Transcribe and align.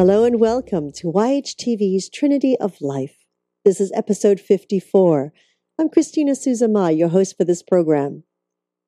Hello 0.00 0.24
and 0.24 0.40
welcome 0.40 0.90
to 0.92 1.12
YHTV's 1.12 2.08
Trinity 2.08 2.56
of 2.58 2.80
Life. 2.80 3.18
This 3.66 3.82
is 3.82 3.92
episode 3.94 4.40
54. 4.40 5.30
I'm 5.78 5.90
Christina 5.90 6.32
Suzama, 6.32 6.96
your 6.96 7.10
host 7.10 7.36
for 7.36 7.44
this 7.44 7.62
program. 7.62 8.24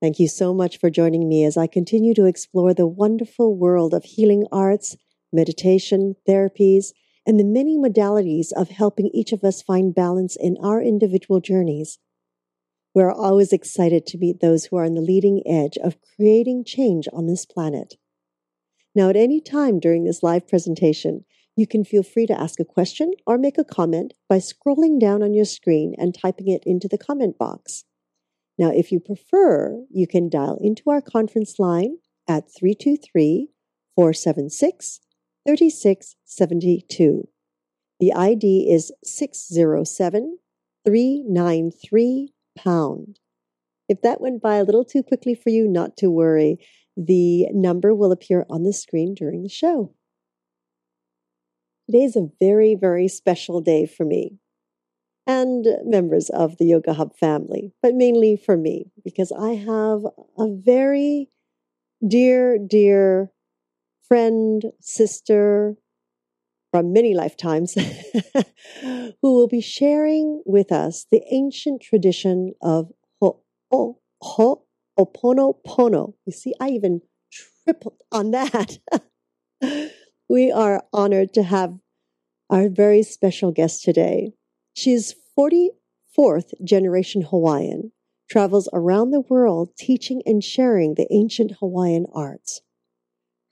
Thank 0.01 0.19
you 0.19 0.27
so 0.27 0.55
much 0.55 0.79
for 0.79 0.89
joining 0.89 1.29
me 1.29 1.45
as 1.45 1.59
I 1.59 1.67
continue 1.67 2.15
to 2.15 2.25
explore 2.25 2.73
the 2.73 2.87
wonderful 2.87 3.55
world 3.55 3.93
of 3.93 4.05
healing 4.05 4.47
arts, 4.51 4.97
meditation, 5.31 6.15
therapies, 6.27 6.93
and 7.27 7.39
the 7.39 7.45
many 7.45 7.77
modalities 7.77 8.51
of 8.51 8.71
helping 8.71 9.11
each 9.13 9.33
of 9.33 9.45
us 9.45 9.61
find 9.61 9.95
balance 9.95 10.35
in 10.35 10.57
our 10.63 10.81
individual 10.81 11.41
journeys. 11.41 11.99
We're 12.95 13.13
always 13.13 13.53
excited 13.53 14.07
to 14.07 14.17
meet 14.17 14.41
those 14.41 14.65
who 14.65 14.79
are 14.79 14.87
on 14.87 14.95
the 14.95 15.03
leading 15.03 15.43
edge 15.47 15.77
of 15.77 15.99
creating 16.17 16.65
change 16.65 17.07
on 17.13 17.27
this 17.27 17.45
planet. 17.45 17.97
Now, 18.95 19.09
at 19.09 19.17
any 19.17 19.41
time 19.41 19.81
during 19.81 20.05
this 20.05 20.23
live 20.23 20.47
presentation, 20.47 21.25
you 21.57 21.67
can 21.67 21.85
feel 21.85 22.03
free 22.03 22.27
to 22.27 22.39
ask 22.39 22.61
a 22.61 22.65
question 22.65 23.13
or 23.27 23.39
make 23.39 23.59
a 23.59 23.65
comment 23.65 24.15
by 24.29 24.39
scrolling 24.39 24.99
down 24.99 25.23
on 25.23 25.35
your 25.35 25.45
screen 25.45 25.95
and 25.99 26.15
typing 26.15 26.49
it 26.49 26.63
into 26.65 26.89
the 26.89 26.99
comment 26.99 27.39
box. 27.39 27.85
Now, 28.59 28.71
if 28.71 28.93
you 28.93 29.01
prefer, 29.01 29.83
you 29.91 30.07
can 30.07 30.29
dial 30.29 30.59
into 30.61 30.91
our 30.91 31.01
conference 31.01 31.59
line 31.59 31.99
at 32.29 32.51
323 32.53 33.49
476 33.97 35.01
3672. 35.47 37.29
The 37.99 38.13
ID 38.13 38.71
is 38.71 38.93
607 39.05 40.39
393 40.85 42.33
pound. 42.57 43.19
If 43.89 44.03
that 44.03 44.21
went 44.21 44.43
by 44.43 44.57
a 44.57 44.65
little 44.65 44.85
too 44.85 45.03
quickly 45.03 45.35
for 45.35 45.51
you, 45.51 45.69
not 45.69 45.97
to 45.99 46.11
worry. 46.11 46.59
The 46.97 47.47
number 47.53 47.95
will 47.95 48.13
appear 48.13 48.47
on 48.51 48.63
the 48.63 48.73
screen 48.73 49.15
during 49.15 49.43
the 49.43 49.49
show. 49.49 49.95
Today 51.87 52.05
is 52.05 52.17
a 52.17 52.31
very, 52.41 52.75
very 52.75 53.09
special 53.09 53.61
day 53.61 53.87
for 53.87 54.05
me 54.05 54.39
and 55.27 55.67
members 55.85 56.31
of 56.31 56.57
the 56.59 56.67
Yoga 56.67 56.95
Hub 56.95 57.15
family, 57.17 57.73
but 57.83 57.95
mainly 57.95 58.37
for 58.37 58.57
me 58.57 58.91
because 59.05 59.33
I 59.33 59.55
have 59.55 60.05
a 60.39 60.49
very 60.49 61.29
dear, 62.07 62.59
dear 62.59 63.31
friend, 64.03 64.65
sister 64.81 65.77
from 66.71 66.93
many 66.93 67.15
lifetimes 67.15 67.75
who 68.83 69.13
will 69.23 69.49
be 69.49 69.61
sharing 69.61 70.43
with 70.47 70.73
us 70.73 71.07
the 71.11 71.23
ancient 71.31 71.83
tradition 71.83 72.55
of 72.63 72.91
ho, 73.21 73.43
ho, 73.71 73.99
ho, 74.23 74.65
Oponopono. 74.99 76.15
You 76.27 76.33
see, 76.33 76.55
I 76.61 76.69
even 76.71 77.03
tripled 77.65 78.03
on 78.11 78.31
that. 78.33 78.79
we 80.29 80.51
are 80.53 80.85
honored 80.93 81.33
to 81.35 81.43
have 81.43 81.79
our 82.51 82.69
very 82.69 83.03
special 83.03 83.53
guest 83.53 83.83
today. 83.83 84.33
She 84.75 84.93
is 84.93 85.15
44th 85.39 86.53
generation 86.65 87.23
Hawaiian, 87.23 87.93
travels 88.29 88.69
around 88.73 89.11
the 89.11 89.21
world 89.21 89.71
teaching 89.79 90.23
and 90.27 90.43
sharing 90.43 90.95
the 90.95 91.07
ancient 91.11 91.53
Hawaiian 91.61 92.07
arts. 92.15 92.61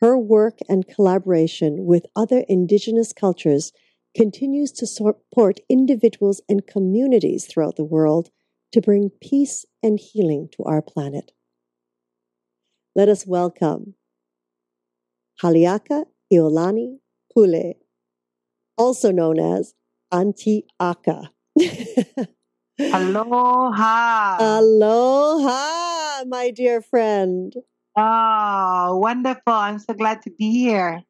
Her 0.00 0.16
work 0.16 0.58
and 0.68 0.88
collaboration 0.88 1.84
with 1.84 2.06
other 2.16 2.44
indigenous 2.48 3.12
cultures 3.12 3.72
continues 4.16 4.72
to 4.72 4.86
support 4.86 5.60
individuals 5.68 6.40
and 6.48 6.66
communities 6.66 7.46
throughout 7.46 7.76
the 7.76 7.84
world 7.84 8.30
to 8.72 8.80
bring 8.80 9.10
peace 9.20 9.64
and 9.82 9.98
healing 9.98 10.48
to 10.52 10.62
our 10.64 10.82
planet. 10.82 11.32
Let 12.94 13.08
us 13.08 13.26
welcome 13.26 13.94
Haleaka 15.42 16.04
Iolani 16.32 16.98
Pule, 17.32 17.74
also 18.76 19.10
known 19.10 19.38
as 19.38 19.74
Auntie 20.12 20.66
Aka. 20.78 21.30
Aloha. 22.80 24.36
Aloha, 24.40 26.24
my 26.26 26.50
dear 26.50 26.80
friend. 26.80 27.54
Oh, 27.96 28.96
wonderful. 28.96 29.52
I'm 29.52 29.78
so 29.78 29.94
glad 29.94 30.22
to 30.22 30.30
be 30.30 30.50
here. 30.50 31.02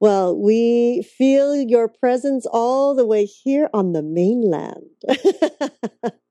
Well, 0.00 0.36
we 0.36 1.02
feel 1.02 1.54
your 1.54 1.88
presence 1.88 2.46
all 2.46 2.94
the 2.94 3.06
way 3.06 3.24
here 3.26 3.68
on 3.74 3.92
the 3.92 4.02
mainland. 4.02 4.86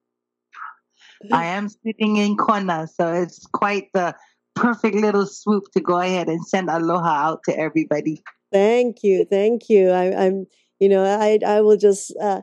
I 1.32 1.46
am 1.46 1.70
sitting 1.70 2.18
in 2.18 2.38
Kona, 2.38 2.88
so 2.88 3.14
it's 3.14 3.46
quite 3.48 3.90
the 3.94 4.16
perfect 4.56 4.96
little 4.96 5.26
swoop 5.26 5.66
to 5.74 5.80
go 5.80 6.00
ahead 6.00 6.28
and 6.28 6.46
send 6.46 6.70
aloha 6.70 7.10
out 7.10 7.44
to 7.46 7.58
everybody. 7.58 8.24
Thank 8.52 9.04
you, 9.04 9.26
thank 9.26 9.70
you. 9.70 9.90
I, 9.90 10.06
am 10.26 10.48
you 10.80 10.90
know, 10.90 11.04
I 11.04 11.40
I 11.46 11.62
will 11.62 11.78
just 11.78 12.16
uh, 12.22 12.42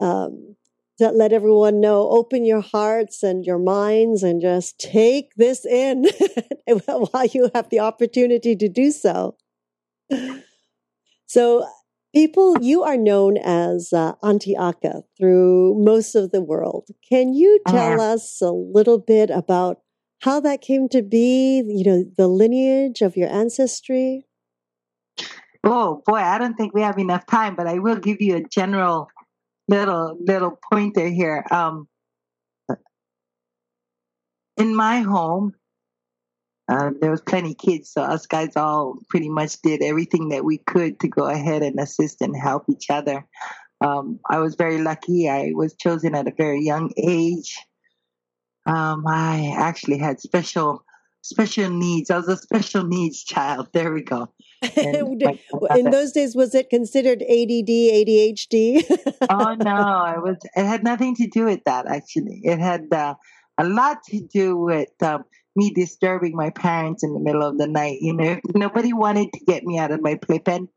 um, 0.00 0.56
let 0.98 1.32
everyone 1.32 1.80
know. 1.80 2.08
Open 2.10 2.44
your 2.44 2.60
hearts 2.60 3.22
and 3.22 3.44
your 3.44 3.58
minds, 3.58 4.22
and 4.22 4.40
just 4.40 4.78
take 4.78 5.34
this 5.36 5.64
in 5.66 6.06
while 6.66 7.26
you 7.26 7.50
have 7.54 7.68
the 7.70 7.80
opportunity 7.80 8.56
to 8.56 8.68
do 8.68 8.90
so. 8.90 9.36
So 11.26 11.66
People, 12.14 12.58
you 12.60 12.82
are 12.82 12.98
known 12.98 13.38
as 13.38 13.92
uh, 13.92 14.12
Auntie 14.22 14.56
Aka 14.56 15.02
through 15.18 15.82
most 15.82 16.14
of 16.14 16.30
the 16.30 16.42
world. 16.42 16.88
Can 17.08 17.32
you 17.32 17.58
tell 17.66 18.00
uh-huh. 18.00 18.14
us 18.14 18.42
a 18.42 18.50
little 18.50 18.98
bit 18.98 19.30
about 19.30 19.78
how 20.20 20.38
that 20.40 20.60
came 20.60 20.90
to 20.90 21.02
be? 21.02 21.62
You 21.66 21.84
know, 21.84 22.04
the 22.18 22.28
lineage 22.28 23.00
of 23.00 23.16
your 23.16 23.30
ancestry. 23.30 24.26
Oh 25.64 26.02
boy, 26.04 26.16
I 26.16 26.36
don't 26.36 26.54
think 26.54 26.74
we 26.74 26.82
have 26.82 26.98
enough 26.98 27.24
time, 27.24 27.54
but 27.56 27.66
I 27.66 27.78
will 27.78 27.96
give 27.96 28.20
you 28.20 28.36
a 28.36 28.42
general 28.42 29.08
little 29.68 30.18
little 30.20 30.58
pointer 30.70 31.08
here. 31.08 31.46
Um, 31.50 31.88
in 34.58 34.74
my 34.74 35.00
home, 35.00 35.54
uh, 36.72 36.90
there 37.00 37.10
was 37.10 37.20
plenty 37.20 37.54
kids, 37.54 37.90
so 37.90 38.02
us 38.02 38.26
guys 38.26 38.56
all 38.56 38.96
pretty 39.10 39.28
much 39.28 39.60
did 39.60 39.82
everything 39.82 40.30
that 40.30 40.44
we 40.44 40.56
could 40.58 40.98
to 41.00 41.08
go 41.08 41.26
ahead 41.26 41.62
and 41.62 41.78
assist 41.78 42.22
and 42.22 42.34
help 42.34 42.64
each 42.70 42.88
other. 42.88 43.26
Um, 43.84 44.20
I 44.30 44.38
was 44.38 44.54
very 44.54 44.78
lucky. 44.78 45.28
I 45.28 45.52
was 45.54 45.74
chosen 45.74 46.14
at 46.14 46.28
a 46.28 46.32
very 46.32 46.62
young 46.62 46.90
age. 46.96 47.58
Um, 48.64 49.04
I 49.06 49.54
actually 49.56 49.98
had 49.98 50.20
special 50.20 50.84
special 51.20 51.68
needs. 51.68 52.10
I 52.10 52.16
was 52.16 52.28
a 52.28 52.36
special 52.36 52.84
needs 52.84 53.22
child. 53.22 53.68
There 53.72 53.92
we 53.92 54.02
go. 54.02 54.32
In 54.76 55.90
those 55.90 56.12
days, 56.12 56.34
was 56.34 56.54
it 56.54 56.70
considered 56.70 57.22
ADD, 57.22 57.68
ADHD? 57.68 58.84
oh 59.28 59.54
no, 59.60 60.04
it 60.16 60.22
was. 60.22 60.38
It 60.56 60.64
had 60.64 60.84
nothing 60.84 61.14
to 61.16 61.26
do 61.26 61.44
with 61.44 61.64
that. 61.64 61.86
Actually, 61.86 62.40
it 62.44 62.58
had 62.58 62.86
uh, 62.92 63.14
a 63.58 63.64
lot 63.64 64.02
to 64.04 64.20
do 64.20 64.56
with 64.56 64.90
um, 65.02 65.24
me 65.54 65.72
disturbing 65.72 66.36
my 66.36 66.50
parents 66.50 67.02
in 67.02 67.12
the 67.12 67.20
middle 67.20 67.42
of 67.42 67.58
the 67.58 67.66
night. 67.66 67.98
You 68.00 68.14
know, 68.14 68.40
nobody 68.54 68.92
wanted 68.92 69.32
to 69.32 69.44
get 69.44 69.64
me 69.64 69.78
out 69.78 69.90
of 69.90 70.02
my 70.02 70.16
playpen. 70.16 70.68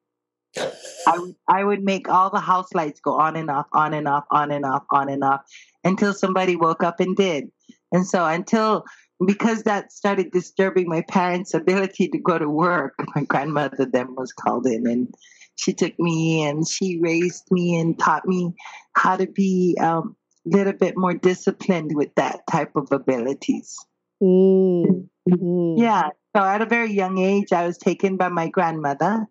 I 1.07 1.19
would, 1.19 1.35
I 1.49 1.63
would 1.63 1.83
make 1.83 2.07
all 2.07 2.29
the 2.29 2.39
house 2.39 2.73
lights 2.73 3.01
go 3.01 3.19
on 3.19 3.35
and 3.35 3.49
off, 3.49 3.67
on 3.73 3.93
and 3.93 4.07
off, 4.07 4.23
on 4.31 4.51
and 4.51 4.65
off, 4.65 4.83
on 4.91 5.09
and 5.09 5.23
off 5.23 5.41
until 5.83 6.13
somebody 6.13 6.55
woke 6.55 6.81
up 6.81 6.99
and 6.99 7.15
did. 7.15 7.51
And 7.91 8.07
so 8.07 8.25
until 8.25 8.85
because 9.25 9.63
that 9.63 9.91
started 9.91 10.31
disturbing 10.31 10.89
my 10.89 11.01
parents' 11.01 11.53
ability 11.53 12.09
to 12.09 12.17
go 12.17 12.37
to 12.37 12.49
work, 12.49 12.95
my 13.15 13.23
grandmother 13.23 13.85
then 13.85 14.15
was 14.15 14.33
called 14.33 14.65
in 14.65 14.87
and 14.87 15.13
she 15.57 15.73
took 15.73 15.97
me 15.99 16.43
and 16.43 16.67
she 16.67 16.99
raised 16.99 17.45
me 17.49 17.79
and 17.79 17.97
taught 17.97 18.27
me 18.27 18.53
how 18.93 19.15
to 19.15 19.27
be 19.27 19.77
a 19.79 19.85
um, 19.85 20.15
little 20.45 20.73
bit 20.73 20.95
more 20.97 21.13
disciplined 21.13 21.95
with 21.95 22.13
that 22.15 22.41
type 22.49 22.75
of 22.75 22.91
abilities. 22.91 23.77
Mm-hmm. 24.21 25.77
Yeah. 25.77 26.09
So 26.35 26.43
at 26.43 26.61
a 26.61 26.65
very 26.65 26.91
young 26.91 27.17
age, 27.17 27.53
I 27.53 27.65
was 27.65 27.77
taken 27.77 28.17
by 28.17 28.29
my 28.29 28.49
grandmother, 28.49 29.25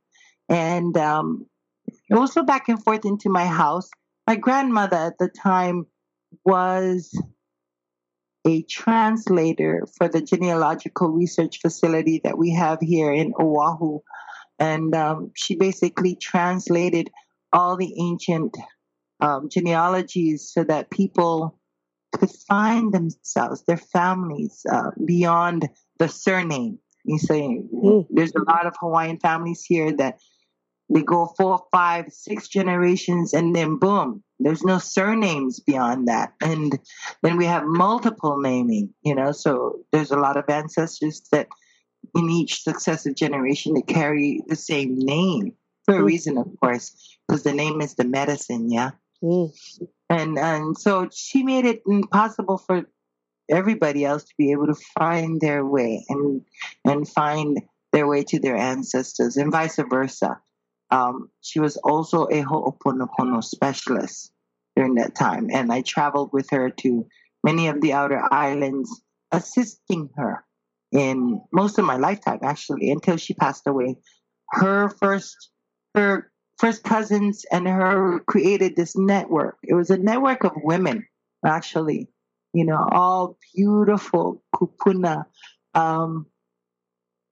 and 0.48 0.96
um, 0.96 1.46
also 2.10 2.42
back 2.42 2.68
and 2.68 2.82
forth 2.82 3.04
into 3.04 3.28
my 3.28 3.46
house. 3.46 3.90
My 4.26 4.36
grandmother 4.36 4.96
at 4.96 5.18
the 5.18 5.28
time 5.28 5.86
was 6.44 7.10
a 8.46 8.62
translator 8.62 9.86
for 9.96 10.08
the 10.08 10.20
genealogical 10.20 11.08
research 11.08 11.60
facility 11.60 12.20
that 12.24 12.36
we 12.38 12.52
have 12.52 12.78
here 12.80 13.12
in 13.12 13.32
Oahu. 13.38 14.00
And 14.58 14.94
um, 14.94 15.32
she 15.34 15.56
basically 15.56 16.16
translated 16.16 17.10
all 17.52 17.76
the 17.76 17.94
ancient 17.98 18.56
um, 19.20 19.48
genealogies 19.48 20.50
so 20.52 20.64
that 20.64 20.90
people 20.90 21.58
could 22.18 22.30
find 22.48 22.92
themselves, 22.92 23.64
their 23.64 23.76
families, 23.76 24.64
uh, 24.70 24.90
beyond 25.04 25.68
the 25.98 26.08
surname. 26.08 26.78
You 27.04 27.18
say 27.18 27.42
mm. 27.42 28.06
there's 28.10 28.34
a 28.34 28.42
lot 28.42 28.66
of 28.66 28.74
Hawaiian 28.80 29.18
families 29.18 29.64
here 29.64 29.92
that 29.96 30.20
they 30.92 31.02
go 31.02 31.26
four, 31.38 31.64
five, 31.72 32.12
six 32.12 32.48
generations, 32.48 33.34
and 33.34 33.54
then 33.54 33.78
boom, 33.78 34.22
there's 34.38 34.62
no 34.62 34.78
surnames 34.78 35.60
beyond 35.60 36.08
that. 36.08 36.34
And 36.40 36.78
then 37.22 37.36
we 37.36 37.46
have 37.46 37.64
multiple 37.64 38.38
naming, 38.38 38.94
you 39.02 39.14
know, 39.14 39.32
so 39.32 39.80
there's 39.92 40.10
a 40.10 40.18
lot 40.18 40.36
of 40.36 40.44
ancestors 40.48 41.22
that 41.32 41.48
in 42.14 42.30
each 42.30 42.62
successive 42.62 43.14
generation 43.14 43.74
they 43.74 43.82
carry 43.82 44.42
the 44.46 44.56
same 44.56 44.98
name. 44.98 45.52
for 45.84 45.96
a 45.96 46.02
reason, 46.02 46.38
of 46.38 46.48
course, 46.60 47.18
because 47.28 47.42
the 47.42 47.52
name 47.52 47.82
is 47.82 47.94
the 47.94 48.04
medicine, 48.04 48.70
yeah. 48.70 48.90
And 50.10 50.38
and 50.38 50.78
so 50.78 51.08
she 51.12 51.42
made 51.42 51.64
it 51.64 51.82
impossible 51.86 52.58
for 52.58 52.84
everybody 53.50 54.04
else 54.04 54.24
to 54.24 54.34
be 54.36 54.52
able 54.52 54.66
to 54.66 54.74
find 54.98 55.40
their 55.40 55.64
way 55.64 56.04
and 56.08 56.42
and 56.84 57.08
find 57.08 57.62
their 57.92 58.06
way 58.06 58.24
to 58.24 58.38
their 58.40 58.56
ancestors, 58.56 59.36
and 59.36 59.52
vice 59.52 59.78
versa. 59.88 60.40
Um, 60.90 61.30
she 61.40 61.60
was 61.60 61.76
also 61.78 62.24
a 62.24 62.42
Ho'oponopono 62.42 63.42
specialist 63.42 64.32
during 64.76 64.96
that 64.96 65.14
time, 65.14 65.48
and 65.52 65.72
I 65.72 65.82
traveled 65.82 66.30
with 66.32 66.50
her 66.50 66.70
to 66.70 67.06
many 67.42 67.68
of 67.68 67.80
the 67.80 67.92
outer 67.92 68.22
islands, 68.30 69.02
assisting 69.32 70.10
her 70.16 70.44
in 70.92 71.40
most 71.52 71.78
of 71.78 71.84
my 71.84 71.96
lifetime, 71.96 72.40
actually, 72.42 72.90
until 72.90 73.16
she 73.16 73.34
passed 73.34 73.66
away. 73.66 73.96
Her 74.50 74.88
first, 74.88 75.50
her 75.94 76.30
first 76.58 76.84
cousins 76.84 77.44
and 77.50 77.66
her 77.66 78.20
created 78.20 78.76
this 78.76 78.96
network. 78.96 79.58
It 79.62 79.74
was 79.74 79.90
a 79.90 79.98
network 79.98 80.44
of 80.44 80.52
women, 80.56 81.06
actually, 81.44 82.08
you 82.52 82.64
know, 82.64 82.88
all 82.92 83.36
beautiful 83.54 84.42
kupuna, 84.54 85.24
um, 85.74 86.26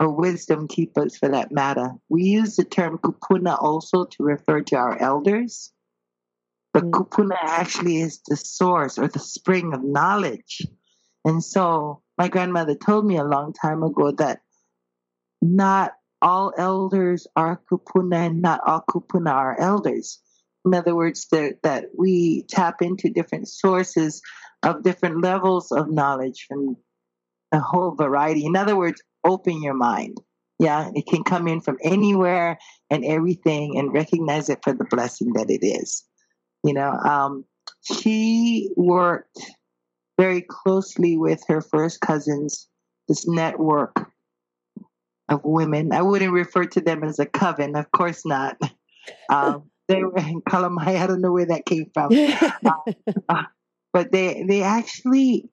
or 0.00 0.10
wisdom 0.10 0.66
keepers 0.66 1.16
for 1.16 1.28
that 1.28 1.52
matter. 1.52 1.92
We 2.08 2.24
use 2.24 2.56
the 2.56 2.64
term 2.64 2.98
kupuna 2.98 3.62
also 3.62 4.04
to 4.04 4.22
refer 4.22 4.62
to 4.62 4.76
our 4.76 4.98
elders. 4.98 5.72
But 6.72 6.84
mm. 6.84 6.90
kupuna 6.90 7.36
actually 7.40 8.00
is 8.00 8.20
the 8.26 8.36
source 8.36 8.98
or 8.98 9.06
the 9.06 9.20
spring 9.20 9.72
of 9.72 9.84
knowledge. 9.84 10.66
And 11.24 11.42
so 11.42 12.02
my 12.18 12.28
grandmother 12.28 12.74
told 12.74 13.06
me 13.06 13.16
a 13.16 13.24
long 13.24 13.52
time 13.52 13.82
ago 13.82 14.10
that 14.12 14.40
not 15.40 15.92
all 16.22 16.52
elders 16.56 17.26
are 17.36 17.60
kupuna 17.70 18.26
and 18.28 18.40
not 18.40 18.60
all 18.66 18.84
kupuna 18.88 19.32
are 19.32 19.60
elders. 19.60 20.20
In 20.64 20.74
other 20.74 20.94
words, 20.94 21.26
that, 21.32 21.62
that 21.62 21.86
we 21.98 22.44
tap 22.48 22.80
into 22.80 23.10
different 23.10 23.48
sources 23.48 24.22
of 24.62 24.84
different 24.84 25.20
levels 25.20 25.72
of 25.72 25.90
knowledge 25.90 26.46
from 26.48 26.76
a 27.50 27.58
whole 27.58 27.94
variety. 27.94 28.46
In 28.46 28.56
other 28.56 28.76
words, 28.76 29.02
open 29.24 29.62
your 29.62 29.74
mind. 29.74 30.18
Yeah, 30.58 30.90
it 30.94 31.06
can 31.08 31.24
come 31.24 31.48
in 31.48 31.60
from 31.60 31.78
anywhere 31.82 32.58
and 32.88 33.04
everything 33.04 33.76
and 33.76 33.92
recognize 33.92 34.48
it 34.48 34.60
for 34.62 34.72
the 34.72 34.84
blessing 34.84 35.32
that 35.32 35.50
it 35.50 35.66
is. 35.66 36.04
You 36.62 36.74
know, 36.74 36.90
um, 36.90 37.44
she 37.82 38.70
worked 38.76 39.40
very 40.20 40.42
closely 40.42 41.16
with 41.16 41.42
her 41.48 41.60
first 41.60 42.00
cousins, 42.00 42.68
this 43.08 43.26
network 43.26 44.11
of 45.32 45.40
women. 45.44 45.92
I 45.92 46.02
wouldn't 46.02 46.32
refer 46.32 46.64
to 46.66 46.80
them 46.80 47.02
as 47.02 47.18
a 47.18 47.26
coven, 47.26 47.74
of 47.74 47.90
course 47.90 48.24
not. 48.24 48.56
Um, 49.28 49.70
they 49.88 50.02
were 50.04 50.16
in 50.16 50.42
Kalamai. 50.42 50.96
I 50.96 51.06
don't 51.06 51.20
know 51.20 51.32
where 51.32 51.46
that 51.46 51.66
came 51.66 51.90
from. 51.92 52.12
uh, 52.64 52.92
uh, 53.28 53.42
but 53.92 54.12
they 54.12 54.44
they 54.48 54.62
actually 54.62 55.50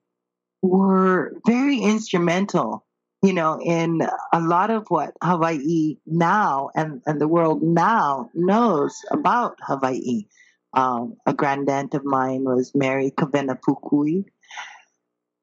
were 0.62 1.34
very 1.46 1.80
instrumental, 1.80 2.86
you 3.24 3.34
know, 3.34 3.60
in 3.64 4.02
a 4.34 4.40
lot 4.40 4.70
of 4.70 4.86
what 4.90 5.14
Hawaii 5.24 5.98
now 6.06 6.70
and, 6.76 7.02
and 7.06 7.20
the 7.20 7.28
world 7.28 7.64
now 7.64 8.30
knows 8.34 8.96
about 9.12 9.58
Hawaii. 9.62 10.26
Um, 10.74 11.16
a 11.26 11.34
grandaunt 11.34 11.96
of 11.96 12.06
mine 12.06 12.44
was 12.44 12.76
Mary 12.76 13.12
Kawena 13.12 13.60
Pukui, 13.60 14.26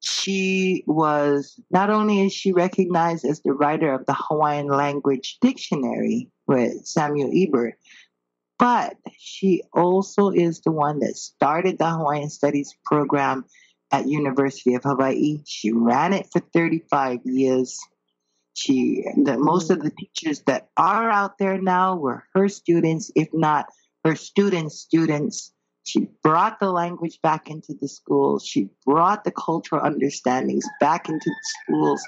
she 0.07 0.83
was 0.87 1.59
not 1.71 1.89
only 1.89 2.25
is 2.25 2.33
she 2.33 2.51
recognized 2.51 3.25
as 3.25 3.41
the 3.41 3.53
writer 3.53 3.93
of 3.93 4.05
the 4.05 4.15
Hawaiian 4.17 4.67
language 4.67 5.37
dictionary 5.41 6.29
with 6.47 6.85
Samuel 6.85 7.31
Elbert, 7.33 7.77
but 8.57 8.95
she 9.17 9.61
also 9.73 10.29
is 10.29 10.61
the 10.61 10.71
one 10.71 10.99
that 10.99 11.15
started 11.15 11.77
the 11.77 11.89
Hawaiian 11.89 12.29
Studies 12.29 12.75
program 12.85 13.45
at 13.91 14.07
University 14.07 14.73
of 14.73 14.83
Hawaii. 14.83 15.41
She 15.45 15.71
ran 15.71 16.13
it 16.13 16.27
for 16.31 16.39
35 16.39 17.19
years. 17.25 17.79
She, 18.53 19.05
the, 19.15 19.37
most 19.37 19.69
of 19.69 19.81
the 19.81 19.91
teachers 19.91 20.41
that 20.47 20.69
are 20.77 21.09
out 21.09 21.37
there 21.37 21.61
now 21.61 21.95
were 21.95 22.23
her 22.33 22.49
students, 22.49 23.11
if 23.15 23.29
not 23.33 23.67
her 24.03 24.15
students' 24.15 24.79
students. 24.79 25.53
She 25.87 26.09
brought 26.21 26.59
the 26.59 26.69
language 26.69 27.21
back 27.21 27.49
into 27.49 27.73
the 27.73 27.87
schools. 27.87 28.45
She 28.45 28.69
brought 28.85 29.23
the 29.23 29.31
cultural 29.31 29.81
understandings 29.81 30.65
back 30.81 31.07
into 31.07 31.29
the 31.29 31.53
schools. 31.63 32.05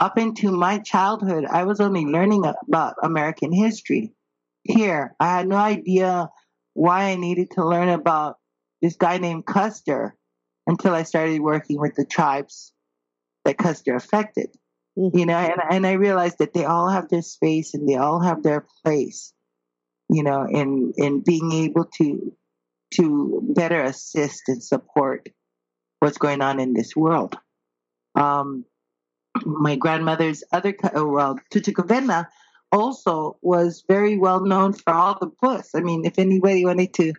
Up 0.00 0.18
into 0.18 0.50
my 0.50 0.78
childhood, 0.80 1.44
I 1.44 1.62
was 1.62 1.80
only 1.80 2.04
learning 2.04 2.44
about 2.44 2.96
American 3.00 3.52
history. 3.52 4.12
Here, 4.64 5.14
I 5.20 5.36
had 5.36 5.48
no 5.48 5.56
idea 5.56 6.30
why 6.74 7.10
I 7.10 7.14
needed 7.14 7.52
to 7.52 7.64
learn 7.64 7.90
about 7.90 8.38
this 8.80 8.96
guy 8.96 9.18
named 9.18 9.46
Custer 9.46 10.16
until 10.66 10.92
I 10.92 11.04
started 11.04 11.40
working 11.40 11.78
with 11.78 11.94
the 11.94 12.04
tribes 12.04 12.72
that 13.44 13.56
Custer 13.56 13.94
affected. 13.94 14.48
Mm-hmm. 14.98 15.16
You 15.16 15.26
know, 15.26 15.36
and, 15.36 15.62
and 15.70 15.86
I 15.86 15.92
realized 15.92 16.38
that 16.38 16.54
they 16.54 16.64
all 16.64 16.88
have 16.88 17.08
their 17.08 17.22
space 17.22 17.74
and 17.74 17.88
they 17.88 17.96
all 17.96 18.18
have 18.18 18.42
their 18.42 18.66
place, 18.84 19.32
you 20.10 20.24
know, 20.24 20.44
in, 20.44 20.92
in 20.96 21.20
being 21.20 21.52
able 21.52 21.84
to 21.98 22.36
to 22.92 23.42
better 23.54 23.82
assist 23.82 24.42
and 24.48 24.62
support 24.62 25.28
what's 26.00 26.18
going 26.18 26.42
on 26.42 26.60
in 26.60 26.72
this 26.72 26.96
world. 26.96 27.36
Um, 28.14 28.64
my 29.44 29.76
grandmother's 29.76 30.44
other, 30.52 30.74
uh, 30.84 31.06
well, 31.06 31.38
Tutu 31.50 31.72
Kawena 31.72 32.26
also 32.70 33.38
was 33.42 33.84
very 33.86 34.18
well 34.18 34.44
known 34.44 34.72
for 34.72 34.92
all 34.92 35.18
the 35.18 35.30
books. 35.40 35.70
I 35.74 35.80
mean, 35.80 36.04
if 36.04 36.18
anybody 36.18 36.64
wanted 36.64 36.94
to 36.94 37.12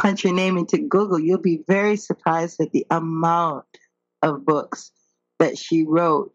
punch 0.00 0.24
your 0.24 0.34
name 0.34 0.56
into 0.56 0.78
Google, 0.78 1.18
you'll 1.18 1.38
be 1.38 1.62
very 1.68 1.96
surprised 1.96 2.60
at 2.60 2.72
the 2.72 2.86
amount 2.90 3.66
of 4.22 4.44
books 4.44 4.90
that 5.38 5.58
she 5.58 5.84
wrote 5.84 6.34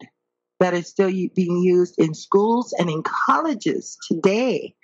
that 0.60 0.74
are 0.74 0.82
still 0.82 1.10
being 1.34 1.62
used 1.62 1.98
in 1.98 2.14
schools 2.14 2.74
and 2.78 2.90
in 2.90 3.02
colleges 3.02 3.96
today 4.08 4.74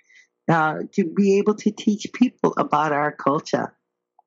uh, 0.48 0.80
to 0.92 1.04
be 1.04 1.38
able 1.38 1.54
to 1.54 1.70
teach 1.70 2.06
people 2.12 2.54
about 2.56 2.92
our 2.92 3.12
culture, 3.12 3.74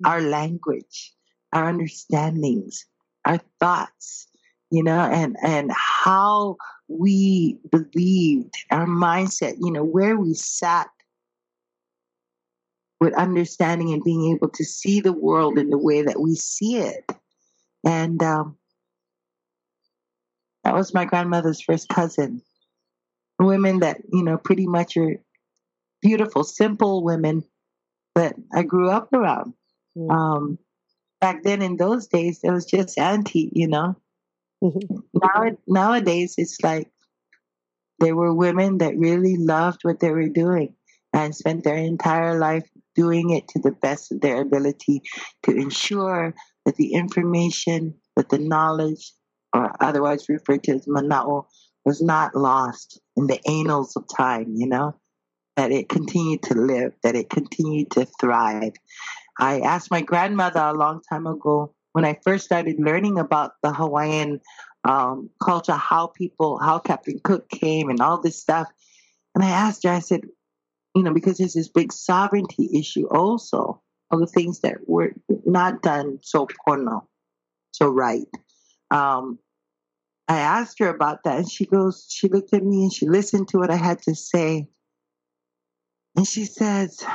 our 0.06 0.22
language, 0.22 1.13
our 1.53 1.65
understandings, 1.65 2.86
our 3.25 3.39
thoughts, 3.60 4.27
you 4.72 4.84
know, 4.84 5.00
and, 5.00 5.36
and 5.44 5.72
how 5.72 6.58
we 6.88 7.60
believed, 7.72 8.56
our 8.72 8.88
mindset, 8.88 9.56
you 9.60 9.72
know, 9.72 9.84
where 9.84 10.18
we 10.18 10.34
sat 10.34 10.88
with 13.00 13.13
understanding 13.13 13.94
and 13.94 14.03
being 14.03 14.34
able 14.34 14.50
to 14.50 14.63
see 14.63 15.00
the 15.00 15.13
world 15.13 15.58
in 15.58 15.70
the 15.70 15.77
way 15.77 16.01
that 16.01 16.20
we 16.20 16.36
see 16.36 16.77
it. 16.77 17.06
And 17.86 18.22
um, 18.24 18.58
that 20.63 20.74
was 20.74 20.94
my 20.94 21.06
grandmother's 21.06 21.62
first 21.62 21.89
cousin. 21.89 22.42
Women 23.39 23.80
that, 23.80 24.01
you 24.12 24.24
know, 24.24 24.38
pretty 24.38 24.65
much 24.65 24.98
are 24.98 25.18
beautiful, 26.01 26.44
simple 26.44 27.04
women 27.04 27.44
that 28.16 28.36
I 28.54 28.63
grew 28.63 28.89
up 28.89 29.13
around. 29.13 29.54
Um, 30.10 30.60
back 31.20 31.44
then, 31.44 31.62
in 31.62 31.77
those 31.77 32.08
days, 32.08 32.39
it 32.44 32.51
was 32.51 32.66
just 32.66 32.98
auntie, 32.98 33.50
you 33.54 33.68
know. 33.68 33.96
Mm-hmm. 34.63 34.98
Now, 35.13 35.58
nowadays, 35.68 36.36
it's 36.38 36.58
like 36.63 36.92
there 38.00 38.16
were 38.16 38.34
women 38.34 38.80
that 38.80 38.98
really 38.98 39.38
loved 39.38 39.80
what 39.84 40.00
they 40.00 40.12
were 40.12 40.30
doing 40.30 40.75
and 41.13 41.36
spent 41.36 41.63
their 41.63 41.77
entire 41.77 42.38
life 42.38 42.68
doing 42.96 43.32
it 43.32 43.48
to 43.50 43.60
the 43.60 43.72
best 43.72 44.12
of 44.12 44.22
their 44.22 44.42
ability 44.42 45.01
to 45.44 45.56
ensure 45.56 46.34
that 46.66 46.75
the 46.75 46.94
information, 46.94 47.96
that 48.16 48.30
the 48.30 48.39
knowledge, 48.39 49.13
or 49.54 49.72
otherwise 49.80 50.30
referred 50.30 50.63
to 50.63 50.74
as 50.74 50.86
mana'o, 50.86 51.46
was 51.86 52.01
not 52.01 52.36
lost 52.36 53.00
in 53.16 53.27
the 53.27 53.39
annals 53.48 53.96
of 53.96 54.04
time, 54.16 54.54
you 54.56 54.68
know? 54.68 54.96
That 55.58 55.72
it 55.72 55.90
continued 55.90 56.44
to 56.44 56.54
live, 56.54 56.94
that 57.04 57.16
it 57.16 57.30
continued 57.30 57.92
to 57.92 58.06
thrive. 58.20 58.74
I 59.40 59.60
asked 59.60 59.92
my 59.92 60.02
grandmother 60.02 60.60
a 60.62 60.74
long 60.74 61.02
time 61.10 61.28
ago 61.28 61.74
when 61.94 62.06
I 62.06 62.20
first 62.24 62.46
started 62.46 62.78
learning 62.80 63.18
about 63.18 63.54
the 63.64 63.74
Hawaiian 63.74 64.40
um, 64.84 65.32
culture, 65.44 65.74
how 65.74 66.08
people, 66.08 66.60
how 66.60 66.78
Captain 66.78 67.20
Cook 67.24 67.50
came 67.50 67.90
and 67.90 68.00
all 68.00 68.22
this 68.22 68.40
stuff. 68.40 68.68
And 69.34 69.44
I 69.44 69.50
asked 69.50 69.84
her, 69.84 69.90
I 69.90 70.00
said, 70.00 70.22
you 70.96 71.04
know, 71.04 71.14
because 71.14 71.40
there's 71.40 71.56
this 71.56 71.70
big 71.70 71.92
sovereignty 71.92 72.70
issue 72.74 73.08
also 73.08 73.82
of 74.12 74.20
the 74.20 74.28
things 74.28 74.62
that 74.62 74.78
were 74.88 75.14
not 75.46 75.82
done 75.82 76.20
so 76.22 76.48
pono, 76.68 77.02
so 77.72 77.90
right. 77.90 78.28
Um, 78.92 79.40
I 80.28 80.38
asked 80.38 80.80
her 80.80 80.90
about 80.90 81.24
that 81.24 81.38
and 81.40 81.52
she 81.52 81.66
goes, 81.66 82.06
she 82.10 82.28
looked 82.28 82.54
at 82.54 82.64
me 82.64 82.84
and 82.84 82.94
she 82.94 83.08
listened 83.08 83.48
to 83.50 83.58
what 83.58 83.72
I 83.72 83.76
had 83.76 84.02
to 84.04 84.16
say. 84.16 84.68
And 86.18 86.28
she 86.28 86.46
says, 86.46 87.06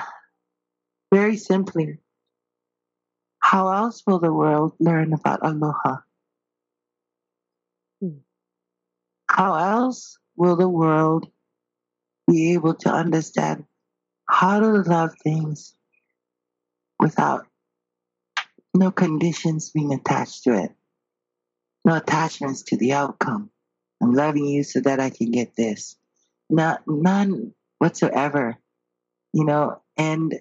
very 1.13 1.37
simply, 1.37 1.99
how 3.41 3.73
else 3.73 4.05
will 4.07 4.21
the 4.21 4.33
world 4.33 4.75
learn 4.79 5.13
about 5.13 5.41
aloha? 5.43 5.97
Hmm. 8.01 8.19
How 9.29 9.55
else 9.57 10.19
will 10.37 10.55
the 10.55 10.69
world 10.69 11.29
be 12.29 12.53
able 12.53 12.75
to 12.75 12.91
understand 12.91 13.65
how 14.29 14.61
to 14.61 14.69
love 14.69 15.11
things 15.23 15.75
without 17.01 17.47
no 18.73 18.93
conditions 18.93 19.71
being 19.71 19.93
attached 19.93 20.45
to 20.45 20.55
it, 20.55 20.71
no 21.85 21.97
attachments 21.97 22.63
to 22.63 22.77
the 22.77 22.93
outcome. 22.93 23.51
I'm 24.01 24.15
loving 24.15 24.47
you 24.47 24.63
so 24.63 24.81
that 24.81 25.01
I 25.01 25.11
can 25.11 25.33
get 25.33 25.57
this. 25.57 25.97
Not 26.49 26.83
none 26.87 27.53
whatsoever, 27.79 28.59
you 29.33 29.45
know. 29.45 29.81
And 29.97 30.41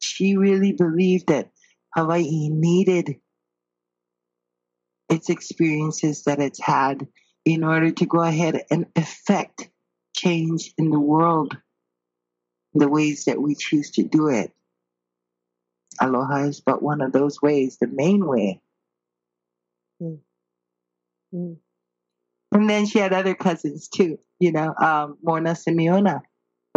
she 0.00 0.36
really 0.36 0.72
believed 0.72 1.28
that 1.28 1.50
Hawaii 1.94 2.48
needed 2.48 3.16
its 5.08 5.30
experiences 5.30 6.24
that 6.24 6.40
it's 6.40 6.60
had 6.60 7.08
in 7.44 7.64
order 7.64 7.90
to 7.90 8.06
go 8.06 8.20
ahead 8.20 8.62
and 8.70 8.86
affect 8.94 9.70
change 10.14 10.74
in 10.76 10.90
the 10.90 11.00
world 11.00 11.56
the 12.74 12.88
ways 12.88 13.24
that 13.24 13.40
we 13.40 13.54
choose 13.54 13.90
to 13.92 14.02
do 14.02 14.28
it. 14.28 14.52
Aloha 16.00 16.44
is 16.44 16.60
but 16.60 16.82
one 16.82 17.00
of 17.00 17.12
those 17.12 17.40
ways, 17.40 17.78
the 17.78 17.86
main 17.86 18.26
way. 18.26 18.60
Mm. 20.00 20.18
Mm. 21.34 21.56
And 22.52 22.70
then 22.70 22.86
she 22.86 22.98
had 22.98 23.12
other 23.12 23.34
cousins 23.34 23.88
too, 23.88 24.18
you 24.38 24.52
know. 24.52 24.74
Um, 24.80 25.18
Morrnah 25.24 25.56
Simeona 25.56 26.22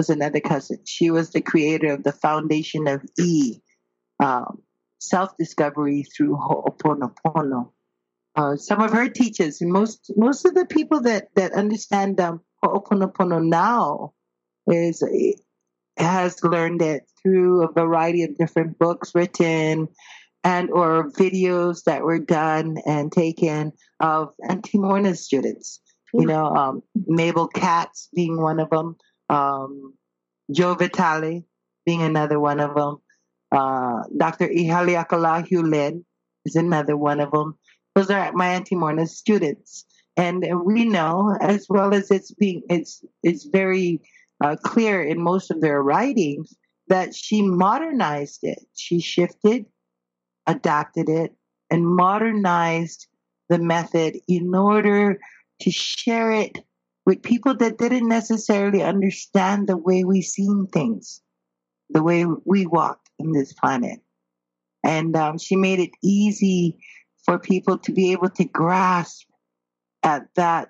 was 0.02 0.10
another 0.10 0.40
cousin. 0.40 0.80
She 0.84 1.12
was 1.12 1.30
the 1.30 1.42
creator 1.42 1.94
of 1.94 2.02
the 2.02 2.12
Foundation 2.12 2.88
of 2.88 3.06
E, 3.20 3.60
um, 4.20 4.64
self 4.98 5.38
discovery 5.38 6.02
through 6.04 6.38
Ho'oponopono. 6.38 7.72
Uh, 8.36 8.56
some 8.56 8.82
of 8.82 8.92
her 8.92 9.10
teachers, 9.10 9.62
most 9.62 10.12
most 10.16 10.44
of 10.46 10.56
the 10.56 10.66
people 10.66 11.02
that 11.02 11.28
that 11.36 11.54
understand 11.54 12.20
um, 12.20 12.42
Ho'oponopono 12.64 13.46
now, 13.46 14.14
is 14.66 15.04
has 15.98 16.44
learned 16.44 16.82
it 16.82 17.04
through 17.22 17.64
a 17.64 17.72
variety 17.72 18.24
of 18.24 18.36
different 18.40 18.80
books 18.80 19.14
written 19.14 19.88
and 20.44 20.72
or 20.72 21.12
videos 21.12 21.84
that 21.84 22.02
were 22.02 22.18
done 22.18 22.78
and 22.88 23.12
taken 23.12 23.72
of 24.00 24.34
Auntie 24.50 24.80
Morrnah's 24.80 25.24
students. 25.24 25.80
You 26.12 26.26
know, 26.26 26.48
um, 26.48 26.82
Mabel 27.06 27.48
Katz 27.48 28.10
being 28.16 28.42
one 28.42 28.60
of 28.60 28.72
them, 28.72 28.98
um, 29.32 29.94
Joe 30.52 30.76
Vitale 30.76 31.46
being 31.86 32.02
another 32.02 32.40
one 32.40 32.60
of 32.60 32.76
them, 32.76 32.98
uh, 33.52 34.04
Dr. 34.16 34.48
Ihaleakala 34.48 35.48
Hew 35.48 35.64
Len 35.64 36.06
is 36.46 36.56
another 36.56 36.96
one 36.96 37.20
of 37.20 37.32
them. 37.32 37.58
Those 37.96 38.10
are 38.10 38.32
my 38.34 38.50
Auntie 38.50 38.76
Morrnah's 38.76 39.18
students. 39.18 39.86
And 40.18 40.46
we 40.66 40.86
know, 40.86 41.36
as 41.42 41.66
well 41.70 41.94
as 41.94 42.12
it's 42.12 42.32
being, 42.34 42.62
it's, 42.70 43.04
it's 43.24 43.46
very 43.46 44.02
uh, 44.44 44.58
clear 44.64 45.02
in 45.02 45.22
most 45.22 45.52
of 45.52 45.62
their 45.62 45.82
writings, 45.82 46.54
that 46.88 47.16
she 47.16 47.42
modernized 47.42 48.40
it. 48.44 48.60
She 48.76 49.00
shifted 49.00 49.66
adapted 50.48 51.10
it, 51.10 51.34
and 51.70 51.86
modernized 51.86 53.08
the 53.50 53.60
method 53.60 54.18
in 54.28 54.54
order 54.54 55.20
to 55.62 55.72
share 55.72 56.32
it 56.32 56.60
with 57.06 57.24
people 57.24 57.56
that 57.58 57.78
didn't 57.78 58.08
necessarily 58.08 58.84
understand 58.84 59.68
the 59.68 59.78
way 59.78 60.04
we 60.04 60.22
seen 60.22 60.68
things, 60.68 61.22
the 61.90 62.04
way 62.04 62.26
we 62.46 62.66
walked 62.66 63.10
in 63.20 63.32
this 63.32 63.54
planet. 63.54 64.00
And 64.84 65.16
um, 65.16 65.38
she 65.38 65.56
made 65.56 65.80
it 65.80 65.92
easy 66.04 66.78
for 67.26 67.40
people 67.40 67.78
to 67.80 67.92
be 67.92 68.12
able 68.12 68.30
to 68.32 68.46
grasp 68.46 69.28
at 70.04 70.28
that 70.36 70.70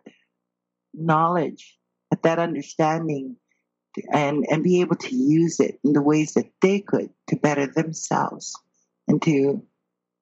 knowledge, 0.94 1.78
at 2.12 2.24
that 2.24 2.40
understanding, 2.40 3.38
and, 4.12 4.46
and 4.50 4.64
be 4.64 4.82
able 4.82 4.96
to 4.96 5.16
use 5.16 5.60
it 5.60 5.80
in 5.84 5.94
the 5.94 6.02
ways 6.02 6.34
that 6.34 6.50
they 6.62 6.80
could 6.80 7.10
to 7.28 7.36
better 7.36 7.68
themselves 7.68 8.54
and 9.08 9.22
to 9.22 9.66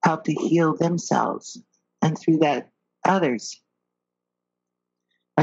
help 0.04 0.24
to 0.24 0.34
heal 0.34 0.76
themselves 0.76 1.62
and 2.02 2.18
through 2.18 2.38
that 2.38 2.70
others. 3.06 3.62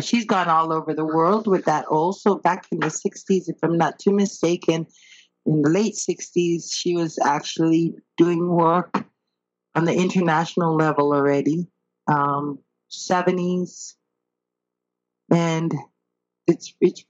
She's 0.00 0.24
gone 0.24 0.48
all 0.48 0.72
over 0.72 0.94
the 0.94 1.04
world 1.04 1.46
with 1.46 1.64
that 1.66 1.86
also. 1.86 2.36
Back 2.36 2.66
in 2.70 2.80
the 2.80 2.86
60s, 2.86 3.48
if 3.48 3.56
I'm 3.62 3.78
not 3.78 3.98
too 3.98 4.12
mistaken, 4.12 4.86
in 5.46 5.62
the 5.62 5.70
late 5.70 5.94
60s, 5.94 6.72
she 6.72 6.96
was 6.96 7.18
actually 7.24 7.94
doing 8.16 8.48
work 8.48 9.04
on 9.74 9.84
the 9.84 9.94
international 9.94 10.74
level 10.74 11.12
already. 11.12 11.68
Um, 12.08 12.58
70s. 12.90 13.94
And 15.30 15.74
it's, 16.46 16.74
it's, 16.80 17.04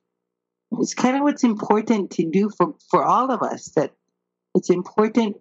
it's 0.72 0.94
kind 0.94 1.16
of 1.16 1.22
what's 1.22 1.44
important 1.44 2.10
to 2.12 2.30
do 2.30 2.50
for, 2.50 2.74
for 2.90 3.04
all 3.04 3.30
of 3.30 3.42
us 3.42 3.70
that 3.76 3.92
it's 4.54 4.70
important 4.70 5.36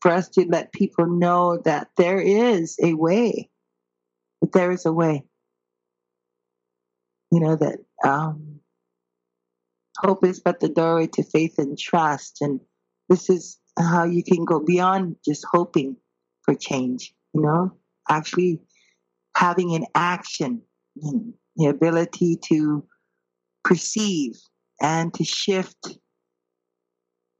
for 0.00 0.10
us 0.10 0.28
to 0.30 0.44
let 0.48 0.72
people 0.72 1.06
know 1.06 1.58
that 1.64 1.88
there 1.96 2.20
is 2.20 2.76
a 2.82 2.94
way, 2.94 3.48
that 4.40 4.52
there 4.52 4.70
is 4.70 4.84
a 4.84 4.92
way. 4.92 5.24
You 7.30 7.40
know, 7.40 7.56
that 7.56 7.78
um, 8.04 8.60
hope 9.98 10.24
is 10.24 10.40
but 10.40 10.60
the 10.60 10.68
doorway 10.68 11.08
to 11.08 11.22
faith 11.22 11.54
and 11.58 11.78
trust. 11.78 12.38
And 12.40 12.60
this 13.08 13.28
is 13.28 13.58
how 13.78 14.04
you 14.04 14.22
can 14.22 14.44
go 14.44 14.60
beyond 14.60 15.16
just 15.24 15.44
hoping 15.50 15.96
for 16.42 16.54
change, 16.54 17.14
you 17.34 17.42
know, 17.42 17.72
actually 18.08 18.60
having 19.36 19.74
an 19.74 19.86
action, 19.94 20.62
the 21.56 21.66
ability 21.66 22.38
to 22.48 22.84
perceive 23.64 24.32
and 24.80 25.12
to 25.14 25.24
shift 25.24 25.98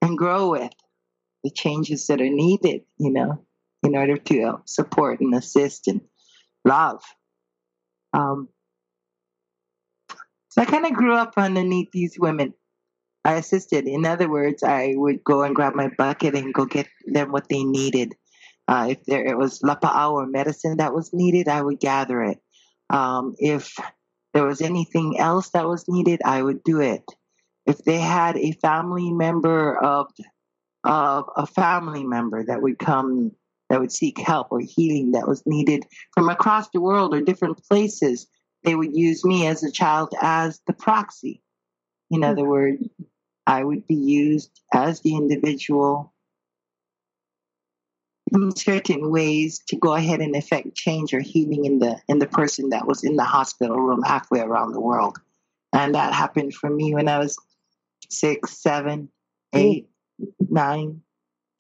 and 0.03 0.19
grow 0.19 0.51
with 0.51 0.73
the 1.45 1.51
changes 1.51 2.07
that 2.09 2.21
are 2.21 2.29
needed, 2.29 2.83
you 2.99 3.11
know, 3.11 3.45
in 3.83 3.97
order 3.97 4.17
to 4.17 4.43
uh, 4.43 4.57
support 4.65 5.21
and 5.21 5.35
assist 5.35 5.87
and 5.87 6.01
love. 6.65 7.03
Um, 8.13 8.49
so 10.57 10.63
I 10.63 10.65
kind 10.65 10.87
of 10.87 10.95
grew 10.95 11.15
up 11.15 11.35
underneath 11.37 11.91
these 11.93 12.19
women. 12.19 12.55
I 13.27 13.35
assisted. 13.35 13.87
In 13.87 14.07
other 14.07 14.31
words, 14.31 14.63
I 14.63 14.95
would 14.97 15.23
go 15.23 15.43
and 15.43 15.55
grab 15.55 15.75
my 15.75 15.91
bucket 15.99 16.35
and 16.35 16.55
go 16.55 16.65
get 16.65 16.87
them 17.07 17.31
what 17.31 17.49
they 17.49 17.63
needed. 17.63 18.15
Uh, 18.67 18.89
if 18.91 19.05
there 19.05 19.25
it 19.25 19.37
was 19.37 19.61
lapa'au 19.61 20.13
or 20.13 20.27
medicine 20.27 20.79
that 20.79 20.95
was 20.95 21.13
needed, 21.13 21.49
I 21.49 21.61
would 21.61 21.79
gather 21.79 22.23
it. 22.23 22.39
Um, 22.89 23.35
if 23.39 23.77
there 24.33 24.47
was 24.47 24.63
anything 24.63 25.19
else 25.19 25.51
that 25.51 25.67
was 25.67 25.85
needed, 25.89 26.21
I 26.25 26.43
would 26.43 26.63
do 26.65 26.81
it. 26.81 27.05
If 27.67 27.85
they 27.85 27.99
had 27.99 28.37
a 28.39 28.53
family 28.53 29.13
member 29.13 29.77
of 29.77 30.11
of 30.85 31.29
a 31.37 31.47
family 31.47 32.05
member 32.05 32.45
that 32.45 32.63
would 32.63 32.79
come 32.79 33.33
that 33.69 33.81
would 33.81 33.91
seek 33.91 34.19
help 34.21 34.49
or 34.53 34.61
healing 34.61 35.13
that 35.13 35.27
was 35.27 35.43
needed 35.47 35.85
from 36.15 36.29
across 36.29 36.71
the 36.71 36.81
world 36.81 37.13
or 37.13 37.21
different 37.21 37.61
places 37.69 38.29
they 38.67 38.75
would 38.75 38.95
use 38.95 39.25
me 39.25 39.47
as 39.47 39.63
a 39.63 39.71
child 39.71 40.13
as 40.21 40.61
the 40.67 40.75
proxy 40.75 41.43
in 42.11 42.23
other 42.23 42.43
mm-hmm. 42.43 42.51
words 42.51 42.89
i 43.47 43.65
would 43.65 43.87
be 43.87 43.95
used 43.95 44.61
as 44.75 45.01
the 45.01 45.15
individual 45.15 46.13
in 48.33 48.55
certain 48.55 49.11
ways 49.11 49.63
to 49.69 49.77
go 49.77 49.95
ahead 49.95 50.21
and 50.21 50.37
effect 50.37 50.75
change 50.75 51.15
or 51.15 51.21
healing 51.21 51.65
in 51.65 51.79
the 51.79 51.97
in 52.09 52.19
the 52.19 52.27
person 52.27 52.69
that 52.71 52.87
was 52.87 53.05
in 53.05 53.17
the 53.17 53.25
hospital 53.25 53.81
room 53.81 54.03
halfway 54.03 54.41
around 54.41 54.73
the 54.73 54.81
world 54.81 55.17
and 55.73 55.95
that 55.95 56.13
happened 56.13 56.53
for 56.53 56.69
me 56.69 56.93
when 56.93 57.09
i 57.09 57.19
was 57.19 57.39
six 58.11 58.59
seven 58.59 59.09
eight 59.55 59.89
nine, 60.49 61.03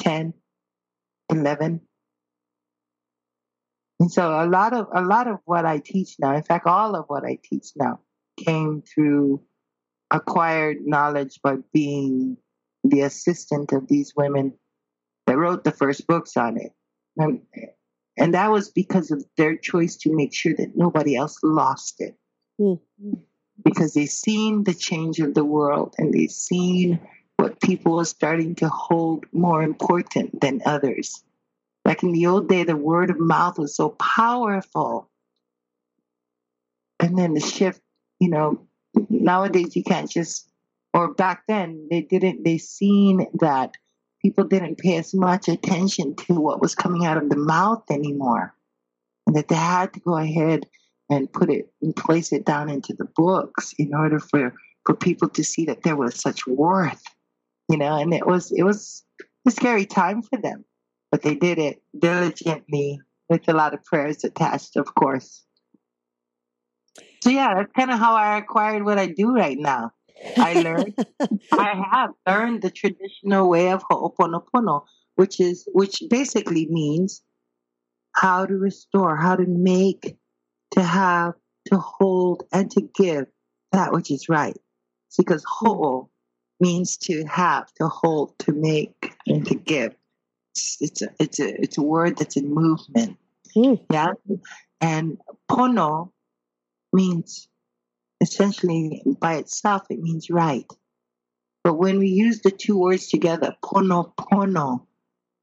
10, 0.00 0.34
11. 1.30 1.80
And 3.98 4.12
so 4.12 4.28
a 4.28 4.46
lot 4.46 4.74
of 4.74 4.88
a 4.94 5.02
lot 5.02 5.26
of 5.26 5.38
what 5.44 5.64
I 5.64 5.78
teach 5.78 6.16
now, 6.18 6.34
in 6.34 6.42
fact, 6.42 6.66
all 6.66 6.94
of 6.94 7.06
what 7.08 7.24
I 7.24 7.38
teach 7.42 7.68
now, 7.76 8.00
came 8.36 8.82
through 8.82 9.42
acquired 10.10 10.78
knowledge 10.84 11.40
by 11.42 11.56
being 11.72 12.36
the 12.84 13.00
assistant 13.00 13.72
of 13.72 13.88
these 13.88 14.12
women 14.16 14.54
that 15.26 15.36
wrote 15.36 15.64
the 15.64 15.72
first 15.72 16.06
books 16.06 16.36
on 16.36 16.56
it. 16.56 16.72
And, 17.16 17.40
and 18.16 18.34
that 18.34 18.50
was 18.50 18.70
because 18.70 19.10
of 19.10 19.24
their 19.36 19.56
choice 19.56 19.96
to 19.98 20.14
make 20.14 20.34
sure 20.34 20.54
that 20.54 20.76
nobody 20.76 21.16
else 21.16 21.38
lost 21.42 22.00
it. 22.00 22.16
Mm-hmm. 22.60 23.14
Because 23.64 23.94
they 23.94 24.06
seen 24.06 24.64
the 24.64 24.74
change 24.74 25.18
of 25.18 25.34
the 25.34 25.44
world 25.44 25.94
and 25.98 26.12
they 26.12 26.26
seen 26.26 27.00
what 27.36 27.60
people 27.60 27.98
are 27.98 28.04
starting 28.04 28.54
to 28.56 28.68
hold 28.68 29.24
more 29.32 29.62
important 29.62 30.40
than 30.40 30.60
others. 30.66 31.24
Like 31.86 32.02
in 32.02 32.12
the 32.12 32.26
old 32.26 32.48
day, 32.48 32.64
the 32.64 32.76
word 32.76 33.10
of 33.10 33.20
mouth 33.20 33.58
was 33.58 33.76
so 33.76 33.90
powerful. 33.90 35.08
And 36.98 37.16
then 37.16 37.34
the 37.34 37.40
shift, 37.40 37.80
you 38.18 38.28
know, 38.28 38.66
nowadays 39.08 39.76
you 39.76 39.84
can't 39.84 40.10
just, 40.10 40.50
or 40.92 41.14
back 41.14 41.44
then 41.46 41.86
they 41.90 42.00
didn't, 42.00 42.44
they 42.44 42.58
seen 42.58 43.26
that 43.40 43.76
people 44.20 44.44
didn't 44.44 44.78
pay 44.78 44.96
as 44.96 45.14
much 45.14 45.48
attention 45.48 46.16
to 46.16 46.34
what 46.34 46.60
was 46.60 46.74
coming 46.74 47.06
out 47.06 47.18
of 47.18 47.28
the 47.28 47.36
mouth 47.36 47.84
anymore. 47.90 48.54
And 49.26 49.36
that 49.36 49.48
they 49.48 49.54
had 49.54 49.92
to 49.94 50.00
go 50.00 50.16
ahead 50.16 50.66
and 51.08 51.32
put 51.32 51.50
it 51.50 51.72
and 51.82 51.94
place 51.94 52.32
it 52.32 52.44
down 52.44 52.68
into 52.68 52.94
the 52.94 53.04
books 53.04 53.74
in 53.78 53.94
order 53.94 54.18
for, 54.18 54.54
for 54.84 54.94
people 54.94 55.28
to 55.28 55.44
see 55.44 55.66
that 55.66 55.82
there 55.84 55.96
was 55.96 56.20
such 56.20 56.46
worth 56.46 57.02
you 57.68 57.76
know, 57.76 57.96
and 57.96 58.14
it 58.14 58.26
was 58.26 58.52
it 58.52 58.62
was 58.62 59.04
a 59.46 59.50
scary 59.50 59.86
time 59.86 60.22
for 60.22 60.40
them, 60.40 60.64
but 61.16 61.22
they 61.22 61.34
did 61.34 61.58
it 61.58 61.82
diligently 61.98 63.00
with 63.30 63.48
a 63.48 63.54
lot 63.54 63.72
of 63.72 63.82
prayers 63.84 64.22
attached, 64.22 64.76
of 64.76 64.94
course. 64.94 65.46
So 67.22 67.30
yeah, 67.30 67.54
that's 67.54 67.72
kind 67.72 67.90
of 67.90 67.98
how 67.98 68.14
I 68.14 68.36
acquired 68.36 68.84
what 68.84 68.98
I 68.98 69.06
do 69.06 69.34
right 69.34 69.56
now. 69.58 69.92
I 70.36 70.60
learned, 70.60 70.94
I 71.52 71.88
have 71.90 72.10
learned 72.26 72.60
the 72.60 72.70
traditional 72.70 73.48
way 73.48 73.70
of 73.70 73.82
Ho'oponopono, 73.90 74.84
which 75.14 75.40
is, 75.40 75.66
which 75.72 76.02
basically 76.10 76.66
means 76.68 77.22
how 78.12 78.44
to 78.44 78.52
restore, 78.52 79.16
how 79.16 79.36
to 79.36 79.46
make, 79.46 80.18
to 80.72 80.82
have, 80.82 81.32
to 81.68 81.78
hold, 81.78 82.42
and 82.52 82.70
to 82.72 82.82
give 82.94 83.24
that 83.72 83.94
which 83.94 84.10
is 84.10 84.28
right. 84.28 84.58
Because 85.16 85.46
hmm. 85.48 85.66
Ho'o 85.66 86.10
means 86.60 86.98
to 86.98 87.24
have, 87.24 87.72
to 87.80 87.88
hold, 87.88 88.38
to 88.40 88.52
make, 88.52 89.14
and 89.26 89.46
to 89.46 89.54
give. 89.54 89.96
It's, 90.56 90.76
it's 90.80 91.02
a, 91.02 91.08
it's 91.20 91.40
a, 91.40 91.62
it's 91.62 91.78
a 91.78 91.82
word 91.82 92.16
that's 92.16 92.36
in 92.36 92.52
movement. 92.52 93.18
Mm. 93.54 93.80
Yeah. 93.92 94.12
And 94.80 95.18
Pono 95.50 96.12
means 96.92 97.48
essentially 98.20 99.02
by 99.20 99.36
itself, 99.36 99.82
it 99.90 100.00
means 100.00 100.30
right. 100.30 100.66
But 101.62 101.74
when 101.74 101.98
we 101.98 102.08
use 102.08 102.40
the 102.40 102.50
two 102.50 102.78
words 102.78 103.08
together, 103.08 103.54
pono 103.62 104.14
pono, 104.16 104.86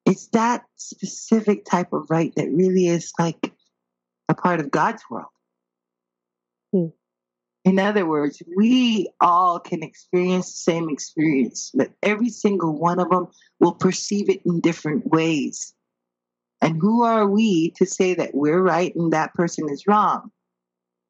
it's 0.05 0.27
that 0.27 0.63
specific 0.75 1.65
type 1.65 1.93
of 1.93 2.09
right 2.09 2.33
that 2.35 2.49
really 2.49 2.87
is 2.87 3.11
like 3.19 3.53
a 4.29 4.33
part 4.33 4.59
of 4.59 4.71
God's 4.71 5.03
world. 5.09 5.27
Hmm. 6.71 6.87
In 7.65 7.79
other 7.79 8.05
words, 8.05 8.41
we 8.57 9.09
all 9.21 9.59
can 9.59 9.83
experience 9.83 10.47
the 10.47 10.71
same 10.71 10.89
experience, 10.89 11.71
but 11.73 11.91
every 12.01 12.29
single 12.29 12.77
one 12.77 12.99
of 12.99 13.09
them 13.09 13.27
will 13.59 13.73
perceive 13.73 14.29
it 14.29 14.41
in 14.45 14.59
different 14.59 15.07
ways. 15.07 15.73
And 16.61 16.81
who 16.81 17.03
are 17.03 17.27
we 17.27 17.71
to 17.77 17.85
say 17.85 18.13
that 18.15 18.33
we're 18.33 18.61
right 18.61 18.93
and 18.95 19.13
that 19.13 19.33
person 19.33 19.69
is 19.69 19.87
wrong? 19.87 20.31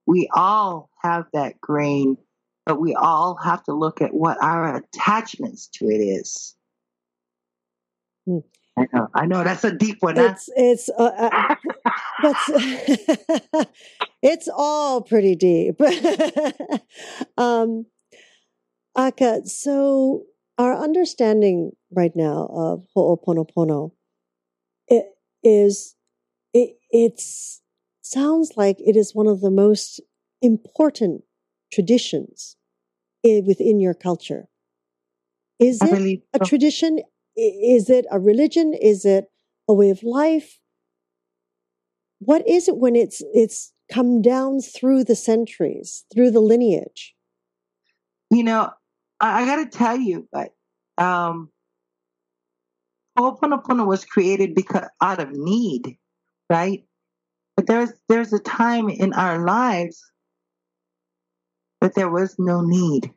we 0.06 0.30
all 0.34 0.90
have 1.02 1.26
that 1.34 1.60
grain, 1.62 2.18
but 2.66 2.80
we 2.80 2.94
all 2.96 3.36
have 3.36 3.64
to 3.64 3.74
look 3.74 4.02
at 4.02 4.14
what 4.14 4.42
our 4.42 4.76
attachments 4.76 5.68
to 5.68 5.86
it 5.90 6.00
is. 6.00 6.56
Hmm. 8.26 8.40
I 8.78 8.88
know, 8.92 9.08
I 9.14 9.26
know 9.26 9.44
that's 9.44 9.64
a 9.64 9.72
deep 9.72 9.98
one. 10.00 10.18
It's 10.18 10.48
huh? 10.48 10.54
it's 10.56 10.90
uh, 10.90 11.04
uh, 11.04 11.56
that's 12.24 13.68
it's 14.22 14.50
all 14.54 15.02
pretty 15.02 15.36
deep. 15.36 15.80
um, 17.38 17.86
Aka, 18.98 19.44
so 19.46 20.24
our 20.58 20.76
understanding 20.76 21.72
right 21.92 22.16
now 22.16 22.50
of 22.52 22.88
Ho'oponopono 22.96 23.92
it 24.88 25.06
is 25.44 25.96
it, 26.54 26.78
it's 26.92 27.62
sounds 28.02 28.54
like 28.56 28.78
it 28.80 28.96
is 28.96 29.16
one 29.16 29.28
of 29.28 29.42
the 29.42 29.52
most 29.52 30.00
important 30.42 31.24
traditions 31.72 32.56
within 33.24 33.80
your 33.80 33.94
culture. 33.94 34.48
Is 35.60 35.80
it 35.82 36.22
a 36.34 36.40
tradition? 36.40 37.00
Is 37.36 37.90
it 37.90 38.06
a 38.12 38.20
religion? 38.20 38.74
Is 38.74 39.06
it 39.06 39.32
a 39.68 39.74
way 39.74 39.90
of 39.90 40.04
life? 40.04 40.60
What 42.20 42.48
is 42.48 42.68
it 42.68 42.78
when 42.78 42.96
it's 42.96 43.22
it's 43.34 43.74
come 43.92 44.22
down 44.22 44.62
through 44.62 45.04
the 45.04 45.16
centuries, 45.16 46.06
through 46.14 46.32
the 46.32 46.40
lineage? 46.40 47.16
You 48.30 48.44
know, 48.44 48.72
I, 49.20 49.44
I 49.44 49.46
got 49.46 49.58
to 49.58 49.78
tell 49.78 49.98
you, 49.98 50.28
but 50.32 50.54
um, 50.98 51.50
Ho'oponopono 53.18 53.86
was 53.86 54.06
created 54.06 54.56
because 54.56 54.88
out 55.02 55.20
of 55.20 55.32
need, 55.32 55.98
right? 56.50 56.84
But 57.56 57.68
there's 57.68 57.92
there's 58.10 58.34
a 58.34 58.40
time 58.40 58.90
in 58.90 59.14
our 59.14 59.46
lives 59.46 60.02
that 61.82 61.96
there 61.96 62.10
was 62.10 62.36
no 62.40 62.62
need. 62.62 63.12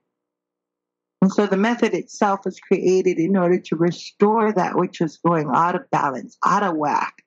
And 1.26 1.32
so 1.32 1.44
the 1.44 1.56
method 1.56 1.92
itself 1.92 2.44
was 2.44 2.60
created 2.60 3.18
in 3.18 3.36
order 3.36 3.58
to 3.58 3.74
restore 3.74 4.52
that 4.52 4.76
which 4.76 5.00
was 5.00 5.16
going 5.16 5.50
out 5.52 5.74
of 5.74 5.90
balance, 5.90 6.38
out 6.46 6.62
of 6.62 6.76
whack, 6.76 7.20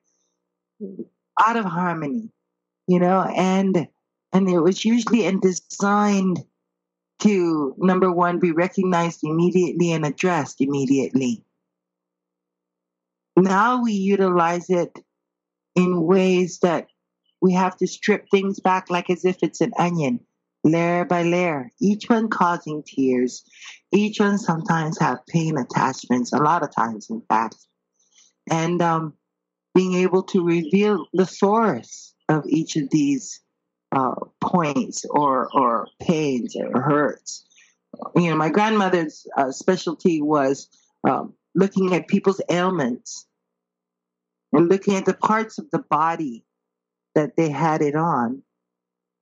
out 1.38 1.58
of 1.58 1.66
harmony, 1.66 2.30
you 2.86 2.98
know, 2.98 3.20
and 3.36 3.86
and 4.32 4.48
it 4.48 4.60
was 4.60 4.86
usually 4.86 5.26
and 5.26 5.42
designed 5.42 6.42
to 7.18 7.74
number 7.76 8.10
one 8.10 8.38
be 8.38 8.52
recognized 8.52 9.20
immediately 9.22 9.92
and 9.92 10.06
addressed 10.06 10.62
immediately. 10.62 11.44
Now 13.36 13.82
we 13.82 13.92
utilize 13.92 14.70
it 14.70 14.98
in 15.76 16.06
ways 16.06 16.60
that 16.60 16.86
we 17.42 17.52
have 17.52 17.76
to 17.76 17.86
strip 17.86 18.30
things 18.30 18.60
back 18.60 18.88
like 18.88 19.10
as 19.10 19.26
if 19.26 19.36
it's 19.42 19.60
an 19.60 19.74
onion, 19.78 20.20
layer 20.64 21.04
by 21.04 21.22
layer, 21.22 21.70
each 21.82 22.08
one 22.08 22.30
causing 22.30 22.82
tears. 22.82 23.44
Each 23.92 24.20
one 24.20 24.38
sometimes 24.38 24.98
have 24.98 25.26
pain 25.26 25.58
attachments, 25.58 26.32
a 26.32 26.38
lot 26.38 26.62
of 26.62 26.74
times, 26.74 27.10
in 27.10 27.22
fact. 27.28 27.56
And 28.48 28.80
um, 28.80 29.14
being 29.74 29.94
able 29.94 30.22
to 30.24 30.44
reveal 30.44 31.06
the 31.12 31.26
source 31.26 32.14
of 32.28 32.44
each 32.46 32.76
of 32.76 32.88
these 32.90 33.40
uh, 33.92 34.14
points 34.40 35.04
or, 35.10 35.48
or 35.52 35.88
pains 36.00 36.54
or 36.56 36.80
hurts. 36.80 37.44
You 38.14 38.30
know, 38.30 38.36
my 38.36 38.48
grandmother's 38.48 39.26
uh, 39.36 39.50
specialty 39.50 40.22
was 40.22 40.68
um, 41.08 41.34
looking 41.54 41.92
at 41.94 42.06
people's 42.06 42.40
ailments 42.48 43.26
and 44.52 44.68
looking 44.68 44.94
at 44.94 45.06
the 45.06 45.14
parts 45.14 45.58
of 45.58 45.66
the 45.72 45.80
body 45.90 46.44
that 47.14 47.36
they 47.36 47.48
had 47.48 47.82
it 47.82 47.96
on, 47.96 48.42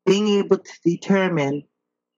being 0.05 0.29
able 0.29 0.59
to 0.59 0.73
determine 0.85 1.63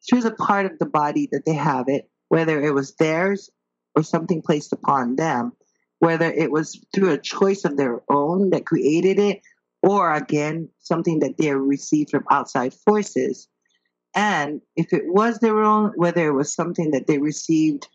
through 0.09 0.23
the 0.23 0.33
part 0.33 0.67
of 0.67 0.79
the 0.79 0.87
body 0.87 1.29
that 1.31 1.45
they 1.45 1.55
have 1.55 1.85
it, 1.89 2.10
whether 2.31 2.62
it 2.62 2.73
was 2.73 2.95
theirs 2.95 3.51
or 3.95 4.03
something 4.03 4.40
placed 4.40 4.73
upon 4.73 5.16
them, 5.16 5.53
whether 5.99 6.31
it 6.31 6.51
was 6.51 6.83
through 6.95 7.11
a 7.11 7.19
choice 7.19 7.64
of 7.64 7.77
their 7.77 8.01
own 8.09 8.51
that 8.51 8.64
created 8.64 9.19
it, 9.19 9.43
or 9.83 10.12
again, 10.14 10.69
something 10.79 11.19
that 11.19 11.37
they 11.37 11.53
received 11.53 12.11
from 12.11 12.25
outside 12.31 12.73
forces. 12.73 13.49
And 14.14 14.61
if 14.77 14.93
it 14.93 15.03
was 15.07 15.40
their 15.40 15.61
own, 15.61 15.93
whether 15.97 16.29
it 16.29 16.33
was 16.33 16.55
something 16.55 16.93
that 16.93 17.09
they 17.09 17.19
received 17.19 17.88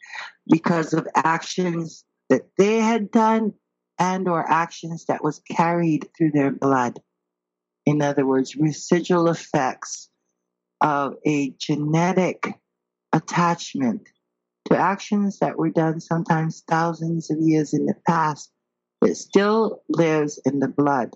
because 0.51 0.93
of 0.93 1.07
actions 1.15 2.03
that 2.29 2.43
they 2.57 2.79
had 2.79 3.11
done 3.11 3.53
and 3.97 4.27
or 4.27 4.49
actions 4.51 5.05
that 5.05 5.23
was 5.23 5.41
carried 5.49 6.09
through 6.17 6.31
their 6.31 6.51
blood. 6.51 6.99
In 7.85 8.01
other 8.01 8.25
words, 8.25 8.57
residual 8.57 9.29
effects 9.29 10.09
of 10.81 11.15
a 11.25 11.51
genetic 11.51 12.59
attachment 13.13 14.09
to 14.65 14.77
actions 14.77 15.39
that 15.39 15.57
were 15.57 15.69
done 15.69 15.99
sometimes 15.99 16.63
thousands 16.67 17.29
of 17.29 17.37
years 17.39 17.73
in 17.73 17.85
the 17.85 17.95
past 18.07 18.51
that 19.01 19.15
still 19.15 19.83
lives 19.89 20.39
in 20.45 20.59
the 20.59 20.67
blood. 20.67 21.11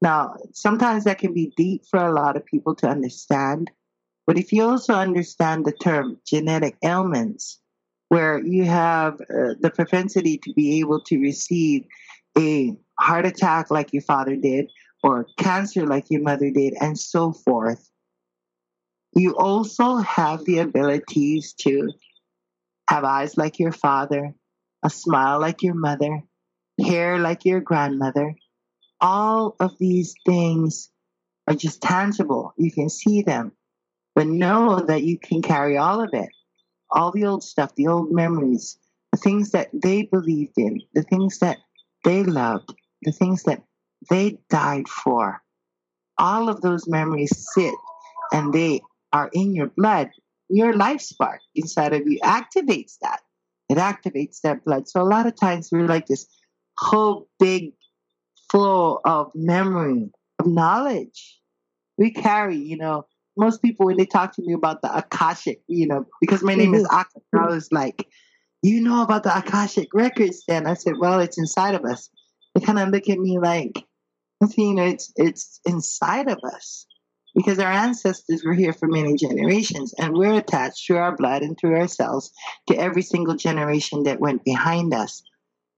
Now, 0.00 0.36
sometimes 0.52 1.04
that 1.04 1.18
can 1.18 1.32
be 1.32 1.52
deep 1.56 1.82
for 1.88 2.00
a 2.00 2.12
lot 2.12 2.36
of 2.36 2.44
people 2.44 2.74
to 2.76 2.88
understand, 2.88 3.70
but 4.26 4.38
if 4.38 4.52
you 4.52 4.64
also 4.64 4.94
understand 4.94 5.64
the 5.64 5.72
term 5.72 6.18
genetic 6.26 6.76
ailments, 6.82 7.60
where 8.08 8.44
you 8.44 8.64
have 8.64 9.14
uh, 9.22 9.54
the 9.60 9.72
propensity 9.74 10.36
to 10.38 10.52
be 10.52 10.80
able 10.80 11.00
to 11.00 11.18
receive 11.18 11.86
a 12.36 12.76
heart 13.00 13.24
attack 13.24 13.70
like 13.70 13.92
your 13.92 14.02
father 14.02 14.36
did, 14.36 14.70
or 15.02 15.26
cancer 15.38 15.86
like 15.86 16.10
your 16.10 16.20
mother 16.20 16.50
did, 16.50 16.74
and 16.80 16.98
so 16.98 17.32
forth. 17.32 17.88
You 19.14 19.36
also 19.36 19.96
have 19.96 20.44
the 20.44 20.58
abilities 20.58 21.52
to 21.60 21.90
have 22.88 23.04
eyes 23.04 23.36
like 23.36 23.58
your 23.58 23.72
father, 23.72 24.34
a 24.82 24.90
smile 24.90 25.40
like 25.40 25.62
your 25.62 25.74
mother, 25.74 26.22
hair 26.80 27.18
like 27.18 27.44
your 27.44 27.60
grandmother. 27.60 28.34
All 29.00 29.56
of 29.60 29.76
these 29.78 30.14
things 30.26 30.90
are 31.46 31.54
just 31.54 31.82
tangible. 31.82 32.52
You 32.56 32.70
can 32.70 32.88
see 32.88 33.22
them, 33.22 33.52
but 34.14 34.26
know 34.26 34.80
that 34.80 35.02
you 35.02 35.18
can 35.18 35.42
carry 35.42 35.76
all 35.76 36.02
of 36.02 36.10
it. 36.12 36.28
All 36.90 37.10
the 37.10 37.24
old 37.24 37.42
stuff, 37.42 37.74
the 37.74 37.88
old 37.88 38.12
memories, 38.12 38.78
the 39.12 39.18
things 39.18 39.50
that 39.52 39.68
they 39.72 40.02
believed 40.02 40.54
in, 40.56 40.80
the 40.94 41.02
things 41.02 41.38
that 41.38 41.58
they 42.04 42.22
loved, 42.22 42.74
the 43.02 43.12
things 43.12 43.44
that 43.44 43.62
they 44.10 44.38
died 44.50 44.88
for. 44.88 45.42
All 46.18 46.48
of 46.48 46.60
those 46.60 46.88
memories 46.88 47.46
sit 47.54 47.74
and 48.32 48.52
they 48.52 48.80
are 49.12 49.30
in 49.32 49.54
your 49.54 49.68
blood. 49.68 50.10
Your 50.52 50.74
life 50.74 51.00
spark 51.00 51.40
inside 51.54 51.94
of 51.94 52.02
you 52.06 52.20
activates 52.20 52.98
that. 53.00 53.20
It 53.70 53.78
activates 53.78 54.42
that 54.42 54.64
blood. 54.66 54.86
So 54.86 55.00
a 55.00 55.08
lot 55.08 55.26
of 55.26 55.34
times 55.34 55.70
we're 55.72 55.86
like 55.86 56.06
this 56.06 56.26
whole 56.78 57.26
big 57.38 57.72
flow 58.50 59.00
of 59.06 59.30
memory, 59.34 60.10
of 60.38 60.46
knowledge. 60.46 61.40
We 61.96 62.10
carry, 62.10 62.56
you 62.56 62.76
know, 62.76 63.06
most 63.34 63.62
people 63.62 63.86
when 63.86 63.96
they 63.96 64.04
talk 64.04 64.34
to 64.34 64.42
me 64.42 64.52
about 64.52 64.82
the 64.82 64.94
Akashic, 64.94 65.62
you 65.68 65.86
know, 65.86 66.04
because 66.20 66.42
my 66.42 66.54
name 66.54 66.72
mm-hmm. 66.72 66.82
is 66.82 66.88
Aka, 66.92 67.22
I 67.34 67.46
was 67.46 67.72
like, 67.72 68.06
you 68.62 68.82
know 68.82 69.02
about 69.02 69.22
the 69.22 69.36
Akashic 69.36 69.88
records 69.94 70.44
then? 70.46 70.66
I 70.66 70.74
said, 70.74 70.94
well, 70.98 71.18
it's 71.20 71.38
inside 71.38 71.74
of 71.74 71.84
us. 71.86 72.10
They 72.54 72.60
kind 72.60 72.78
of 72.78 72.90
look 72.90 73.08
at 73.08 73.18
me 73.18 73.38
like, 73.38 73.86
you 74.58 74.74
know, 74.74 74.84
it's, 74.84 75.12
it's 75.16 75.60
inside 75.64 76.28
of 76.28 76.38
us 76.44 76.86
because 77.34 77.58
our 77.58 77.70
ancestors 77.70 78.44
were 78.44 78.54
here 78.54 78.72
for 78.72 78.88
many 78.88 79.16
generations 79.16 79.94
and 79.98 80.14
we're 80.14 80.34
attached 80.34 80.86
through 80.86 80.98
our 80.98 81.16
blood 81.16 81.42
and 81.42 81.58
through 81.58 81.76
our 81.76 81.88
cells 81.88 82.30
to 82.68 82.76
every 82.76 83.02
single 83.02 83.34
generation 83.34 84.02
that 84.02 84.20
went 84.20 84.44
behind 84.44 84.92
us. 84.92 85.22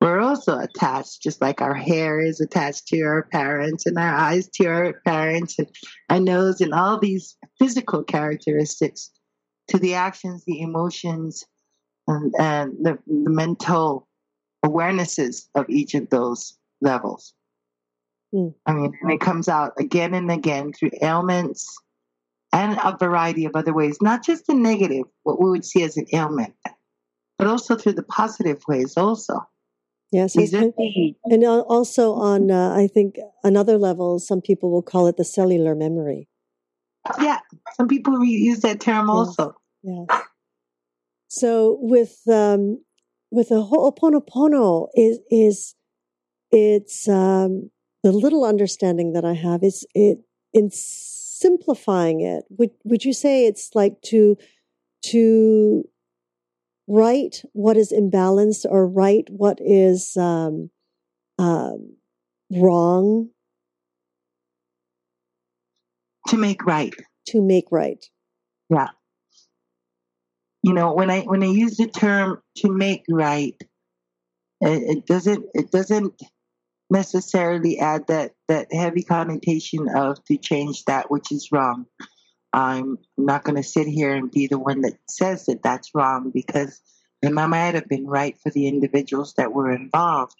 We're 0.00 0.20
also 0.20 0.58
attached, 0.58 1.22
just 1.22 1.40
like 1.40 1.62
our 1.62 1.74
hair 1.74 2.20
is 2.20 2.40
attached 2.40 2.88
to 2.88 3.00
our 3.02 3.22
parents 3.32 3.86
and 3.86 3.96
our 3.96 4.14
eyes 4.14 4.48
to 4.56 4.66
our 4.66 5.00
parents 5.06 5.58
and 5.58 5.68
our 6.10 6.20
nose 6.20 6.60
and 6.60 6.74
all 6.74 6.98
these 6.98 7.36
physical 7.58 8.02
characteristics 8.02 9.10
to 9.68 9.78
the 9.78 9.94
actions, 9.94 10.44
the 10.46 10.60
emotions, 10.60 11.44
and, 12.06 12.34
and 12.38 12.72
the, 12.82 12.98
the 13.06 13.30
mental 13.30 14.06
awarenesses 14.64 15.46
of 15.54 15.64
each 15.70 15.94
of 15.94 16.10
those 16.10 16.58
levels. 16.80 17.32
Mm. 18.34 18.54
I 18.66 18.72
mean, 18.72 18.92
and 19.00 19.12
it 19.12 19.20
comes 19.20 19.48
out 19.48 19.74
again 19.78 20.12
and 20.12 20.30
again 20.30 20.72
through 20.72 20.90
ailments 21.00 21.78
and 22.52 22.78
a 22.82 22.96
variety 22.96 23.44
of 23.44 23.52
other 23.54 23.72
ways, 23.72 23.98
not 24.00 24.24
just 24.24 24.46
the 24.46 24.54
negative, 24.54 25.04
what 25.22 25.40
we 25.40 25.50
would 25.50 25.64
see 25.64 25.82
as 25.82 25.96
an 25.96 26.06
ailment, 26.12 26.54
but 27.38 27.46
also 27.46 27.76
through 27.76 27.92
the 27.92 28.02
positive 28.02 28.62
ways 28.66 28.96
also. 28.96 29.46
Yes, 30.12 30.36
and, 30.36 30.72
and 31.24 31.44
also 31.44 32.12
on, 32.12 32.50
uh, 32.50 32.72
I 32.72 32.86
think, 32.86 33.16
another 33.42 33.78
level, 33.78 34.20
some 34.20 34.40
people 34.40 34.70
will 34.70 34.82
call 34.82 35.08
it 35.08 35.16
the 35.16 35.24
cellular 35.24 35.74
memory. 35.74 36.28
Yeah, 37.20 37.40
some 37.76 37.88
people 37.88 38.24
use 38.24 38.60
that 38.60 38.80
term 38.80 39.08
yes. 39.08 39.14
also. 39.14 39.54
Yeah. 39.82 40.04
So 41.28 41.78
with 41.80 42.20
um, 42.28 42.84
with 43.32 43.48
the 43.48 43.56
Ho'oponopono 43.56 44.88
is 44.94 45.18
is 45.30 45.74
it's 46.52 47.08
um, 47.08 47.70
the 48.04 48.12
little 48.12 48.44
understanding 48.44 49.14
that 49.14 49.24
I 49.24 49.32
have 49.32 49.64
is 49.64 49.86
it 49.94 50.18
in 50.52 50.70
simplifying 50.70 52.20
it. 52.20 52.44
Would 52.50 52.70
would 52.84 53.02
you 53.02 53.14
say 53.14 53.46
it's 53.46 53.70
like 53.74 54.00
to 54.02 54.36
to 55.06 55.88
write 56.86 57.42
what 57.54 57.78
is 57.78 57.90
imbalanced 57.90 58.66
or 58.68 58.86
write 58.86 59.28
what 59.30 59.58
is 59.58 60.18
um, 60.18 60.70
um, 61.38 61.96
wrong? 62.52 63.30
To 66.28 66.36
make 66.36 66.64
right. 66.66 66.94
To 67.28 67.40
make 67.40 67.64
right. 67.70 68.04
Yeah. 68.68 68.88
You 70.62 70.74
know 70.74 70.92
when 70.92 71.10
i 71.10 71.20
when 71.20 71.42
i 71.42 71.46
use 71.46 71.78
the 71.78 71.86
term 71.86 72.42
to 72.56 72.70
make 72.70 73.04
right 73.08 73.56
it, 74.60 74.98
it 74.98 75.06
doesn't 75.06 75.44
it 75.54 75.70
doesn't 75.70 76.14
necessarily 76.94 77.78
add 77.78 78.06
that 78.06 78.32
that 78.48 78.72
heavy 78.72 79.02
connotation 79.02 79.88
of 79.94 80.24
to 80.24 80.38
change 80.38 80.84
that 80.84 81.10
which 81.10 81.32
is 81.32 81.50
wrong. 81.52 81.86
I'm 82.52 82.98
not 83.18 83.42
going 83.42 83.56
to 83.56 83.68
sit 83.68 83.88
here 83.88 84.14
and 84.14 84.30
be 84.30 84.46
the 84.46 84.60
one 84.60 84.82
that 84.82 84.94
says 85.08 85.46
that 85.46 85.62
that's 85.62 85.90
wrong 85.92 86.30
because 86.32 86.80
it 87.20 87.32
might 87.32 87.74
have 87.74 87.88
been 87.88 88.06
right 88.06 88.38
for 88.40 88.50
the 88.50 88.68
individuals 88.68 89.34
that 89.36 89.52
were 89.52 89.72
involved. 89.72 90.36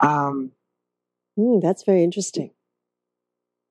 Um 0.00 0.52
mm, 1.36 1.60
that's 1.60 1.82
very 1.82 2.04
interesting. 2.04 2.52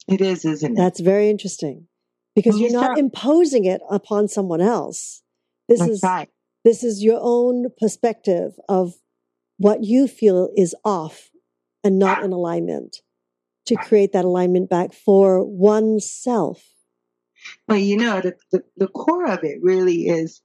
It 0.10 0.20
is 0.20 0.44
isn't 0.44 0.74
it? 0.74 0.76
That's 0.76 1.00
very 1.00 1.30
interesting 1.30 1.88
because 2.36 2.60
you're 2.60 2.72
not 2.72 2.98
imposing 2.98 3.64
it 3.66 3.82
upon 3.90 4.28
someone 4.28 4.62
else. 4.62 5.24
This 5.70 5.80
That's 5.80 5.92
is 5.92 6.04
right. 6.04 6.30
this 6.66 6.84
is 6.84 7.02
your 7.02 7.20
own 7.22 7.68
perspective 7.80 8.60
of 8.68 8.96
what 9.58 9.84
you 9.84 10.08
feel 10.08 10.50
is 10.56 10.76
off 10.84 11.30
and 11.84 12.00
not 12.00 12.24
in 12.24 12.32
alignment 12.32 12.98
to 13.68 13.76
create 13.76 14.14
that 14.14 14.26
alignment 14.26 14.70
back 14.70 14.94
for 14.94 15.44
oneself. 15.44 16.64
Well, 17.68 17.78
you 17.78 17.98
know, 17.98 18.22
the, 18.22 18.36
the, 18.52 18.64
the 18.78 18.88
core 18.88 19.30
of 19.30 19.44
it 19.44 19.60
really 19.62 20.08
is 20.08 20.42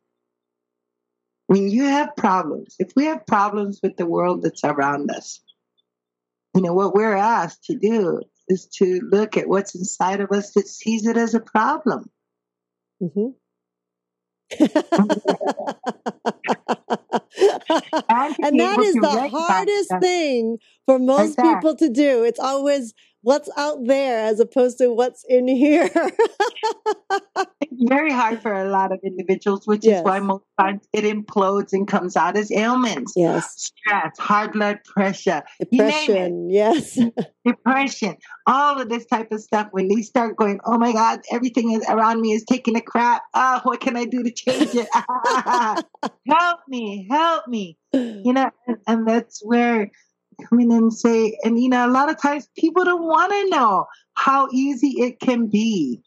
when 1.47 1.69
you 1.69 1.85
have 1.85 2.17
problems, 2.17 2.77
if 2.79 2.93
we 2.97 3.07
have 3.07 3.27
problems 3.27 3.81
with 3.83 3.97
the 3.97 4.07
world 4.07 4.43
that's 4.43 4.65
around 4.65 5.11
us, 5.11 5.41
you 6.55 6.63
know, 6.63 6.75
what 6.75 6.95
we're 6.95 7.17
asked 7.17 7.65
to 7.65 7.79
do 7.79 8.21
is 8.49 8.67
to 8.79 9.01
look 9.11 9.37
at 9.37 9.49
what's 9.49 9.75
inside 9.75 10.21
of 10.21 10.31
us 10.33 10.53
that 10.53 10.67
sees 10.67 11.07
it 11.07 11.17
as 11.17 11.35
a 11.35 11.41
problem. 11.41 12.11
Mm-hmm. 13.03 13.29
and 18.43 18.61
that 18.61 18.79
is 18.81 18.95
the 18.95 19.29
hardest 19.31 19.93
thing 20.01 20.59
for 20.87 20.99
most 20.99 21.31
exactly. 21.31 21.55
people 21.55 21.77
to 21.77 21.89
do. 21.89 22.25
It's 22.25 22.41
always 22.41 22.95
what's 23.23 23.49
out 23.57 23.87
there 23.87 24.27
as 24.27 24.41
opposed 24.41 24.79
to 24.79 24.93
what's 24.93 25.25
in 25.29 25.47
here. 25.49 25.89
it's 25.95 27.89
very 27.89 28.13
hard 28.13 28.43
for 28.43 28.53
a 28.53 28.69
lot 28.69 28.93
of 28.93 28.99
individuals, 29.05 29.67
which 29.67 29.87
is 29.87 30.03
why 30.03 30.19
most 30.19 30.45
times 30.59 30.87
it 30.93 31.05
implodes 31.05 31.73
and 31.73 31.87
comes 31.87 32.17
out 32.17 32.37
as 32.37 32.51
ailments. 32.51 33.13
Yes. 33.17 33.55
Stress, 33.57 34.19
high 34.19 34.49
blood 34.49 34.81
pressure, 34.85 35.43
depression, 35.61 36.51
yes. 36.51 36.99
depression, 37.47 38.17
all 38.47 38.81
of 38.81 38.89
this 38.89 39.07
type 39.07 39.31
of 39.31 39.41
stuff. 39.41 39.69
When 39.71 39.89
they 39.89 40.03
start 40.03 40.37
going, 40.37 40.59
oh 40.65 40.79
my 40.79 40.93
God, 40.93 41.21
everything 41.31 41.73
is 41.73 41.85
around 41.89 42.21
me 42.21 42.33
is 42.33 42.45
taking 42.45 42.77
a 42.77 42.83
crap. 42.83 43.23
Oh, 43.35 43.61
what 43.63 43.81
can 43.81 43.97
I 43.97 44.05
do 44.05 44.23
to 44.23 44.31
change 44.33 44.71
it? 44.75 44.89
help 46.29 46.61
me, 46.69 47.07
help 47.09 47.47
me. 47.47 47.79
You 47.93 48.33
know, 48.33 48.51
and, 48.67 48.79
and 48.87 49.07
that's 49.07 49.41
where 49.45 49.91
come 50.43 50.61
in 50.61 50.71
and 50.73 50.93
say, 50.93 51.39
and 51.43 51.59
you 51.61 51.69
know, 51.69 51.87
a 51.87 51.91
lot 51.91 52.11
of 52.11 52.21
times 52.21 52.49
people 52.57 52.85
don't 52.85 53.05
want 53.05 53.33
to 53.33 53.49
know 53.49 53.87
how 54.15 54.49
easy 54.53 55.01
it 55.03 55.21
can 55.21 55.47
be. 55.47 56.03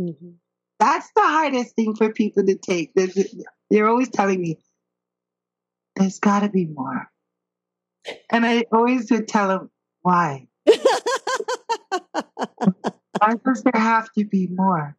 Mm-hmm. 0.00 0.30
That's 0.78 1.10
the 1.16 1.22
hardest 1.22 1.74
thing 1.74 1.96
for 1.96 2.12
people 2.12 2.44
to 2.46 2.54
take. 2.54 2.92
They're, 2.94 3.08
they're 3.70 3.88
always 3.88 4.10
telling 4.10 4.40
me, 4.40 4.58
there's 5.96 6.18
got 6.20 6.40
to 6.40 6.48
be 6.48 6.66
more. 6.66 7.10
And 8.30 8.46
I 8.46 8.64
always 8.72 9.10
would 9.10 9.26
tell 9.28 9.48
them, 9.48 9.70
why? 10.02 10.46
why 13.18 13.34
does 13.44 13.62
there 13.64 13.80
have 13.80 14.12
to 14.12 14.24
be 14.24 14.46
more? 14.46 14.96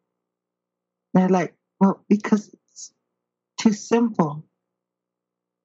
They're 1.13 1.29
like, 1.29 1.55
well, 1.79 2.03
because 2.09 2.53
it's 2.53 2.93
too 3.59 3.73
simple. 3.73 4.45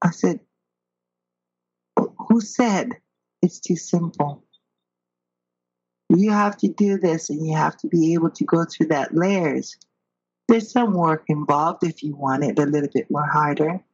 I 0.01 0.11
said, 0.11 0.41
who 2.29 2.41
said 2.41 2.93
it's 3.45 3.61
too 3.61 3.77
simple? 3.77 4.43
You 6.09 6.31
have 6.31 6.57
to 6.59 6.69
do 6.69 6.99
this 6.99 7.29
and 7.29 7.47
you 7.47 7.55
have 7.55 7.77
to 7.79 7.89
be 7.89 8.15
able 8.15 8.31
to 8.31 8.45
go 8.45 8.65
through 8.65 8.89
that 8.89 9.15
layers. 9.15 9.77
There's 10.49 10.73
some 10.73 10.95
work 10.95 11.25
involved 11.29 11.85
if 11.85 12.03
you 12.03 12.17
want 12.17 12.45
it 12.45 12.59
a 12.59 12.65
little 12.65 12.89
bit 12.93 13.11
more 13.11 13.27
harder. 13.27 13.85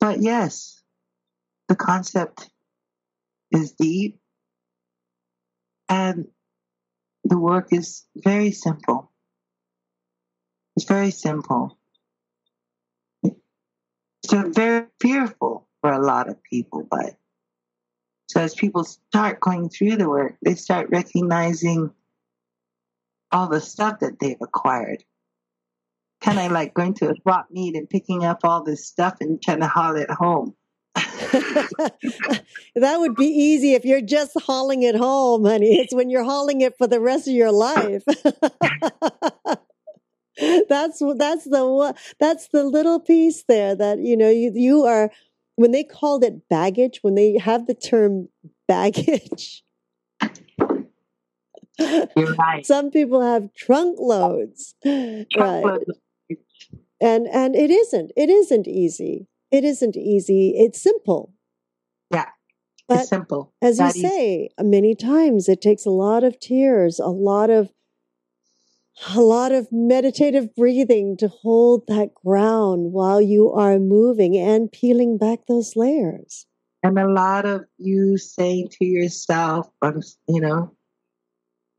But 0.00 0.20
yes, 0.20 0.82
the 1.68 1.76
concept 1.76 2.50
is 3.52 3.72
deep 3.72 4.18
and 5.88 6.26
the 7.24 7.38
work 7.38 7.68
is 7.72 8.04
very 8.16 8.50
simple. 8.50 9.12
It's 10.76 10.86
very 10.86 11.10
simple. 11.10 11.78
So 14.24 14.50
very 14.50 14.86
fearful 15.00 15.68
for 15.80 15.92
a 15.92 16.04
lot 16.04 16.28
of 16.28 16.42
people, 16.42 16.86
but 16.90 17.16
so 18.26 18.40
as 18.40 18.54
people 18.54 18.84
start 18.84 19.40
going 19.40 19.68
through 19.68 19.96
the 19.96 20.08
work, 20.08 20.36
they 20.42 20.54
start 20.54 20.90
recognizing 20.90 21.90
all 23.30 23.48
the 23.48 23.60
stuff 23.60 24.00
that 24.00 24.18
they've 24.20 24.36
acquired. 24.40 25.04
Kind 26.20 26.38
of 26.38 26.50
like 26.50 26.74
going 26.74 26.94
to 26.94 27.10
a 27.10 27.14
swap 27.22 27.46
meet 27.50 27.76
and 27.76 27.88
picking 27.88 28.24
up 28.24 28.40
all 28.42 28.64
this 28.64 28.86
stuff 28.86 29.18
and 29.20 29.40
trying 29.40 29.60
to 29.60 29.68
haul 29.68 29.96
it 29.96 30.10
home. 30.10 30.54
that 30.94 32.96
would 32.98 33.14
be 33.14 33.26
easy 33.26 33.74
if 33.74 33.84
you're 33.84 34.00
just 34.00 34.32
hauling 34.40 34.82
it 34.82 34.96
home, 34.96 35.44
honey. 35.44 35.78
It's 35.78 35.94
when 35.94 36.10
you're 36.10 36.24
hauling 36.24 36.62
it 36.62 36.76
for 36.78 36.86
the 36.86 37.00
rest 37.00 37.28
of 37.28 37.34
your 37.34 37.52
life. 37.52 38.02
that's 40.68 41.02
that's 41.16 41.44
the 41.44 41.94
that's 42.18 42.48
the 42.48 42.64
little 42.64 43.00
piece 43.00 43.44
there 43.44 43.74
that 43.74 44.00
you 44.00 44.16
know 44.16 44.30
you 44.30 44.52
you 44.54 44.84
are 44.84 45.10
when 45.56 45.72
they 45.72 45.82
called 45.82 46.22
it 46.22 46.48
baggage, 46.48 47.00
when 47.02 47.14
they 47.14 47.38
have 47.38 47.66
the 47.66 47.74
term 47.74 48.28
baggage, 48.68 49.64
right. 51.78 52.64
some 52.64 52.90
people 52.90 53.22
have 53.22 53.52
trunk 53.54 53.98
loads, 53.98 54.74
trunk 54.82 55.26
right? 55.36 55.64
Loads. 55.64 56.00
And 57.00 57.26
and 57.26 57.54
it 57.54 57.70
isn't. 57.70 58.12
It 58.16 58.30
isn't 58.30 58.66
easy. 58.66 59.28
It 59.50 59.64
isn't 59.64 59.96
easy. 59.96 60.54
It's 60.56 60.80
simple. 60.80 61.32
Yeah. 62.10 62.28
But 62.88 63.00
it's 63.00 63.08
simple. 63.08 63.52
As 63.60 63.78
you 63.78 63.90
say, 63.90 64.50
many 64.60 64.94
times 64.94 65.48
it 65.48 65.60
takes 65.60 65.84
a 65.84 65.90
lot 65.90 66.24
of 66.24 66.38
tears, 66.38 66.98
a 66.98 67.08
lot 67.08 67.50
of 67.50 67.72
a 69.14 69.20
lot 69.20 69.52
of 69.52 69.68
meditative 69.70 70.54
breathing 70.54 71.16
to 71.18 71.28
hold 71.28 71.86
that 71.86 72.14
ground 72.14 72.92
while 72.92 73.20
you 73.20 73.52
are 73.52 73.78
moving 73.78 74.36
and 74.36 74.72
peeling 74.72 75.18
back 75.18 75.40
those 75.46 75.76
layers. 75.76 76.46
And 76.82 76.98
a 76.98 77.08
lot 77.08 77.44
of 77.44 77.64
you 77.78 78.16
saying 78.16 78.68
to 78.78 78.84
yourself, 78.84 79.68
um, 79.82 80.02
you 80.28 80.40
know, 80.40 80.74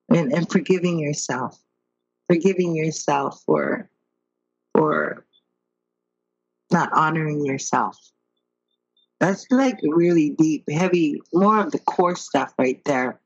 and, 0.10 0.32
and 0.32 0.49
forgiving 0.49 0.99
yourself, 0.99 1.58
forgiving 2.27 2.75
yourself 2.75 3.41
for 3.45 3.89
for 4.73 5.25
not 6.71 6.89
honoring 6.93 7.45
yourself. 7.45 7.97
That's 9.19 9.47
like 9.49 9.80
really 9.82 10.32
deep, 10.32 10.69
heavy, 10.69 11.19
more 11.34 11.60
of 11.60 11.71
the 11.71 11.80
core 11.80 12.15
stuff 12.15 12.53
right 12.60 12.82
there. 12.86 13.19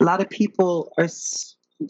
A 0.00 0.04
lot 0.04 0.20
of 0.20 0.28
people 0.28 0.92
are 0.98 1.06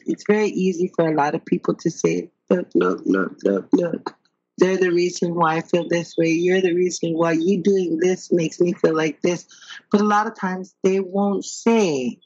it's 0.06 0.24
very 0.26 0.48
easy 0.48 0.92
for 0.94 1.08
a 1.08 1.14
lot 1.14 1.34
of 1.34 1.44
people 1.44 1.74
to 1.74 1.90
say, 1.90 2.30
look, 2.48 2.68
look, 2.74 3.02
look, 3.04 3.36
look, 3.44 3.68
look. 3.72 4.16
They're 4.58 4.76
the 4.76 4.90
reason 4.90 5.34
why 5.34 5.56
I 5.56 5.60
feel 5.62 5.88
this 5.88 6.16
way. 6.16 6.28
You're 6.28 6.60
the 6.60 6.74
reason 6.74 7.14
why 7.14 7.32
you 7.32 7.62
doing 7.62 7.98
this 7.98 8.30
makes 8.30 8.60
me 8.60 8.74
feel 8.74 8.94
like 8.94 9.22
this. 9.22 9.46
But 9.90 10.02
a 10.02 10.04
lot 10.04 10.26
of 10.26 10.38
times 10.38 10.74
they 10.82 11.00
won't 11.00 11.44
say 11.44 12.18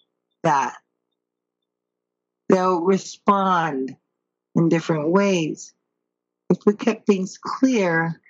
that. 0.43 0.77
They'll 2.49 2.83
respond 2.83 3.97
in 4.55 4.69
different 4.69 5.11
ways. 5.11 5.73
If 6.51 6.59
we 6.67 6.75
kept 6.75 7.07
things 7.07 7.39
clear, 7.39 8.21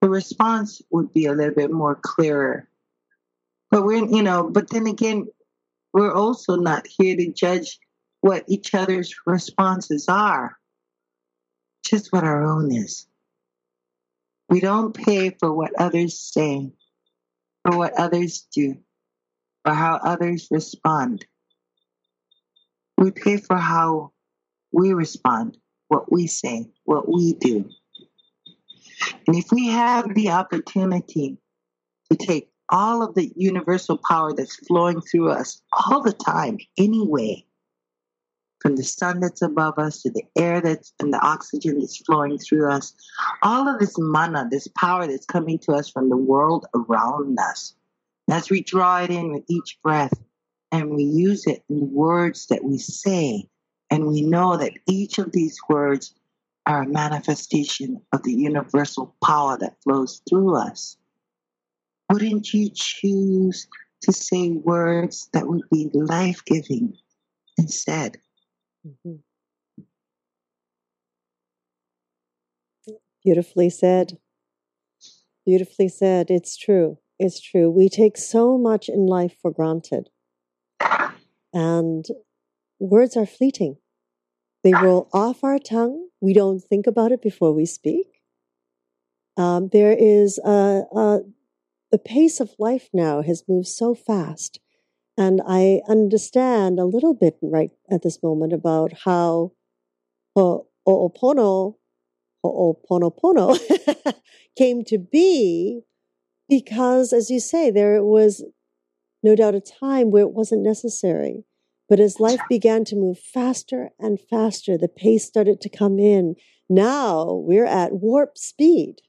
the 0.00 0.08
response 0.08 0.82
would 0.90 1.12
be 1.12 1.26
a 1.26 1.32
little 1.32 1.54
bit 1.54 1.70
more 1.70 1.98
clearer. 2.00 2.68
But 3.70 3.84
we're, 3.84 4.06
you 4.06 4.22
know, 4.22 4.48
but 4.50 4.70
then 4.70 4.86
again, 4.86 5.28
we're 5.92 6.12
also 6.12 6.56
not 6.56 6.86
here 6.86 7.16
to 7.16 7.32
judge 7.32 7.78
what 8.20 8.44
each 8.48 8.74
other's 8.74 9.14
responses 9.26 10.08
are, 10.08 10.56
just 11.84 12.12
what 12.12 12.24
our 12.24 12.44
own 12.44 12.72
is. 12.72 13.06
We 14.48 14.60
don't 14.60 14.94
pay 14.94 15.30
for 15.30 15.52
what 15.52 15.72
others 15.78 16.18
say, 16.18 16.72
for 17.64 17.76
what 17.76 17.94
others 17.98 18.46
do, 18.52 18.76
or 19.64 19.74
how 19.74 20.00
others 20.02 20.48
respond. 20.50 21.26
We 22.96 23.10
pay 23.10 23.36
for 23.36 23.56
how 23.56 24.12
we 24.72 24.92
respond, 24.92 25.58
what 25.88 26.10
we 26.10 26.26
say, 26.26 26.66
what 26.84 27.08
we 27.08 27.34
do. 27.34 27.68
And 29.26 29.36
if 29.36 29.52
we 29.52 29.68
have 29.68 30.14
the 30.14 30.30
opportunity 30.30 31.38
to 32.10 32.16
take 32.16 32.50
all 32.70 33.02
of 33.02 33.14
the 33.14 33.32
universal 33.36 33.98
power 33.98 34.32
that's 34.34 34.56
flowing 34.66 35.00
through 35.00 35.30
us 35.30 35.62
all 35.72 36.02
the 36.02 36.12
time, 36.12 36.58
anyway, 36.76 37.44
from 38.60 38.76
the 38.76 38.84
sun 38.84 39.20
that's 39.20 39.42
above 39.42 39.78
us 39.78 40.02
to 40.02 40.10
the 40.10 40.24
air 40.36 40.60
that's 40.60 40.92
and 41.00 41.12
the 41.12 41.20
oxygen 41.20 41.78
that's 41.78 41.98
flowing 41.98 42.38
through 42.38 42.70
us. 42.70 42.92
All 43.42 43.68
of 43.68 43.78
this 43.78 43.94
mana, 43.98 44.48
this 44.50 44.68
power 44.76 45.06
that's 45.06 45.26
coming 45.26 45.58
to 45.60 45.72
us 45.72 45.88
from 45.88 46.08
the 46.08 46.16
world 46.16 46.66
around 46.74 47.38
us. 47.38 47.74
As 48.30 48.50
we 48.50 48.62
draw 48.62 49.02
it 49.02 49.10
in 49.10 49.32
with 49.32 49.44
each 49.48 49.78
breath 49.82 50.12
and 50.72 50.90
we 50.90 51.04
use 51.04 51.46
it 51.46 51.64
in 51.70 51.80
the 51.80 51.86
words 51.86 52.46
that 52.48 52.64
we 52.64 52.78
say, 52.78 53.48
and 53.90 54.06
we 54.06 54.22
know 54.22 54.56
that 54.56 54.74
each 54.86 55.18
of 55.18 55.32
these 55.32 55.56
words 55.68 56.14
are 56.66 56.82
a 56.82 56.88
manifestation 56.88 58.02
of 58.12 58.22
the 58.22 58.34
universal 58.34 59.14
power 59.24 59.56
that 59.58 59.82
flows 59.82 60.20
through 60.28 60.54
us. 60.54 60.98
Wouldn't 62.12 62.52
you 62.52 62.70
choose 62.74 63.66
to 64.02 64.12
say 64.12 64.50
words 64.50 65.30
that 65.32 65.46
would 65.46 65.62
be 65.70 65.88
life 65.94 66.44
giving 66.44 66.94
instead? 67.56 68.18
Mm-hmm. 68.88 69.16
Beautifully 73.24 73.70
said. 73.70 74.18
Beautifully 75.44 75.88
said. 75.88 76.30
It's 76.30 76.56
true. 76.56 76.98
It's 77.18 77.40
true. 77.40 77.70
We 77.70 77.88
take 77.88 78.16
so 78.16 78.56
much 78.56 78.88
in 78.88 79.06
life 79.06 79.36
for 79.42 79.50
granted. 79.50 80.08
And 81.52 82.06
words 82.78 83.16
are 83.16 83.26
fleeting. 83.26 83.76
They 84.62 84.72
roll 84.72 85.08
off 85.12 85.42
our 85.44 85.58
tongue. 85.58 86.08
We 86.20 86.32
don't 86.32 86.60
think 86.60 86.86
about 86.86 87.12
it 87.12 87.22
before 87.22 87.52
we 87.52 87.66
speak. 87.66 88.06
Um, 89.36 89.68
there 89.72 89.92
is 89.92 90.38
a, 90.38 90.84
a, 90.94 91.20
the 91.92 91.98
pace 91.98 92.40
of 92.40 92.50
life 92.58 92.88
now 92.92 93.22
has 93.22 93.44
moved 93.48 93.68
so 93.68 93.94
fast 93.94 94.60
and 95.18 95.42
I 95.46 95.80
understand 95.88 96.78
a 96.78 96.84
little 96.84 97.12
bit 97.12 97.36
right 97.42 97.72
at 97.90 98.02
this 98.02 98.22
moment 98.22 98.52
about 98.52 98.92
how 99.04 99.50
Ho'opono, 100.36 101.74
Ho'oponopono 102.44 103.58
came 104.56 104.84
to 104.84 104.96
be 104.96 105.82
because, 106.48 107.12
as 107.12 107.30
you 107.30 107.40
say, 107.40 107.68
there 107.70 108.02
was 108.04 108.44
no 109.24 109.34
doubt 109.34 109.56
a 109.56 109.60
time 109.60 110.12
where 110.12 110.22
it 110.22 110.32
wasn't 110.32 110.62
necessary. 110.62 111.44
But 111.88 111.98
as 111.98 112.20
life 112.20 112.40
began 112.48 112.84
to 112.84 112.96
move 112.96 113.18
faster 113.18 113.90
and 113.98 114.20
faster, 114.20 114.78
the 114.78 114.88
pace 114.88 115.24
started 115.24 115.60
to 115.62 115.68
come 115.68 115.98
in. 115.98 116.36
Now 116.68 117.32
we're 117.32 117.64
at 117.64 117.94
warp 117.94 118.38
speed 118.38 119.00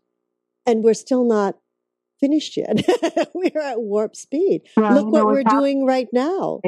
and 0.65 0.83
we're 0.83 0.95
still 0.95 1.23
not 1.23 1.57
finished 2.19 2.58
yet. 2.58 2.86
we're 3.34 3.62
at 3.62 3.82
warp 3.82 4.15
speed. 4.15 4.62
Well, 4.75 4.93
Look 4.93 5.13
what 5.13 5.25
we're 5.25 5.43
doing 5.43 5.86
right 5.86 6.08
now. 6.12 6.62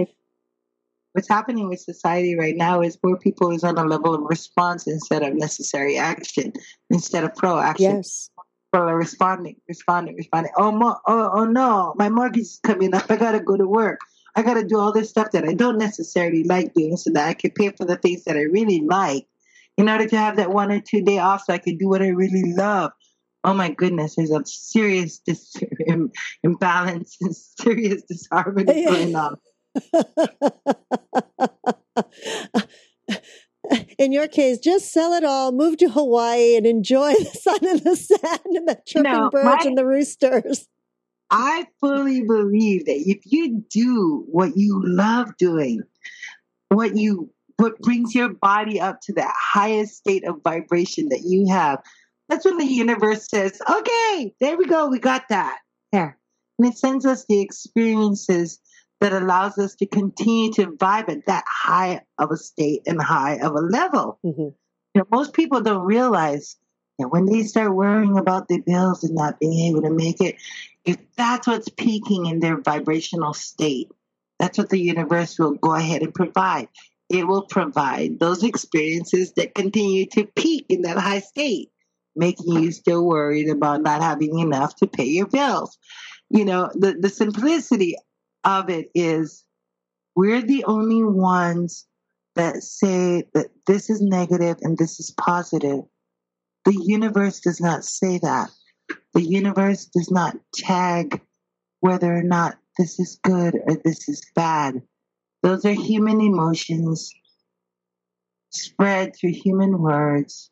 What's 1.13 1.27
happening 1.27 1.67
with 1.67 1.81
society 1.81 2.37
right 2.37 2.55
now 2.55 2.81
is 2.81 2.97
more 3.03 3.17
people 3.17 3.51
is 3.51 3.65
on 3.65 3.77
a 3.77 3.83
level 3.83 4.15
of 4.15 4.21
response 4.21 4.87
instead 4.87 5.23
of 5.23 5.33
necessary 5.33 5.97
action, 5.97 6.53
instead 6.89 7.25
of 7.25 7.35
proaction. 7.35 7.97
Yes. 7.97 8.29
People 8.73 8.87
are 8.87 8.95
responding, 8.95 9.57
responding, 9.67 10.15
responding. 10.15 10.53
Oh, 10.57 10.71
mo- 10.71 10.99
oh, 11.05 11.29
oh 11.33 11.45
no, 11.45 11.93
my 11.97 12.07
mortgage 12.07 12.43
is 12.43 12.59
coming 12.63 12.95
up. 12.95 13.11
I 13.11 13.17
gotta 13.17 13.41
go 13.41 13.57
to 13.57 13.67
work. 13.67 13.99
I 14.37 14.41
gotta 14.43 14.63
do 14.63 14.79
all 14.79 14.93
this 14.93 15.09
stuff 15.09 15.31
that 15.31 15.43
I 15.43 15.53
don't 15.53 15.77
necessarily 15.77 16.45
like 16.45 16.73
doing, 16.73 16.95
so 16.95 17.11
that 17.11 17.27
I 17.27 17.33
can 17.33 17.51
pay 17.51 17.71
for 17.71 17.83
the 17.83 17.97
things 17.97 18.23
that 18.23 18.37
I 18.37 18.43
really 18.43 18.79
like, 18.79 19.27
in 19.77 19.89
order 19.89 20.07
to 20.07 20.17
have 20.17 20.37
that 20.37 20.51
one 20.51 20.71
or 20.71 20.79
two 20.79 21.01
day 21.01 21.19
off, 21.19 21.43
so 21.43 21.53
I 21.53 21.57
can 21.57 21.77
do 21.77 21.89
what 21.89 22.01
I 22.01 22.07
really 22.07 22.53
love 22.53 22.93
oh 23.43 23.53
my 23.53 23.71
goodness, 23.71 24.15
there's 24.15 24.31
a 24.31 24.45
serious 24.45 25.19
dis- 25.19 25.55
imbalance 26.43 27.17
and 27.21 27.35
serious 27.35 28.03
disharmony 28.03 28.85
going 28.85 29.15
on. 29.15 29.37
In 33.97 34.11
your 34.11 34.27
case, 34.27 34.59
just 34.59 34.91
sell 34.91 35.13
it 35.13 35.23
all, 35.23 35.51
move 35.51 35.77
to 35.77 35.89
Hawaii, 35.89 36.55
and 36.55 36.65
enjoy 36.65 37.13
the 37.13 37.25
sun 37.25 37.59
and 37.61 37.79
the 37.81 37.95
sand 37.95 38.39
and 38.45 38.67
the 38.67 38.77
chirping 38.85 39.11
no, 39.11 39.29
birds 39.29 39.63
my, 39.63 39.69
and 39.69 39.77
the 39.77 39.85
roosters. 39.85 40.67
I 41.29 41.67
fully 41.79 42.23
believe 42.23 42.85
that 42.85 43.01
if 43.05 43.19
you 43.25 43.63
do 43.69 44.25
what 44.27 44.57
you 44.57 44.81
love 44.83 45.37
doing, 45.37 45.83
what 46.69 46.97
you 46.97 47.31
what 47.57 47.79
brings 47.79 48.15
your 48.15 48.29
body 48.29 48.81
up 48.81 49.01
to 49.01 49.13
that 49.13 49.33
highest 49.37 49.95
state 49.95 50.27
of 50.27 50.41
vibration 50.43 51.09
that 51.09 51.21
you 51.23 51.47
have, 51.47 51.79
that's 52.31 52.45
when 52.45 52.57
the 52.57 52.65
universe 52.65 53.27
says, 53.27 53.61
okay, 53.69 54.33
there 54.39 54.55
we 54.55 54.65
go, 54.65 54.87
we 54.87 54.99
got 54.99 55.27
that. 55.27 55.59
There. 55.91 56.17
And 56.57 56.67
it 56.69 56.77
sends 56.77 57.05
us 57.05 57.25
the 57.25 57.41
experiences 57.41 58.61
that 59.01 59.11
allows 59.11 59.57
us 59.57 59.75
to 59.75 59.85
continue 59.85 60.53
to 60.53 60.67
vibe 60.67 61.09
at 61.09 61.25
that 61.25 61.43
high 61.45 62.03
of 62.17 62.31
a 62.31 62.37
state 62.37 62.83
and 62.85 63.01
high 63.01 63.35
of 63.39 63.53
a 63.55 63.59
level. 63.59 64.17
Mm-hmm. 64.25 64.41
You 64.41 64.55
know, 64.95 65.05
most 65.11 65.33
people 65.33 65.59
don't 65.59 65.83
realize 65.83 66.55
that 66.99 67.09
when 67.09 67.25
they 67.25 67.43
start 67.43 67.75
worrying 67.75 68.17
about 68.17 68.47
their 68.47 68.61
bills 68.61 69.03
and 69.03 69.13
not 69.13 69.37
being 69.41 69.69
able 69.69 69.81
to 69.81 69.89
make 69.89 70.21
it, 70.21 70.37
if 70.85 70.97
that's 71.17 71.47
what's 71.47 71.67
peaking 71.67 72.27
in 72.27 72.39
their 72.39 72.61
vibrational 72.61 73.33
state, 73.33 73.91
that's 74.39 74.57
what 74.57 74.69
the 74.69 74.79
universe 74.79 75.37
will 75.37 75.55
go 75.55 75.75
ahead 75.75 76.01
and 76.01 76.13
provide. 76.13 76.69
It 77.09 77.27
will 77.27 77.43
provide 77.43 78.21
those 78.21 78.45
experiences 78.45 79.33
that 79.33 79.53
continue 79.53 80.05
to 80.11 80.25
peak 80.37 80.67
in 80.69 80.83
that 80.83 80.97
high 80.97 81.19
state 81.19 81.71
making 82.15 82.61
you 82.61 82.71
still 82.71 83.05
worried 83.05 83.49
about 83.49 83.81
not 83.81 84.01
having 84.01 84.39
enough 84.39 84.75
to 84.77 84.87
pay 84.87 85.05
your 85.05 85.27
bills. 85.27 85.77
You 86.29 86.45
know, 86.45 86.69
the, 86.73 86.93
the 86.99 87.09
simplicity 87.09 87.95
of 88.43 88.69
it 88.69 88.89
is 88.95 89.43
we're 90.15 90.41
the 90.41 90.65
only 90.65 91.03
ones 91.03 91.87
that 92.35 92.63
say 92.63 93.23
that 93.33 93.47
this 93.67 93.89
is 93.89 94.01
negative 94.01 94.57
and 94.61 94.77
this 94.77 94.99
is 94.99 95.11
positive. 95.11 95.81
The 96.65 96.77
universe 96.85 97.39
does 97.39 97.59
not 97.59 97.83
say 97.83 98.19
that. 98.19 98.49
The 99.13 99.23
universe 99.23 99.85
does 99.85 100.11
not 100.11 100.37
tag 100.53 101.21
whether 101.79 102.13
or 102.13 102.23
not 102.23 102.57
this 102.77 102.99
is 102.99 103.19
good 103.23 103.55
or 103.55 103.75
this 103.83 104.07
is 104.07 104.21
bad. 104.35 104.81
Those 105.43 105.65
are 105.65 105.73
human 105.73 106.21
emotions 106.21 107.11
spread 108.51 109.15
through 109.15 109.33
human 109.33 109.79
words 109.79 110.50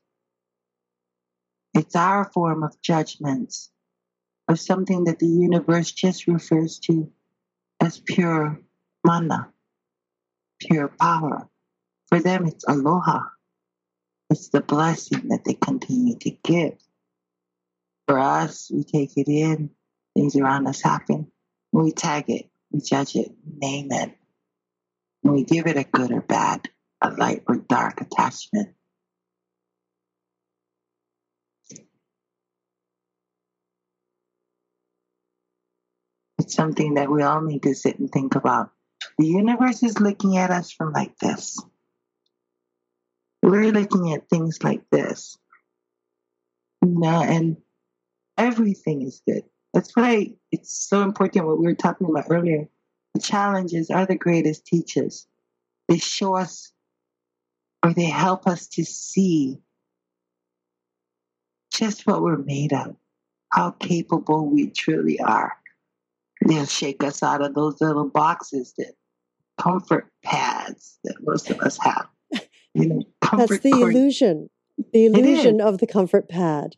it's 1.74 1.96
our 1.96 2.26
form 2.26 2.64
of 2.64 2.82
judgments 2.82 3.70
of 4.48 4.60
something 4.60 5.04
that 5.06 5.20
the 5.20 5.28
universe 5.28 5.92
just 5.92 6.28
refers 6.28 6.80
to 6.80 7.12
as 7.80 8.00
pure 8.00 8.60
mana, 9.06 9.52
pure 10.60 10.88
power. 10.88 11.48
For 12.08 12.20
them, 12.20 12.48
it's 12.48 12.66
aloha. 12.68 13.22
It's 14.30 14.50
the 14.50 14.62
blessing 14.62 15.30
that 15.30 15.46
they 15.46 15.54
continue 15.54 16.18
to 16.18 16.32
give. 16.44 16.78
For 18.08 18.20
us, 18.20 18.72
we 18.74 18.84
take 18.84 19.18
it 19.18 19.28
in, 19.28 19.70
things 20.16 20.36
around 20.36 20.68
us 20.68 20.82
happen, 20.82 21.32
we 21.72 21.92
tag 21.92 22.26
it, 22.30 22.50
we 22.72 22.82
judge 22.82 23.16
it, 23.16 23.32
name 23.46 23.92
it, 23.92 24.16
and 25.24 25.34
we 25.34 25.44
give 25.44 25.68
it 25.68 25.78
a 25.78 25.84
good 25.84 26.12
or 26.12 26.22
bad, 26.22 26.68
a 27.02 27.12
light 27.12 27.44
or 27.48 27.58
dark 27.58 28.02
attachment. 28.02 28.70
It's 36.50 36.56
something 36.56 36.96
that 36.96 37.12
we 37.12 37.22
all 37.22 37.42
need 37.42 37.62
to 37.62 37.76
sit 37.76 38.00
and 38.00 38.12
think 38.12 38.34
about. 38.34 38.72
The 39.20 39.28
universe 39.28 39.84
is 39.84 40.00
looking 40.00 40.36
at 40.38 40.50
us 40.50 40.72
from 40.72 40.94
like 40.94 41.16
this. 41.20 41.62
We're 43.44 43.72
looking 43.72 44.14
at 44.14 44.30
things 44.30 44.64
like 44.64 44.82
this. 44.90 45.38
You 46.84 47.00
know, 47.00 47.22
and 47.22 47.58
everything 48.36 49.04
is 49.04 49.22
good. 49.28 49.44
That's 49.76 49.96
why 49.96 50.34
it's 50.52 50.74
so 50.74 51.04
important 51.04 51.46
what 51.46 51.60
we 51.60 51.68
were 51.68 51.76
talking 51.76 52.10
about 52.10 52.32
earlier. 52.32 52.68
The 53.14 53.22
challenges 53.22 53.92
are 53.92 54.08
the 54.08 54.18
greatest 54.18 54.66
teachers. 54.66 55.28
They 55.88 56.00
show 56.00 56.36
us 56.36 56.74
or 57.84 57.94
they 57.94 58.06
help 58.06 58.48
us 58.48 58.66
to 58.70 58.84
see 58.84 59.60
just 61.72 62.08
what 62.08 62.24
we're 62.24 62.38
made 62.38 62.74
of, 62.74 62.96
how 63.52 63.70
capable 63.70 64.50
we 64.50 64.72
truly 64.72 65.20
are. 65.20 65.59
They'll 66.50 66.66
shake 66.66 67.04
us 67.04 67.22
out 67.22 67.44
of 67.44 67.54
those 67.54 67.80
little 67.80 68.10
boxes 68.10 68.74
that 68.80 68.94
comfort 69.62 70.10
pads 70.26 70.98
that 71.04 71.16
most 71.22 71.52
of 71.52 71.60
us 71.60 71.78
have. 71.78 72.08
You 72.74 72.88
know, 72.88 73.04
That's 73.38 73.60
the 73.60 73.72
cord. 73.72 73.96
illusion, 73.96 74.50
the 74.94 75.06
illusion 75.06 75.62
of 75.62 75.78
the 75.78 75.88
comfort 75.88 76.28
pad. 76.28 76.76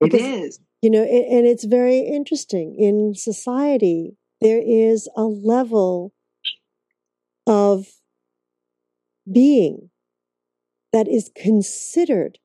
Because, 0.00 0.20
it 0.20 0.24
is. 0.24 0.60
You 0.80 0.90
know, 0.90 1.02
it, 1.02 1.26
and 1.30 1.46
it's 1.46 1.64
very 1.64 1.98
interesting. 1.98 2.74
In 2.78 3.14
society, 3.14 4.16
there 4.40 4.62
is 4.64 5.08
a 5.16 5.24
level 5.24 6.12
of 7.46 7.86
being 9.30 9.90
that 10.92 11.06
is 11.06 11.30
considered 11.36 12.38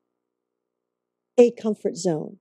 a 1.37 1.51
comfort 1.51 1.95
zone. 1.97 2.39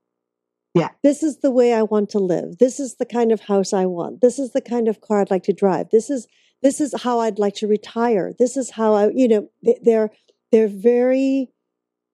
Yeah. 0.76 0.90
This 1.02 1.22
is 1.22 1.38
the 1.38 1.50
way 1.50 1.72
I 1.72 1.82
want 1.82 2.10
to 2.10 2.18
live. 2.18 2.58
This 2.58 2.78
is 2.78 2.96
the 2.96 3.06
kind 3.06 3.32
of 3.32 3.40
house 3.40 3.72
I 3.72 3.86
want. 3.86 4.20
This 4.20 4.38
is 4.38 4.52
the 4.52 4.60
kind 4.60 4.88
of 4.88 5.00
car 5.00 5.22
I'd 5.22 5.30
like 5.30 5.44
to 5.44 5.54
drive. 5.54 5.88
This 5.90 6.10
is 6.10 6.28
this 6.62 6.82
is 6.82 6.94
how 7.02 7.20
I'd 7.20 7.38
like 7.38 7.54
to 7.56 7.66
retire. 7.66 8.34
This 8.38 8.58
is 8.58 8.70
how 8.70 8.92
I, 8.92 9.08
you 9.08 9.26
know, 9.26 9.48
they're 9.82 10.10
they're 10.52 10.68
very 10.68 11.48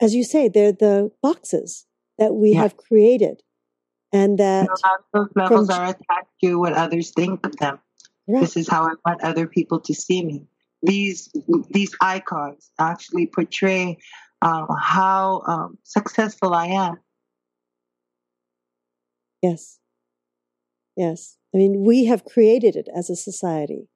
as 0.01 0.15
you 0.15 0.23
say, 0.23 0.49
they're 0.49 0.71
the 0.71 1.11
boxes 1.23 1.87
that 2.19 2.35
we 2.35 2.53
yeah. 2.53 2.63
have 2.63 2.77
created. 2.77 3.43
And 4.13 4.39
that 4.39 4.69
those 5.13 5.29
levels 5.35 5.69
from, 5.69 5.81
are 5.81 5.87
attached 5.87 6.35
to 6.45 6.61
what 6.61 6.75
others 6.75 7.11
think 7.11 7.45
of 7.45 7.57
them. 7.57 7.81
Right. 8.29 8.43
This 8.43 8.57
is 8.57 8.69
how 8.69 8.85
I 8.85 8.95
want 9.05 9.25
other 9.25 9.49
people 9.49 9.81
to 9.81 9.95
see 9.95 10.25
me. 10.25 10.47
These 10.85 11.35
these 11.71 11.93
icons 12.01 12.71
actually 12.79 13.27
portray 13.27 13.99
um, 14.41 14.69
how 14.81 15.43
um, 15.49 15.79
successful 15.83 16.55
I 16.55 16.67
am 16.67 16.99
Yes. 19.43 19.79
Yes. 20.97 21.37
I 21.55 21.59
mean, 21.59 21.85
we 21.85 22.07
have 22.07 22.25
created 22.25 22.77
it 22.77 22.89
as 22.95 23.11
a 23.11 23.17
society. 23.17 23.89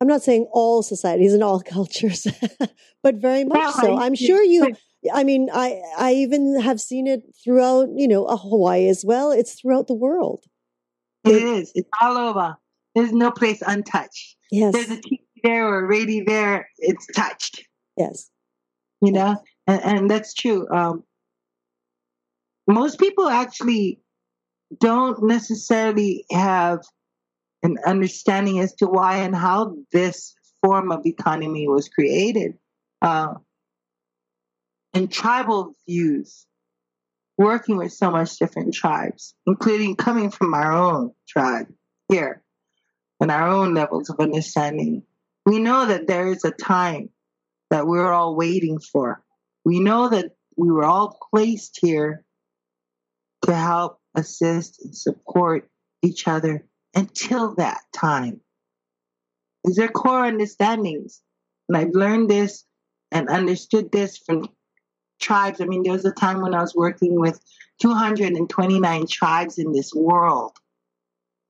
I'm 0.00 0.08
not 0.08 0.22
saying 0.22 0.46
all 0.52 0.82
societies 0.82 1.32
and 1.32 1.42
all 1.42 1.60
cultures, 1.66 2.26
but 3.02 3.16
very 3.16 3.44
much 3.44 3.74
so. 3.74 3.98
I'm 3.98 4.14
sure 4.14 4.42
you, 4.42 4.74
I 5.12 5.24
mean, 5.24 5.48
I, 5.52 5.82
I 5.98 6.12
even 6.14 6.60
have 6.60 6.80
seen 6.80 7.06
it 7.06 7.22
throughout, 7.42 7.88
you 7.94 8.08
know, 8.08 8.26
Hawaii 8.26 8.88
as 8.88 9.04
well. 9.04 9.32
It's 9.32 9.60
throughout 9.60 9.86
the 9.86 9.94
world. 9.94 10.44
It, 11.24 11.36
it 11.36 11.42
is. 11.42 11.72
It's 11.74 11.88
all 12.00 12.16
over. 12.16 12.56
There's 12.94 13.12
no 13.12 13.30
place 13.30 13.62
untouched. 13.66 14.36
Yes. 14.50 14.74
There's 14.74 14.90
a 14.90 14.96
TV 14.96 15.20
there 15.42 15.66
or 15.68 15.84
a 15.84 15.86
radio 15.86 16.24
there. 16.26 16.68
It's 16.78 17.06
touched. 17.14 17.66
Yes. 17.96 18.30
You 19.02 19.12
know, 19.12 19.42
and, 19.66 19.82
and 19.84 20.10
that's 20.10 20.32
true. 20.32 20.66
Um, 20.70 21.04
most 22.66 22.98
people 22.98 23.28
actually 23.28 24.00
don't 24.78 25.22
necessarily 25.22 26.24
have 26.30 26.80
an 27.62 27.78
understanding 27.86 28.58
as 28.58 28.74
to 28.76 28.86
why 28.86 29.18
and 29.18 29.34
how 29.34 29.76
this 29.92 30.34
form 30.62 30.92
of 30.92 31.06
economy 31.06 31.68
was 31.68 31.88
created. 31.88 32.54
Uh, 33.02 33.34
and 34.94 35.12
tribal 35.12 35.74
views, 35.86 36.46
working 37.36 37.76
with 37.76 37.92
so 37.92 38.10
much 38.10 38.38
different 38.38 38.72
tribes, 38.72 39.34
including 39.46 39.94
coming 39.94 40.30
from 40.30 40.54
our 40.54 40.72
own 40.72 41.12
tribe 41.28 41.66
here 42.08 42.42
and 43.20 43.30
our 43.30 43.48
own 43.48 43.74
levels 43.74 44.08
of 44.08 44.18
understanding. 44.20 45.02
We 45.44 45.58
know 45.58 45.86
that 45.86 46.06
there 46.06 46.28
is 46.28 46.44
a 46.44 46.50
time 46.50 47.10
that 47.70 47.86
we're 47.86 48.10
all 48.10 48.36
waiting 48.36 48.78
for. 48.78 49.22
We 49.64 49.80
know 49.80 50.08
that 50.08 50.32
we 50.56 50.70
were 50.70 50.84
all 50.84 51.18
placed 51.30 51.78
here 51.80 52.24
to 53.42 53.54
help 53.54 54.00
assist, 54.16 54.82
and 54.82 54.96
support 54.96 55.68
each 56.02 56.26
other 56.26 56.66
until 56.94 57.54
that 57.54 57.80
time. 57.94 58.40
These 59.64 59.78
are 59.78 59.88
core 59.88 60.24
understandings. 60.24 61.20
And 61.68 61.76
I've 61.76 61.94
learned 61.94 62.30
this 62.30 62.64
and 63.10 63.28
understood 63.28 63.92
this 63.92 64.16
from 64.16 64.48
tribes. 65.20 65.60
I 65.60 65.64
mean, 65.64 65.82
there 65.82 65.92
was 65.92 66.04
a 66.04 66.12
time 66.12 66.40
when 66.40 66.54
I 66.54 66.60
was 66.60 66.74
working 66.74 67.18
with 67.18 67.40
229 67.80 69.06
tribes 69.08 69.58
in 69.58 69.72
this 69.72 69.92
world, 69.94 70.56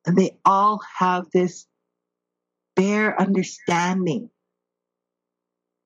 and 0.07 0.16
they 0.16 0.37
all 0.44 0.81
have 0.98 1.31
this 1.31 1.66
bare 2.74 3.20
understanding 3.20 4.31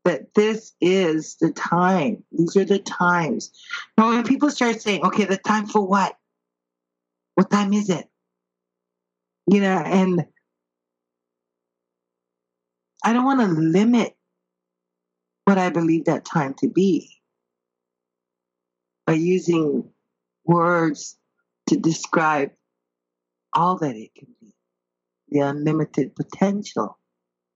that 0.04 0.34
this 0.34 0.72
is 0.80 1.36
the 1.40 1.52
time. 1.52 2.24
These 2.32 2.56
are 2.56 2.64
the 2.64 2.78
times. 2.78 3.52
Now, 3.98 4.10
when 4.10 4.24
people 4.24 4.50
start 4.50 4.80
saying, 4.80 5.04
okay, 5.04 5.24
the 5.24 5.36
time 5.36 5.66
for 5.66 5.86
what? 5.86 6.16
What 7.40 7.50
time 7.50 7.72
is 7.72 7.88
it? 7.88 8.06
You 9.46 9.62
know, 9.62 9.78
and 9.78 10.26
I 13.02 13.14
don't 13.14 13.24
want 13.24 13.40
to 13.40 13.46
limit 13.46 14.14
what 15.46 15.56
I 15.56 15.70
believe 15.70 16.04
that 16.04 16.26
time 16.26 16.52
to 16.58 16.68
be 16.68 17.08
by 19.06 19.14
using 19.14 19.88
words 20.44 21.16
to 21.68 21.78
describe 21.78 22.50
all 23.54 23.78
that 23.78 23.96
it 23.96 24.14
can 24.14 24.28
be, 24.38 24.52
the 25.30 25.40
unlimited 25.40 26.14
potential 26.14 26.98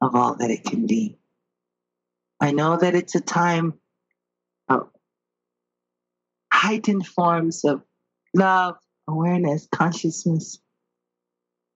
of 0.00 0.14
all 0.14 0.36
that 0.36 0.50
it 0.50 0.64
can 0.64 0.86
be. 0.86 1.18
I 2.40 2.52
know 2.52 2.78
that 2.78 2.94
it's 2.94 3.16
a 3.16 3.20
time 3.20 3.74
of 4.66 4.88
heightened 6.50 7.06
forms 7.06 7.66
of 7.66 7.82
love, 8.34 8.76
awareness, 9.08 9.68
consciousness, 9.72 10.58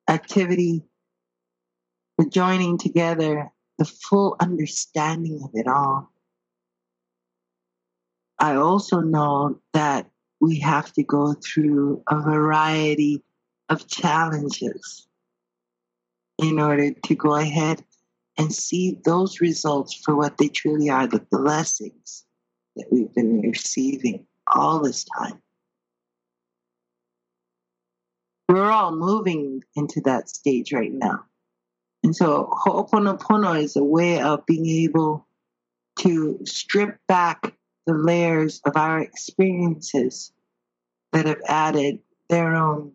activity, 0.09 0.83
the 2.17 2.27
joining 2.27 2.79
together, 2.79 3.51
the 3.79 3.85
full 3.85 4.37
understanding 4.41 5.41
of 5.45 5.51
it 5.55 5.69
all. 5.69 6.11
I 8.39 8.55
also 8.55 9.01
know 9.01 9.61
that 9.73 10.11
we 10.41 10.61
have 10.61 10.93
to 10.95 11.03
go 11.03 11.35
through 11.35 12.03
a 12.09 12.21
variety 12.21 13.23
of 13.69 13.87
challenges 13.89 15.07
in 16.39 16.61
order 16.61 16.93
to 16.93 17.15
go 17.15 17.35
ahead 17.35 17.85
and 18.37 18.55
see 18.55 19.01
those 19.05 19.41
results 19.41 19.95
for 19.95 20.15
what 20.15 20.39
they 20.39 20.49
truly 20.49 20.89
are 20.89 21.07
the 21.07 21.25
blessings 21.33 22.25
that 22.77 22.87
we've 22.93 23.13
been 23.15 23.41
receiving 23.41 24.25
all 24.55 24.81
this 24.81 25.05
time. 25.19 25.43
We're 28.49 28.71
all 28.71 28.95
moving 28.95 29.63
into 29.77 30.01
that 30.05 30.29
stage 30.29 30.73
right 30.73 30.93
now. 30.93 31.25
And 32.03 32.17
so 32.17 32.49
Ho'oponopono 32.65 33.63
is 33.63 33.77
a 33.77 33.85
way 33.85 34.21
of 34.21 34.47
being 34.47 34.67
able 34.85 35.27
to 36.01 36.41
strip 36.45 36.99
back 37.07 37.55
the 37.87 37.95
layers 37.95 38.61
of 38.65 38.77
our 38.77 39.01
experiences 39.01 40.33
that 41.13 41.27
have 41.27 41.41
added 41.47 42.01
their 42.29 42.55
own 42.55 42.93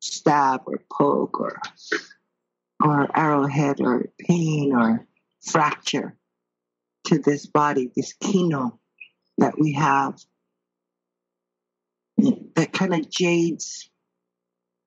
stab 0.00 0.62
or 0.66 0.82
poke 0.90 1.40
or 1.40 1.60
or 2.82 3.08
arrowhead 3.14 3.80
or 3.80 4.06
pain 4.18 4.74
or 4.74 5.06
fracture 5.42 6.16
to 7.04 7.18
this 7.18 7.44
body, 7.46 7.90
this 7.94 8.14
kino 8.14 8.78
that 9.36 9.58
we 9.58 9.74
have 9.74 10.18
that 12.54 12.72
kind 12.72 12.94
of 12.94 13.10
jades 13.10 13.89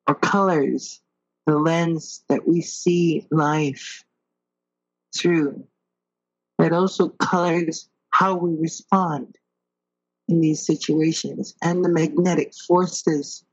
or 0.07 0.15
colors 0.15 1.01
the 1.45 1.57
lens 1.57 2.23
that 2.29 2.47
we 2.47 2.61
see 2.61 3.27
life 3.31 4.03
through. 5.15 5.65
It 6.59 6.71
also 6.71 7.09
colors 7.09 7.89
how 8.11 8.35
we 8.35 8.55
respond 8.55 9.37
in 10.27 10.39
these 10.39 10.65
situations 10.65 11.55
and 11.61 11.83
the 11.83 11.89
magnetic 11.89 12.53
forces 12.67 13.43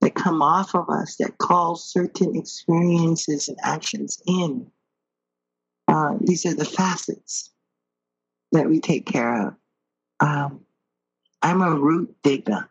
that 0.00 0.14
come 0.14 0.42
off 0.42 0.74
of 0.74 0.90
us 0.90 1.16
that 1.16 1.38
call 1.38 1.76
certain 1.76 2.36
experiences 2.36 3.48
and 3.48 3.56
actions 3.62 4.20
in. 4.26 4.70
Uh, 5.88 6.16
these 6.20 6.44
are 6.44 6.54
the 6.54 6.64
facets 6.64 7.50
that 8.50 8.68
we 8.68 8.80
take 8.80 9.06
care 9.06 9.48
of. 9.48 9.54
Um, 10.20 10.60
I'm 11.40 11.62
a 11.62 11.74
root 11.74 12.14
digger, 12.22 12.68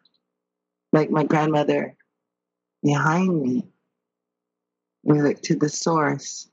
like 0.91 1.09
my 1.09 1.24
grandmother 1.24 1.95
behind 2.84 3.41
me. 3.41 3.67
We 5.03 5.21
look 5.21 5.41
to 5.43 5.55
the 5.55 5.69
source. 5.69 6.49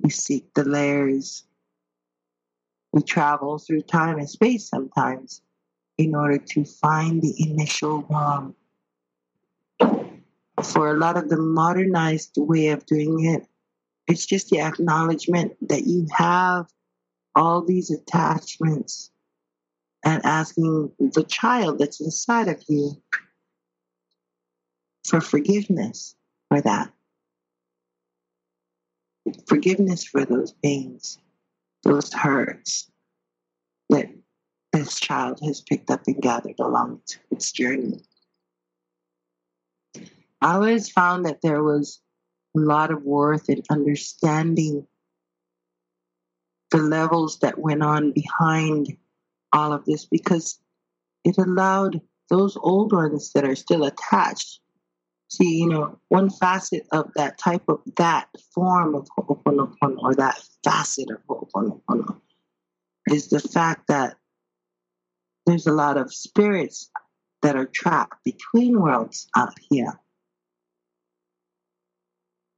We 0.00 0.10
seek 0.10 0.52
the 0.54 0.64
layers. 0.64 1.44
We 2.92 3.02
travel 3.02 3.58
through 3.58 3.82
time 3.82 4.18
and 4.18 4.28
space 4.28 4.68
sometimes 4.68 5.42
in 5.98 6.14
order 6.14 6.38
to 6.38 6.64
find 6.64 7.22
the 7.22 7.34
initial 7.38 8.00
one. 8.02 8.54
For 10.62 10.90
a 10.90 10.98
lot 10.98 11.16
of 11.16 11.28
the 11.28 11.36
modernized 11.36 12.32
way 12.36 12.68
of 12.68 12.86
doing 12.86 13.26
it, 13.26 13.46
it's 14.08 14.24
just 14.24 14.48
the 14.48 14.60
acknowledgement 14.60 15.56
that 15.68 15.86
you 15.86 16.06
have 16.12 16.66
all 17.34 17.62
these 17.62 17.90
attachments 17.90 19.10
and 20.04 20.24
asking 20.24 20.90
the 20.98 21.24
child 21.24 21.78
that's 21.78 22.00
inside 22.00 22.48
of 22.48 22.62
you 22.68 22.92
for 25.06 25.20
forgiveness 25.20 26.16
for 26.48 26.60
that. 26.60 26.92
Forgiveness 29.48 30.04
for 30.04 30.24
those 30.24 30.52
pains, 30.62 31.18
those 31.82 32.12
hurts 32.12 32.90
that 33.88 34.08
this 34.72 35.00
child 35.00 35.40
has 35.44 35.60
picked 35.60 35.90
up 35.90 36.02
and 36.06 36.20
gathered 36.20 36.58
along 36.58 37.00
its 37.30 37.50
journey. 37.52 38.02
I 40.40 40.54
always 40.54 40.88
found 40.88 41.24
that 41.26 41.40
there 41.42 41.62
was 41.62 42.00
a 42.56 42.60
lot 42.60 42.90
of 42.90 43.02
worth 43.02 43.48
in 43.48 43.62
understanding 43.70 44.86
the 46.70 46.78
levels 46.78 47.38
that 47.38 47.58
went 47.58 47.82
on 47.82 48.12
behind 48.12 48.96
all 49.52 49.72
of 49.72 49.84
this 49.84 50.04
because 50.04 50.60
it 51.24 51.38
allowed 51.38 52.00
those 52.28 52.56
old 52.58 52.92
ones 52.92 53.32
that 53.32 53.44
are 53.44 53.54
still 53.54 53.84
attached. 53.84 54.60
See, 55.28 55.58
you 55.58 55.68
know, 55.68 55.98
one 56.08 56.30
facet 56.30 56.86
of 56.92 57.12
that 57.16 57.38
type 57.38 57.64
of 57.68 57.80
that 57.96 58.28
form 58.54 58.94
of 58.94 59.08
Ho'oponopono 59.16 59.98
or 59.98 60.14
that 60.14 60.40
facet 60.62 61.10
of 61.10 61.18
Ho'oponopono 61.28 62.20
is 63.10 63.28
the 63.28 63.40
fact 63.40 63.88
that 63.88 64.16
there's 65.44 65.66
a 65.66 65.72
lot 65.72 65.96
of 65.96 66.14
spirits 66.14 66.90
that 67.42 67.56
are 67.56 67.66
trapped 67.66 68.24
between 68.24 68.80
worlds 68.80 69.28
out 69.36 69.54
here. 69.68 70.00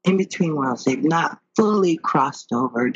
In 0.04 0.16
between 0.16 0.54
worlds, 0.54 0.84
they've 0.84 1.02
not 1.02 1.38
fully 1.56 1.96
crossed 1.96 2.52
over. 2.52 2.92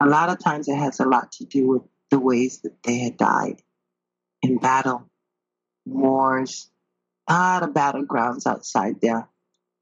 A 0.00 0.06
lot 0.06 0.30
of 0.30 0.38
times 0.38 0.68
it 0.68 0.76
has 0.76 1.00
a 1.00 1.04
lot 1.04 1.32
to 1.32 1.44
do 1.44 1.68
with 1.68 1.82
the 2.10 2.18
ways 2.18 2.60
that 2.62 2.82
they 2.82 2.98
had 2.98 3.16
died 3.16 3.62
in 4.42 4.58
battle, 4.58 5.08
wars, 5.84 6.70
lot 7.32 7.62
of 7.62 7.70
battlegrounds 7.70 8.46
outside 8.46 9.00
there. 9.00 9.28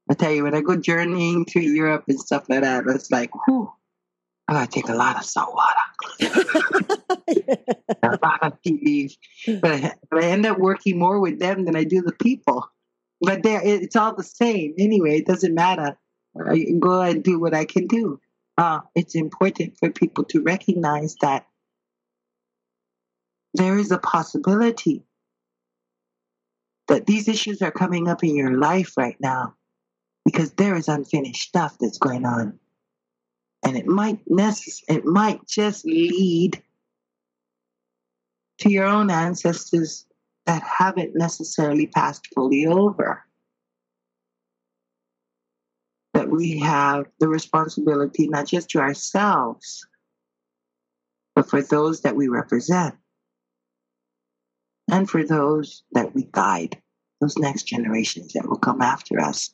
I 0.09 0.13
tell 0.15 0.31
you, 0.31 0.43
when 0.43 0.55
I 0.55 0.61
go 0.61 0.75
journeying 0.75 1.45
through 1.45 1.63
Europe 1.63 2.05
and 2.07 2.19
stuff 2.19 2.49
like 2.49 2.61
that, 2.61 2.83
it's 2.87 3.11
like, 3.11 3.31
whew, 3.45 3.71
I 4.47 4.53
gotta 4.53 4.71
take 4.71 4.89
a 4.89 4.95
lot 4.95 5.17
of 5.17 5.23
salt 5.23 5.55
water. 5.55 5.79
yeah. 7.27 7.55
A 8.03 8.19
lot 8.21 8.43
of 8.43 8.61
TVs. 8.61 9.13
But 9.61 9.71
I, 9.71 9.93
but 10.11 10.23
I 10.23 10.27
end 10.27 10.45
up 10.45 10.59
working 10.59 10.99
more 10.99 11.19
with 11.21 11.39
them 11.39 11.63
than 11.63 11.75
I 11.75 11.85
do 11.85 12.01
the 12.01 12.11
people. 12.11 12.69
But 13.21 13.43
there 13.43 13.61
it's 13.63 13.95
all 13.95 14.13
the 14.13 14.23
same 14.23 14.73
anyway. 14.77 15.19
It 15.19 15.25
doesn't 15.25 15.53
matter. 15.53 15.97
I 16.37 16.65
go 16.79 17.01
and 17.01 17.23
do 17.23 17.39
what 17.39 17.53
I 17.53 17.63
can 17.63 17.87
do. 17.87 18.19
Uh, 18.57 18.81
it's 18.93 19.15
important 19.15 19.77
for 19.77 19.89
people 19.89 20.25
to 20.25 20.41
recognize 20.41 21.15
that 21.21 21.47
there 23.53 23.77
is 23.77 23.91
a 23.91 23.97
possibility 23.97 25.03
that 26.87 27.05
these 27.05 27.27
issues 27.27 27.61
are 27.61 27.71
coming 27.71 28.07
up 28.07 28.23
in 28.23 28.35
your 28.35 28.57
life 28.57 28.97
right 28.97 29.17
now 29.19 29.55
because 30.25 30.51
there 30.53 30.75
is 30.75 30.87
unfinished 30.87 31.47
stuff 31.47 31.77
that's 31.79 31.97
going 31.97 32.25
on. 32.25 32.59
And 33.65 33.77
it 33.77 33.87
might 33.87 34.23
necess- 34.25 34.83
it 34.87 35.05
might 35.05 35.45
just 35.47 35.85
lead 35.85 36.61
to 38.59 38.69
your 38.69 38.85
own 38.85 39.09
ancestors 39.09 40.05
that 40.45 40.61
haven't 40.61 41.15
necessarily 41.15 41.87
passed 41.87 42.27
fully 42.33 42.65
over. 42.65 43.25
That 46.13 46.29
we 46.29 46.59
have 46.59 47.05
the 47.19 47.27
responsibility 47.27 48.27
not 48.27 48.45
just 48.45 48.69
to 48.71 48.79
ourselves 48.79 49.87
but 51.35 51.49
for 51.49 51.61
those 51.61 52.01
that 52.01 52.15
we 52.15 52.27
represent 52.27 52.95
and 54.91 55.09
for 55.09 55.23
those 55.23 55.83
that 55.91 56.13
we 56.13 56.27
guide, 56.31 56.81
those 57.21 57.37
next 57.37 57.63
generations 57.63 58.33
that 58.33 58.47
will 58.47 58.57
come 58.57 58.81
after 58.81 59.19
us. 59.19 59.53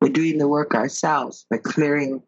We're 0.00 0.08
doing 0.08 0.38
the 0.38 0.48
work 0.48 0.74
ourselves 0.74 1.46
by 1.50 1.58
clearing 1.58 2.22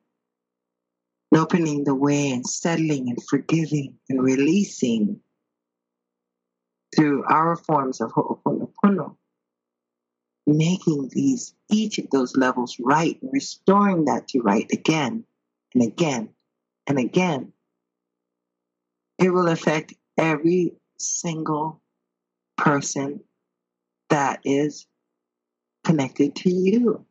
and 1.32 1.40
opening 1.40 1.84
the 1.84 1.94
way 1.94 2.30
and 2.30 2.46
settling 2.46 3.08
and 3.08 3.18
forgiving 3.28 3.98
and 4.08 4.22
releasing 4.22 5.20
through 6.94 7.24
our 7.24 7.56
forms 7.56 8.00
of 8.00 8.12
ho'oponopono, 8.12 9.16
making 10.46 11.08
these 11.12 11.54
each 11.70 11.98
of 11.98 12.08
those 12.10 12.36
levels 12.36 12.76
right 12.78 13.20
and 13.20 13.32
restoring 13.32 14.04
that 14.04 14.28
to 14.28 14.40
right 14.40 14.70
again 14.72 15.24
and 15.74 15.82
again 15.82 16.28
and 16.86 16.98
again. 16.98 17.52
It 19.18 19.30
will 19.30 19.48
affect 19.48 19.94
every 20.16 20.74
single 20.98 21.80
person 22.56 23.20
that 24.10 24.40
is 24.44 24.86
connected 25.84 26.34
to 26.36 26.50
you. 26.50 27.04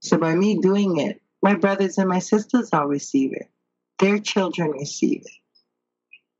So 0.00 0.18
by 0.18 0.34
me 0.34 0.58
doing 0.58 0.98
it, 0.98 1.22
my 1.42 1.54
brothers 1.54 1.98
and 1.98 2.08
my 2.08 2.18
sisters 2.18 2.70
all 2.72 2.86
receive 2.86 3.32
it. 3.32 3.48
Their 3.98 4.18
children 4.18 4.70
receive 4.70 5.22
it. 5.22 5.32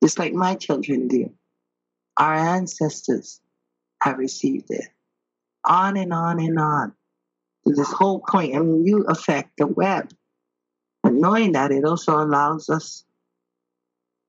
Just 0.02 0.18
like 0.18 0.34
my 0.34 0.54
children 0.54 1.08
do. 1.08 1.32
Our 2.16 2.34
ancestors 2.34 3.40
have 4.02 4.18
received 4.18 4.70
it. 4.70 4.86
On 5.64 5.96
and 5.96 6.12
on 6.12 6.40
and 6.40 6.58
on. 6.58 6.92
This 7.64 7.90
whole 7.90 8.20
point. 8.20 8.54
I 8.54 8.58
mean, 8.58 8.84
you 8.86 9.04
affect 9.04 9.52
the 9.56 9.66
web. 9.66 10.12
But 11.02 11.14
knowing 11.14 11.52
that, 11.52 11.72
it 11.72 11.84
also 11.84 12.18
allows 12.18 12.68
us 12.68 13.04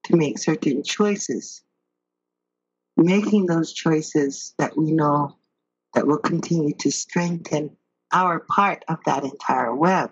to 0.05 0.15
make 0.15 0.37
certain 0.37 0.83
choices 0.83 1.61
making 2.97 3.45
those 3.45 3.73
choices 3.73 4.53
that 4.57 4.77
we 4.77 4.91
know 4.91 5.35
that 5.93 6.07
will 6.07 6.17
continue 6.17 6.73
to 6.79 6.91
strengthen 6.91 7.75
our 8.11 8.39
part 8.39 8.83
of 8.87 8.97
that 9.05 9.23
entire 9.23 9.73
web. 9.73 10.11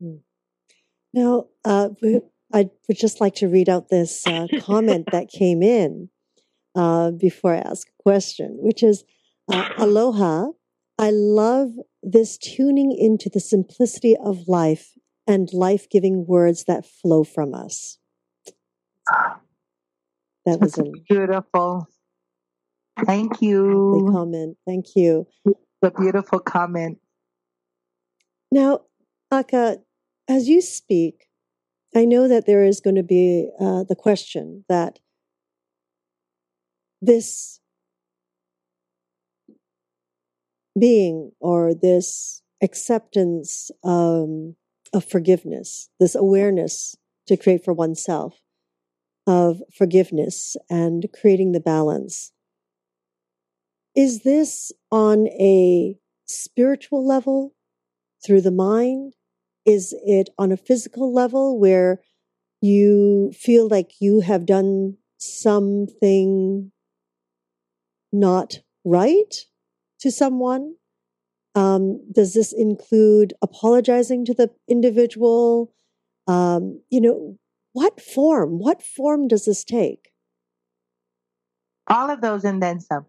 Hmm. 0.00 0.16
Now, 1.12 1.46
uh, 1.64 1.90
I 2.52 2.70
would 2.88 2.98
just 2.98 3.20
like 3.20 3.34
to 3.36 3.48
read 3.48 3.68
out 3.68 3.88
this 3.88 4.26
uh, 4.26 4.46
comment 4.60 5.08
that 5.12 5.28
came 5.28 5.62
in 5.62 6.08
uh, 6.74 7.10
before 7.10 7.54
I 7.54 7.58
ask 7.58 7.88
a 7.88 8.02
question, 8.02 8.58
which 8.60 8.82
is 8.82 9.04
uh, 9.52 9.68
Aloha. 9.78 10.48
I 10.98 11.10
love 11.10 11.72
this 12.02 12.36
tuning 12.36 12.92
into 12.92 13.30
the 13.30 13.40
simplicity 13.40 14.16
of 14.16 14.48
life 14.48 14.92
and 15.26 15.52
life 15.52 15.88
giving 15.88 16.26
words 16.26 16.64
that 16.64 16.86
flow 16.86 17.24
from 17.24 17.54
us. 17.54 17.98
That 20.46 20.60
was 20.60 20.78
a 20.78 20.84
beautiful. 21.08 21.88
Thank 23.04 23.40
you. 23.40 24.08
Comment. 24.12 24.56
Thank 24.66 24.96
you. 24.96 25.26
The 25.82 25.90
beautiful 25.90 26.38
comment. 26.38 26.98
Now, 28.50 28.80
Aka, 29.32 29.78
as 30.28 30.48
you 30.48 30.60
speak, 30.60 31.26
I 31.94 32.04
know 32.04 32.28
that 32.28 32.46
there 32.46 32.64
is 32.64 32.80
going 32.80 32.96
to 32.96 33.02
be 33.02 33.50
uh, 33.60 33.84
the 33.84 33.96
question 33.96 34.64
that 34.68 34.98
this 37.00 37.60
being 40.78 41.32
or 41.40 41.74
this 41.74 42.42
acceptance 42.62 43.70
um, 43.82 44.56
of 44.92 45.04
forgiveness, 45.04 45.88
this 45.98 46.14
awareness 46.14 46.96
to 47.26 47.36
create 47.36 47.64
for 47.64 47.72
oneself, 47.72 48.40
of 49.30 49.62
forgiveness 49.72 50.56
and 50.68 51.06
creating 51.20 51.52
the 51.52 51.60
balance. 51.60 52.32
Is 53.94 54.24
this 54.24 54.72
on 54.90 55.28
a 55.28 55.94
spiritual 56.26 57.06
level 57.06 57.54
through 58.26 58.40
the 58.40 58.50
mind? 58.50 59.14
Is 59.64 59.94
it 60.04 60.30
on 60.36 60.50
a 60.50 60.56
physical 60.56 61.14
level 61.14 61.60
where 61.60 62.00
you 62.60 63.30
feel 63.32 63.68
like 63.68 64.00
you 64.00 64.18
have 64.18 64.46
done 64.46 64.96
something 65.18 66.72
not 68.12 68.58
right 68.84 69.46
to 70.00 70.10
someone? 70.10 70.74
Um, 71.54 72.00
does 72.10 72.34
this 72.34 72.52
include 72.52 73.34
apologizing 73.42 74.24
to 74.24 74.34
the 74.34 74.50
individual? 74.66 75.72
Um, 76.26 76.82
you 76.90 77.00
know, 77.00 77.38
what 77.72 78.00
form? 78.00 78.58
What 78.58 78.82
form 78.82 79.28
does 79.28 79.44
this 79.44 79.64
take? 79.64 80.10
All 81.88 82.10
of 82.10 82.20
those 82.20 82.44
and 82.44 82.62
then 82.62 82.80
some. 82.80 83.06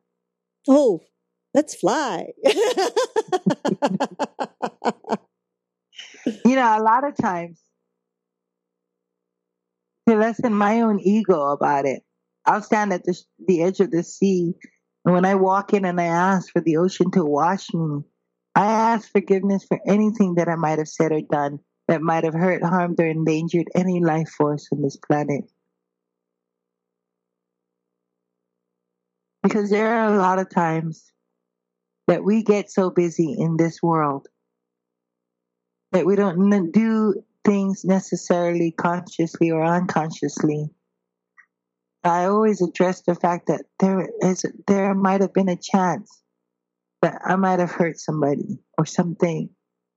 Oh, 0.67 1.01
let's 1.53 1.75
fly. 1.75 2.27
you 2.45 2.55
know, 6.55 6.77
a 6.77 6.81
lot 6.81 7.07
of 7.07 7.15
times 7.15 7.59
to 10.07 10.15
lessen 10.15 10.53
my 10.53 10.81
own 10.81 10.99
ego 10.99 11.51
about 11.51 11.85
it, 11.85 12.03
I'll 12.45 12.61
stand 12.61 12.93
at 12.93 13.03
the, 13.03 13.19
the 13.47 13.63
edge 13.63 13.79
of 13.79 13.91
the 13.91 14.03
sea. 14.03 14.53
And 15.05 15.13
when 15.13 15.25
I 15.25 15.35
walk 15.35 15.73
in 15.73 15.85
and 15.85 15.99
I 15.99 16.05
ask 16.05 16.51
for 16.51 16.61
the 16.61 16.77
ocean 16.77 17.11
to 17.11 17.25
wash 17.25 17.73
me, 17.73 18.01
I 18.55 18.65
ask 18.65 19.11
forgiveness 19.11 19.65
for 19.67 19.79
anything 19.87 20.35
that 20.35 20.49
I 20.49 20.55
might 20.55 20.79
have 20.79 20.87
said 20.87 21.11
or 21.11 21.21
done 21.21 21.59
that 21.87 22.01
might 22.01 22.23
have 22.23 22.33
hurt, 22.33 22.63
harmed, 22.63 22.99
or 22.99 23.05
endangered 23.05 23.67
any 23.75 24.03
life 24.03 24.29
force 24.29 24.67
on 24.71 24.81
this 24.81 24.97
planet. 24.97 25.45
Because 29.43 29.69
there 29.69 29.95
are 29.95 30.13
a 30.13 30.17
lot 30.17 30.39
of 30.39 30.49
times 30.49 31.11
that 32.07 32.23
we 32.23 32.43
get 32.43 32.69
so 32.71 32.89
busy 32.89 33.35
in 33.37 33.57
this 33.57 33.81
world 33.81 34.27
that 35.91 36.05
we 36.05 36.15
don't 36.15 36.71
do 36.71 37.15
things 37.43 37.83
necessarily 37.83 38.71
consciously 38.71 39.51
or 39.51 39.63
unconsciously. 39.63 40.69
I 42.03 42.25
always 42.25 42.61
address 42.61 43.01
the 43.01 43.15
fact 43.15 43.47
that 43.47 43.65
there 43.79 44.09
is 44.21 44.45
there 44.67 44.93
might 44.95 45.21
have 45.21 45.33
been 45.33 45.49
a 45.49 45.55
chance 45.55 46.21
that 47.01 47.21
I 47.25 47.35
might 47.35 47.59
have 47.59 47.71
hurt 47.71 47.99
somebody 47.99 48.59
or 48.77 48.85
something 48.85 49.49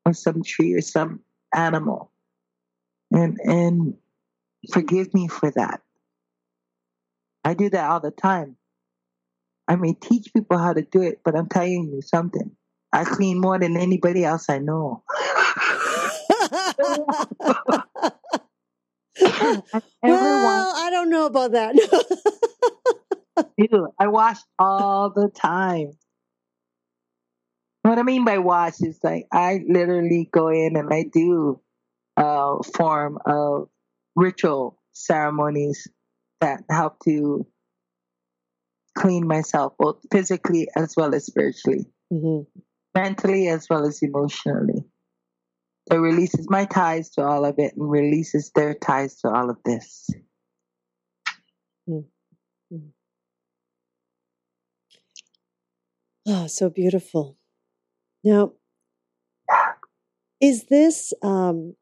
or 0.04 0.12
some 0.12 0.42
tree 0.42 0.74
or 0.74 0.80
some 0.80 1.20
animal. 1.54 2.10
And 3.10 3.38
and 3.44 3.94
forgive 4.72 5.14
me 5.14 5.28
for 5.28 5.50
that. 5.52 5.80
I 7.44 7.54
do 7.54 7.70
that 7.70 7.90
all 7.90 8.00
the 8.00 8.10
time. 8.10 8.56
I 9.68 9.76
may 9.76 9.94
teach 9.94 10.32
people 10.34 10.58
how 10.58 10.72
to 10.72 10.82
do 10.82 11.02
it, 11.02 11.20
but 11.24 11.36
I'm 11.36 11.48
telling 11.48 11.90
you 11.92 12.02
something. 12.02 12.50
I 12.92 13.04
clean 13.04 13.40
more 13.40 13.58
than 13.58 13.76
anybody 13.76 14.24
else 14.24 14.48
I 14.48 14.58
know. 14.58 15.02
well, 19.20 20.72
I 20.76 20.90
don't 20.90 21.10
know 21.10 21.26
about 21.26 21.52
that. 21.52 21.74
I 23.98 24.06
wash 24.08 24.38
all 24.58 25.10
the 25.10 25.28
time. 25.28 25.92
What 27.94 28.00
I 28.00 28.02
mean 28.02 28.24
by 28.24 28.38
wash 28.38 28.80
is 28.80 28.98
like 29.04 29.28
I 29.32 29.60
literally 29.68 30.28
go 30.32 30.48
in 30.48 30.74
and 30.74 30.92
I 30.92 31.04
do 31.12 31.60
a 32.16 32.56
form 32.76 33.18
of 33.24 33.68
ritual 34.16 34.80
ceremonies 34.90 35.86
that 36.40 36.64
help 36.68 36.96
to 37.04 37.46
clean 38.98 39.28
myself 39.28 39.74
both 39.78 40.00
physically 40.10 40.66
as 40.74 40.94
well 40.96 41.14
as 41.14 41.26
spiritually, 41.26 41.86
mm-hmm. 42.12 42.42
mentally 42.96 43.46
as 43.46 43.68
well 43.70 43.86
as 43.86 44.02
emotionally. 44.02 44.82
It 45.88 45.94
releases 45.94 46.50
my 46.50 46.64
ties 46.64 47.10
to 47.10 47.22
all 47.22 47.44
of 47.44 47.60
it 47.60 47.74
and 47.76 47.88
releases 47.88 48.50
their 48.56 48.74
ties 48.74 49.20
to 49.20 49.28
all 49.28 49.50
of 49.50 49.58
this. 49.64 50.10
Mm-hmm. 51.88 52.88
Oh, 56.26 56.48
so 56.48 56.68
beautiful. 56.70 57.36
Now, 58.24 58.52
is 60.40 60.64
this 60.64 61.12
um, 61.22 61.76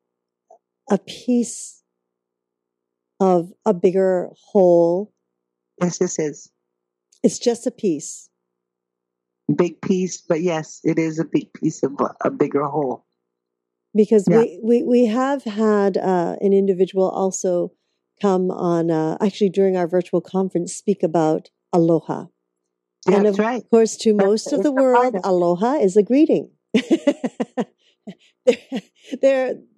a 0.91 0.99
piece 0.99 1.83
of 3.21 3.53
a 3.65 3.73
bigger 3.73 4.31
whole? 4.51 5.13
Yes, 5.81 5.99
this 5.99 6.19
is. 6.19 6.51
It's 7.23 7.39
just 7.39 7.67
a 7.67 7.71
piece. 7.71 8.29
Big 9.55 9.81
piece, 9.81 10.21
but 10.21 10.41
yes, 10.41 10.81
it 10.83 10.99
is 10.99 11.21
a 11.21 11.25
big 11.25 11.53
piece 11.53 11.83
of 11.85 11.93
a 12.25 12.31
bigger 12.31 12.65
whole. 12.65 13.07
Because 13.95 14.27
yeah. 14.29 14.39
we, 14.39 14.61
we, 14.63 14.83
we 14.83 15.07
have 15.07 15.45
had 15.45 15.97
uh, 15.97 16.37
an 16.41 16.53
individual 16.53 17.09
also 17.09 17.73
come 18.21 18.51
on, 18.51 18.91
uh, 18.91 19.17
actually 19.21 19.51
during 19.51 19.77
our 19.77 19.89
virtual 19.89 20.21
conference, 20.21 20.73
speak 20.75 21.03
about 21.03 21.51
aloha. 21.73 22.27
That's 23.07 23.19
and 23.19 23.27
of 23.27 23.39
right. 23.39 23.63
course, 23.71 23.97
to 23.99 24.15
That's 24.15 24.27
most 24.27 24.53
of 24.53 24.63
the 24.63 24.73
world, 24.73 25.17
aloha 25.25 25.75
is 25.75 25.97
a 25.97 26.03
greeting. 26.03 26.51
there, 26.75 27.67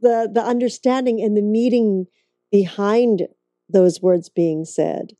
the 0.03 0.31
the 0.33 0.43
understanding 0.45 1.21
and 1.23 1.37
the 1.37 1.43
meaning 1.43 2.07
behind 2.53 3.29
those 3.69 4.01
words 4.01 4.29
being 4.29 4.65
said 4.65 5.13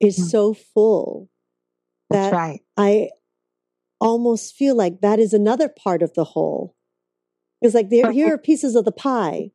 is 0.00 0.18
mm. 0.18 0.24
so 0.24 0.54
full 0.54 1.28
that 2.10 2.32
right. 2.32 2.60
I 2.76 3.10
almost 4.00 4.54
feel 4.54 4.76
like 4.76 5.00
that 5.00 5.18
is 5.18 5.32
another 5.32 5.68
part 5.68 6.02
of 6.02 6.14
the 6.14 6.24
whole. 6.24 6.76
It's 7.60 7.74
like 7.74 7.90
there, 7.90 8.12
here 8.12 8.34
are 8.34 8.38
pieces 8.38 8.76
of 8.76 8.84
the 8.84 8.92
pie. 8.92 9.50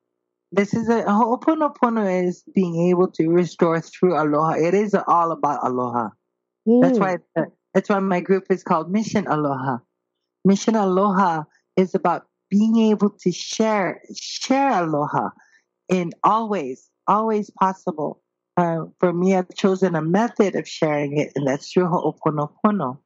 This 0.51 0.73
is 0.73 0.89
a 0.89 1.03
Ho'oponopono 1.03 2.27
is 2.27 2.43
being 2.53 2.89
able 2.89 3.09
to 3.11 3.29
restore 3.29 3.79
through 3.79 4.21
aloha. 4.21 4.51
It 4.51 4.73
is 4.73 4.93
all 5.07 5.31
about 5.31 5.65
aloha. 5.65 6.09
Mm. 6.67 6.81
That's 6.81 6.99
why 6.99 7.17
that's 7.73 7.89
why 7.89 7.99
my 7.99 8.21
group 8.21 8.45
is 8.49 8.63
called 8.63 8.91
Mission 8.91 9.27
Aloha. 9.27 9.77
Mission 10.45 10.75
Aloha 10.75 11.43
is 11.75 11.95
about 11.95 12.27
being 12.49 12.77
able 12.77 13.09
to 13.09 13.31
share 13.31 14.01
share 14.15 14.69
aloha 14.69 15.29
in 15.89 16.11
always 16.23 16.89
always 17.07 17.49
possible. 17.49 18.21
Uh, 18.55 18.85
for 18.99 19.11
me, 19.11 19.35
I've 19.35 19.53
chosen 19.55 19.95
a 19.95 20.01
method 20.01 20.55
of 20.55 20.67
sharing 20.67 21.17
it, 21.17 21.31
and 21.35 21.47
that's 21.47 21.71
through 21.71 21.87
Ho'oponopono. 21.87 22.99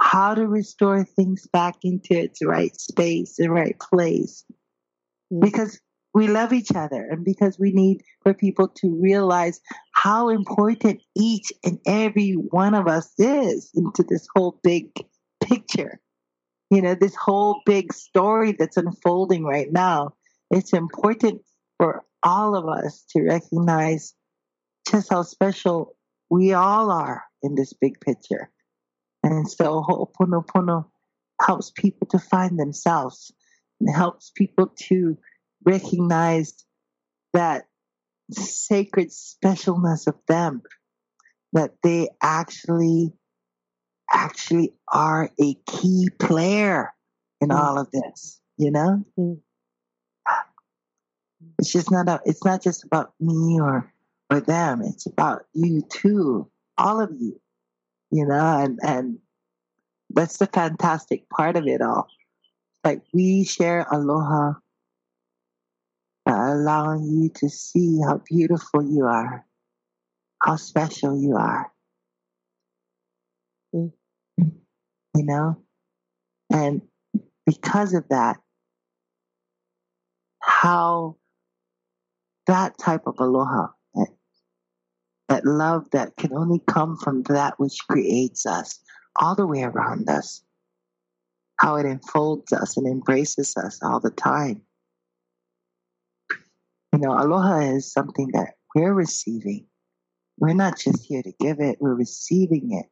How 0.00 0.34
to 0.34 0.46
restore 0.46 1.04
things 1.04 1.48
back 1.52 1.76
into 1.82 2.14
its 2.14 2.44
right 2.44 2.74
space, 2.76 3.36
the 3.36 3.50
right 3.50 3.76
place. 3.80 4.44
Because 5.40 5.80
we 6.14 6.28
love 6.28 6.52
each 6.52 6.72
other 6.74 7.06
and 7.10 7.24
because 7.24 7.58
we 7.58 7.72
need 7.72 8.02
for 8.22 8.34
people 8.34 8.68
to 8.68 8.98
realize 9.00 9.60
how 9.92 10.28
important 10.28 11.00
each 11.16 11.52
and 11.64 11.78
every 11.86 12.32
one 12.32 12.74
of 12.74 12.86
us 12.86 13.12
is 13.18 13.70
into 13.74 14.02
this 14.02 14.26
whole 14.34 14.60
big 14.62 14.90
picture. 15.42 16.00
You 16.70 16.82
know, 16.82 16.94
this 16.94 17.14
whole 17.14 17.60
big 17.66 17.92
story 17.92 18.52
that's 18.52 18.76
unfolding 18.76 19.44
right 19.44 19.70
now. 19.70 20.14
It's 20.50 20.72
important 20.72 21.42
for 21.78 22.04
all 22.22 22.54
of 22.54 22.66
us 22.66 23.04
to 23.10 23.22
recognize 23.22 24.14
just 24.90 25.10
how 25.10 25.22
special 25.22 25.96
we 26.30 26.52
all 26.52 26.90
are 26.90 27.24
in 27.42 27.54
this 27.54 27.72
big 27.72 28.00
picture. 28.00 28.50
And 29.22 29.50
so 29.50 29.82
Ho'oponopono 29.82 30.86
helps 31.40 31.70
people 31.70 32.06
to 32.08 32.18
find 32.18 32.58
themselves 32.58 33.32
and 33.80 33.94
helps 33.94 34.30
people 34.30 34.68
to 34.76 35.16
recognize 35.64 36.54
that 37.32 37.66
sacred 38.30 39.08
specialness 39.08 40.06
of 40.06 40.14
them, 40.28 40.62
that 41.52 41.72
they 41.82 42.08
actually, 42.22 43.12
actually 44.12 44.72
are 44.92 45.30
a 45.40 45.54
key 45.66 46.08
player 46.18 46.92
in 47.40 47.48
mm. 47.48 47.58
all 47.58 47.78
of 47.78 47.90
this, 47.90 48.40
you 48.56 48.70
know? 48.70 49.04
Mm. 49.18 49.40
It's 51.58 51.72
just 51.72 51.90
not, 51.90 52.08
a, 52.08 52.20
it's 52.24 52.44
not 52.44 52.62
just 52.62 52.84
about 52.84 53.12
me 53.20 53.60
or, 53.60 53.92
or 54.30 54.40
them. 54.40 54.82
It's 54.82 55.06
about 55.06 55.42
you 55.52 55.82
too, 55.90 56.50
all 56.78 57.00
of 57.00 57.10
you, 57.12 57.40
you 58.10 58.26
know, 58.26 58.58
and, 58.58 58.78
and 58.82 59.18
that's 60.10 60.38
the 60.38 60.46
fantastic 60.46 61.28
part 61.28 61.56
of 61.56 61.66
it 61.66 61.80
all. 61.80 62.08
Like 62.84 63.02
we 63.12 63.44
share 63.44 63.86
aloha 63.90 64.54
allowing 66.26 67.04
you 67.04 67.30
to 67.36 67.48
see 67.48 68.00
how 68.00 68.22
beautiful 68.28 68.82
you 68.82 69.04
are, 69.04 69.44
how 70.42 70.56
special 70.56 71.20
you 71.20 71.36
are. 71.36 71.70
You 73.72 73.92
know? 75.14 75.58
And 76.50 76.82
because 77.46 77.94
of 77.94 78.08
that, 78.08 78.38
how 80.40 81.16
that 82.46 82.78
type 82.78 83.06
of 83.06 83.16
aloha, 83.18 83.68
that, 83.94 84.08
that 85.28 85.44
love 85.44 85.90
that 85.90 86.16
can 86.16 86.32
only 86.32 86.60
come 86.66 86.96
from 86.96 87.22
that 87.24 87.58
which 87.58 87.78
creates 87.88 88.46
us, 88.46 88.80
all 89.16 89.34
the 89.34 89.46
way 89.46 89.62
around 89.62 90.08
us, 90.08 90.42
how 91.56 91.76
it 91.76 91.86
enfolds 91.86 92.52
us 92.52 92.76
and 92.76 92.86
embraces 92.86 93.56
us 93.56 93.78
all 93.82 94.00
the 94.00 94.10
time 94.10 94.62
you 96.92 96.98
know, 96.98 97.12
aloha 97.12 97.60
is 97.60 97.90
something 97.92 98.30
that 98.32 98.54
we're 98.74 98.92
receiving. 98.92 99.66
We're 100.38 100.54
not 100.54 100.78
just 100.78 101.04
here 101.04 101.22
to 101.22 101.32
give 101.40 101.60
it, 101.60 101.78
we're 101.80 101.94
receiving 101.94 102.72
it. 102.72 102.86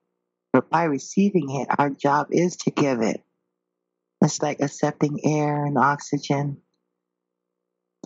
But 0.53 0.71
by 0.71 0.85
receiving 0.85 1.51
it, 1.61 1.69
our 1.79 1.91
job 1.91 2.29
is 2.31 2.57
to 2.57 2.71
give 2.71 3.03
it. 3.03 3.23
It's 4.23 4.43
like 4.43 4.61
accepting 4.61 5.21
air 5.25 5.65
and 5.65 5.79
oxygen 5.79 6.59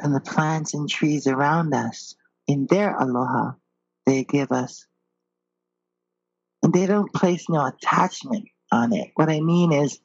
and 0.00 0.14
the 0.14 0.20
plants 0.20 0.74
and 0.74 0.88
trees 0.88 1.26
around 1.26 1.74
us. 1.74 2.14
In 2.46 2.66
their 2.68 2.94
aloha, 2.96 3.52
they 4.06 4.24
give 4.24 4.52
us. 4.52 4.86
And 6.62 6.72
they 6.72 6.86
don't 6.86 7.12
place 7.12 7.48
no 7.48 7.66
attachment 7.66 8.44
on 8.70 8.92
it. 8.92 9.10
What 9.14 9.30
I 9.30 9.40
mean 9.40 9.72
is, 9.72 9.98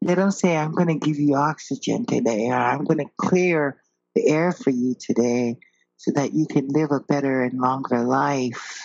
they 0.00 0.14
don't 0.14 0.32
say, 0.32 0.56
I'm 0.56 0.72
going 0.72 0.88
to 0.88 1.06
give 1.06 1.18
you 1.18 1.34
oxygen 1.36 2.04
today, 2.04 2.48
or 2.48 2.56
I'm 2.56 2.84
going 2.84 2.98
to 2.98 3.10
clear 3.16 3.80
the 4.14 4.28
air 4.28 4.52
for 4.52 4.70
you 4.70 4.94
today 4.98 5.58
so 5.96 6.12
that 6.12 6.34
you 6.34 6.46
can 6.46 6.68
live 6.68 6.90
a 6.90 7.00
better 7.00 7.42
and 7.42 7.60
longer 7.60 8.02
life. 8.02 8.82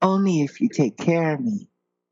Only 0.00 0.42
if 0.42 0.60
you 0.60 0.68
take 0.68 0.96
care 0.96 1.34
of 1.34 1.40
me. 1.40 1.68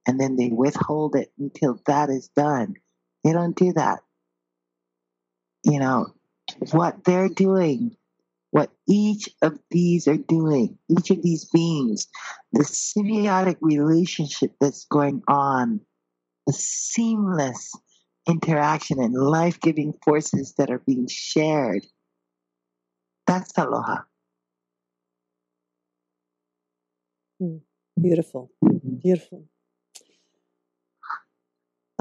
And 0.07 0.18
then 0.18 0.37
they 0.37 0.49
withhold 0.49 1.14
it 1.14 1.33
until 1.39 1.81
that 1.87 2.09
is 2.09 2.28
done. 2.28 2.74
They 3.22 3.33
don't 3.33 3.57
do 3.57 3.72
that. 3.74 4.01
You 5.62 5.78
know, 5.78 6.14
what 6.70 7.05
they're 7.05 7.28
doing, 7.28 7.97
what 8.51 8.70
each 8.89 9.28
of 9.43 9.59
these 9.70 10.09
are 10.09 10.16
doing, 10.16 10.78
each 10.89 11.11
of 11.11 11.22
these 11.22 11.45
beings, 11.45 12.09
the 12.53 12.64
symbiotic 12.64 13.57
relationship 13.61 14.55
that's 14.61 14.87
going 14.87 15.22
on, 15.28 15.81
the 16.47 16.53
seamless 16.53 17.72
interaction 18.28 19.01
and 19.01 19.14
life 19.14 19.61
giving 19.61 19.95
forces 20.05 20.55
that 20.55 20.70
are 20.70 20.83
being 20.87 21.09
shared. 21.09 21.85
That's 23.31 23.57
aloha. 23.57 23.99
Mm, 27.41 27.61
beautiful, 28.03 28.51
beautiful. 29.05 29.45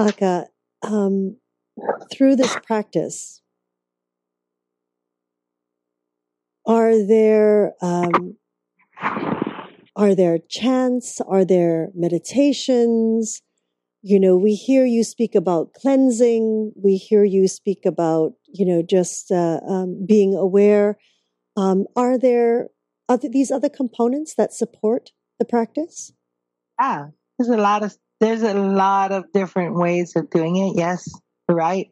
Aka, 0.00 0.46
um, 0.82 1.36
through 2.10 2.34
this 2.34 2.56
practice, 2.66 3.42
are 6.66 6.98
there 7.06 7.74
um, 7.80 8.36
are 9.94 10.16
there 10.16 10.40
chants? 10.48 11.20
Are 11.20 11.44
there 11.44 11.90
meditations? 11.94 13.40
You 14.02 14.18
know, 14.18 14.36
we 14.36 14.54
hear 14.54 14.84
you 14.84 15.04
speak 15.04 15.36
about 15.36 15.74
cleansing. 15.74 16.72
We 16.74 16.96
hear 16.96 17.22
you 17.22 17.46
speak 17.46 17.86
about 17.86 18.32
you 18.52 18.66
know 18.66 18.82
just 18.82 19.30
uh, 19.30 19.60
um, 19.68 20.04
being 20.04 20.34
aware. 20.34 20.98
Um, 21.56 21.86
are 21.96 22.18
there 22.18 22.68
other, 23.08 23.28
these 23.28 23.50
other 23.50 23.68
components 23.68 24.34
that 24.36 24.52
support 24.52 25.10
the 25.38 25.44
practice? 25.44 26.12
Yeah, 26.80 27.06
there's 27.38 27.50
a 27.50 27.56
lot 27.56 27.82
of 27.82 27.96
there's 28.20 28.42
a 28.42 28.54
lot 28.54 29.12
of 29.12 29.24
different 29.32 29.74
ways 29.76 30.14
of 30.14 30.30
doing 30.30 30.56
it. 30.56 30.74
Yes, 30.76 31.08
right. 31.48 31.88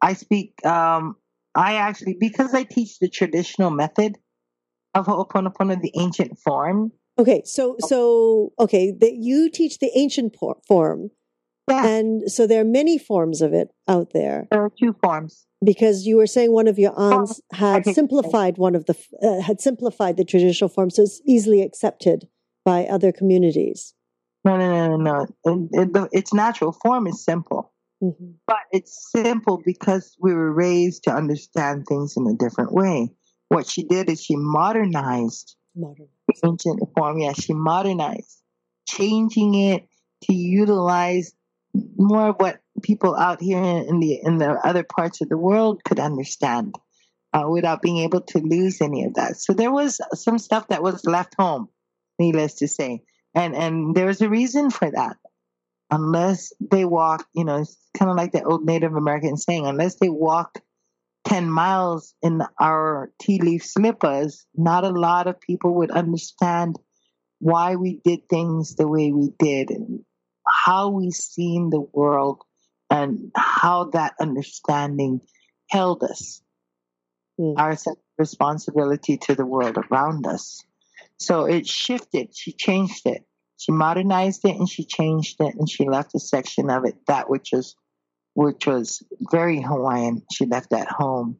I 0.00 0.14
speak. 0.14 0.54
Um, 0.64 1.16
I 1.54 1.74
actually 1.74 2.16
because 2.18 2.54
I 2.54 2.64
teach 2.64 2.98
the 2.98 3.08
traditional 3.08 3.70
method 3.70 4.16
of 4.94 5.06
Ho'oponopono, 5.06 5.80
the 5.80 5.92
ancient 5.98 6.38
form. 6.38 6.92
Okay, 7.18 7.42
so 7.44 7.76
so 7.80 8.52
okay, 8.60 8.92
that 9.00 9.14
you 9.14 9.50
teach 9.50 9.78
the 9.78 9.90
ancient 9.96 10.34
por- 10.34 10.58
form, 10.66 11.10
Yeah, 11.68 11.86
and 11.86 12.30
so 12.30 12.46
there 12.46 12.60
are 12.60 12.64
many 12.64 12.98
forms 12.98 13.42
of 13.42 13.52
it 13.52 13.68
out 13.86 14.12
there. 14.12 14.46
there 14.50 14.62
are 14.62 14.72
two 14.78 14.94
forms. 15.02 15.46
Because 15.64 16.06
you 16.06 16.16
were 16.16 16.26
saying 16.26 16.52
one 16.52 16.68
of 16.68 16.78
your 16.78 16.92
aunts 16.96 17.40
had 17.52 17.84
simplified 17.84 18.58
one 18.58 18.76
of 18.76 18.86
the 18.86 18.96
uh, 19.22 19.40
had 19.40 19.60
simplified 19.60 20.16
the 20.16 20.24
traditional 20.24 20.68
form, 20.68 20.88
so 20.88 21.02
it's 21.02 21.20
easily 21.26 21.62
accepted 21.62 22.28
by 22.64 22.84
other 22.84 23.10
communities. 23.10 23.92
No, 24.44 24.56
no, 24.56 24.68
no, 24.70 24.96
no, 24.96 25.26
no. 25.44 25.68
It, 25.72 25.90
it, 25.96 26.08
its 26.12 26.32
natural 26.32 26.72
form 26.72 27.06
is 27.08 27.24
simple, 27.24 27.72
hmm 28.00 28.10
but 28.46 28.60
it's 28.72 29.10
simple 29.10 29.60
because 29.64 30.16
we 30.20 30.32
were 30.32 30.52
raised 30.52 31.02
to 31.04 31.10
understand 31.10 31.86
things 31.88 32.14
in 32.16 32.26
a 32.28 32.34
different 32.34 32.72
way. 32.72 33.10
What 33.48 33.66
she 33.66 33.82
did 33.82 34.08
is 34.08 34.22
she 34.22 34.36
modernized 34.36 35.56
Modern. 35.74 36.08
the 36.28 36.34
ancient 36.44 36.80
form. 36.96 37.18
Yeah, 37.18 37.32
she 37.32 37.52
modernized, 37.52 38.42
changing 38.86 39.54
it 39.54 39.88
to 40.24 40.34
utilize 40.34 41.32
more 41.96 42.28
of 42.28 42.36
what 42.38 42.60
people 42.82 43.14
out 43.14 43.40
here 43.40 43.58
in 43.62 44.00
the 44.00 44.20
in 44.22 44.38
the 44.38 44.50
other 44.64 44.84
parts 44.84 45.20
of 45.20 45.28
the 45.28 45.38
world 45.38 45.82
could 45.84 45.98
understand, 45.98 46.74
uh, 47.32 47.46
without 47.48 47.82
being 47.82 47.98
able 47.98 48.20
to 48.20 48.38
lose 48.38 48.80
any 48.80 49.04
of 49.04 49.14
that. 49.14 49.36
So 49.36 49.52
there 49.52 49.72
was 49.72 50.00
some 50.14 50.38
stuff 50.38 50.68
that 50.68 50.82
was 50.82 51.04
left 51.04 51.34
home, 51.38 51.68
needless 52.18 52.54
to 52.56 52.68
say, 52.68 53.02
and 53.34 53.54
and 53.54 53.94
there 53.94 54.06
was 54.06 54.20
a 54.20 54.28
reason 54.28 54.70
for 54.70 54.90
that. 54.90 55.16
Unless 55.90 56.52
they 56.60 56.84
walk, 56.84 57.26
you 57.32 57.44
know, 57.44 57.58
it's 57.58 57.76
kind 57.96 58.10
of 58.10 58.16
like 58.16 58.32
the 58.32 58.44
old 58.44 58.64
Native 58.64 58.94
American 58.94 59.38
saying, 59.38 59.66
unless 59.66 59.94
they 59.96 60.10
walk 60.10 60.60
10 61.24 61.48
miles 61.48 62.14
in 62.22 62.42
our 62.60 63.10
ti 63.18 63.38
leaf 63.40 63.64
slippers, 63.64 64.46
not 64.54 64.84
a 64.84 64.90
lot 64.90 65.26
of 65.26 65.40
people 65.40 65.74
would 65.76 65.90
understand 65.90 66.78
why 67.38 67.76
we 67.76 68.00
did 68.04 68.28
things 68.28 68.74
the 68.74 68.88
way 68.88 69.12
we 69.12 69.30
did 69.38 69.70
how 70.50 70.88
we 70.88 71.10
seen 71.10 71.70
the 71.70 71.80
world 71.80 72.42
and 72.90 73.30
how 73.36 73.84
that 73.84 74.14
understanding 74.20 75.20
held 75.70 76.02
us, 76.02 76.42
Mm. 77.40 77.54
our 77.56 77.76
sense 77.76 77.96
of 77.96 78.04
responsibility 78.18 79.16
to 79.16 79.34
the 79.34 79.46
world 79.46 79.78
around 79.78 80.26
us. 80.26 80.64
So 81.18 81.44
it 81.44 81.66
shifted. 81.68 82.34
She 82.34 82.52
changed 82.52 83.06
it. 83.06 83.24
She 83.58 83.70
modernized 83.72 84.44
it 84.44 84.56
and 84.56 84.68
she 84.68 84.84
changed 84.84 85.40
it 85.40 85.54
and 85.54 85.68
she 85.68 85.88
left 85.88 86.14
a 86.14 86.20
section 86.20 86.70
of 86.70 86.84
it, 86.84 86.96
that 87.06 87.28
which 87.30 87.50
was 87.52 87.76
which 88.34 88.66
was 88.66 89.02
very 89.32 89.60
Hawaiian. 89.60 90.22
She 90.32 90.46
left 90.46 90.72
at 90.72 90.88
home. 90.88 91.38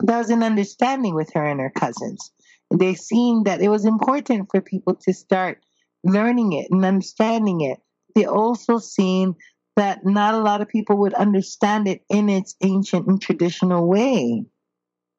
That 0.00 0.18
was 0.18 0.30
an 0.30 0.42
understanding 0.42 1.14
with 1.14 1.32
her 1.34 1.44
and 1.44 1.60
her 1.60 1.70
cousins. 1.70 2.30
They 2.70 2.94
seen 2.94 3.44
that 3.44 3.60
it 3.60 3.68
was 3.68 3.84
important 3.84 4.48
for 4.50 4.62
people 4.62 4.94
to 4.94 5.12
start 5.12 5.62
learning 6.04 6.52
it 6.52 6.68
and 6.70 6.84
understanding 6.84 7.60
it. 7.60 7.80
They 8.14 8.24
also 8.24 8.78
seen 8.78 9.34
that 9.76 10.04
not 10.04 10.34
a 10.34 10.38
lot 10.38 10.60
of 10.60 10.68
people 10.68 10.98
would 10.98 11.14
understand 11.14 11.88
it 11.88 12.02
in 12.10 12.28
its 12.28 12.54
ancient 12.62 13.06
and 13.06 13.20
traditional 13.20 13.86
way. 13.86 14.44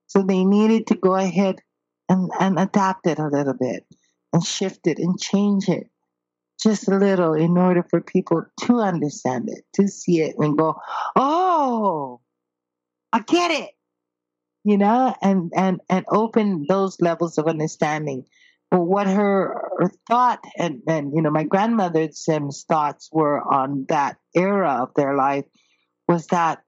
So 0.07 0.21
they 0.21 0.43
needed 0.45 0.87
to 0.87 0.95
go 0.95 1.15
ahead 1.15 1.61
and, 2.07 2.29
and 2.39 2.59
adapt 2.59 3.07
it 3.07 3.19
a 3.19 3.27
little 3.27 3.55
bit 3.55 3.85
and 4.31 4.43
shift 4.43 4.85
it 4.87 4.99
and 4.99 5.19
change 5.19 5.69
it 5.69 5.89
just 6.61 6.87
a 6.87 6.97
little 6.97 7.33
in 7.33 7.57
order 7.57 7.83
for 7.83 7.99
people 7.99 8.45
to 8.61 8.79
understand 8.79 9.49
it, 9.49 9.65
to 9.73 9.87
see 9.87 10.21
it 10.21 10.35
and 10.37 10.57
go, 10.57 10.79
oh, 11.15 12.21
I 13.11 13.19
get 13.19 13.51
it. 13.51 13.71
You 14.63 14.77
know, 14.77 15.13
and, 15.21 15.51
and, 15.55 15.81
and 15.89 16.05
open 16.07 16.65
those 16.69 17.01
levels 17.01 17.37
of 17.37 17.47
understanding. 17.47 18.25
What 18.75 19.05
her, 19.05 19.69
thought 20.07 20.43
and, 20.57 20.81
and, 20.87 21.13
you 21.13 21.21
know, 21.21 21.29
my 21.29 21.43
grandmother's 21.43 22.27
um, 22.27 22.49
thoughts 22.49 23.07
were 23.11 23.39
on 23.39 23.85
that 23.89 24.17
era 24.35 24.79
of 24.81 24.95
their 24.95 25.15
life 25.15 25.45
was 26.07 26.25
that 26.27 26.63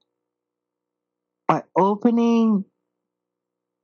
by 1.48 1.64
opening 1.76 2.64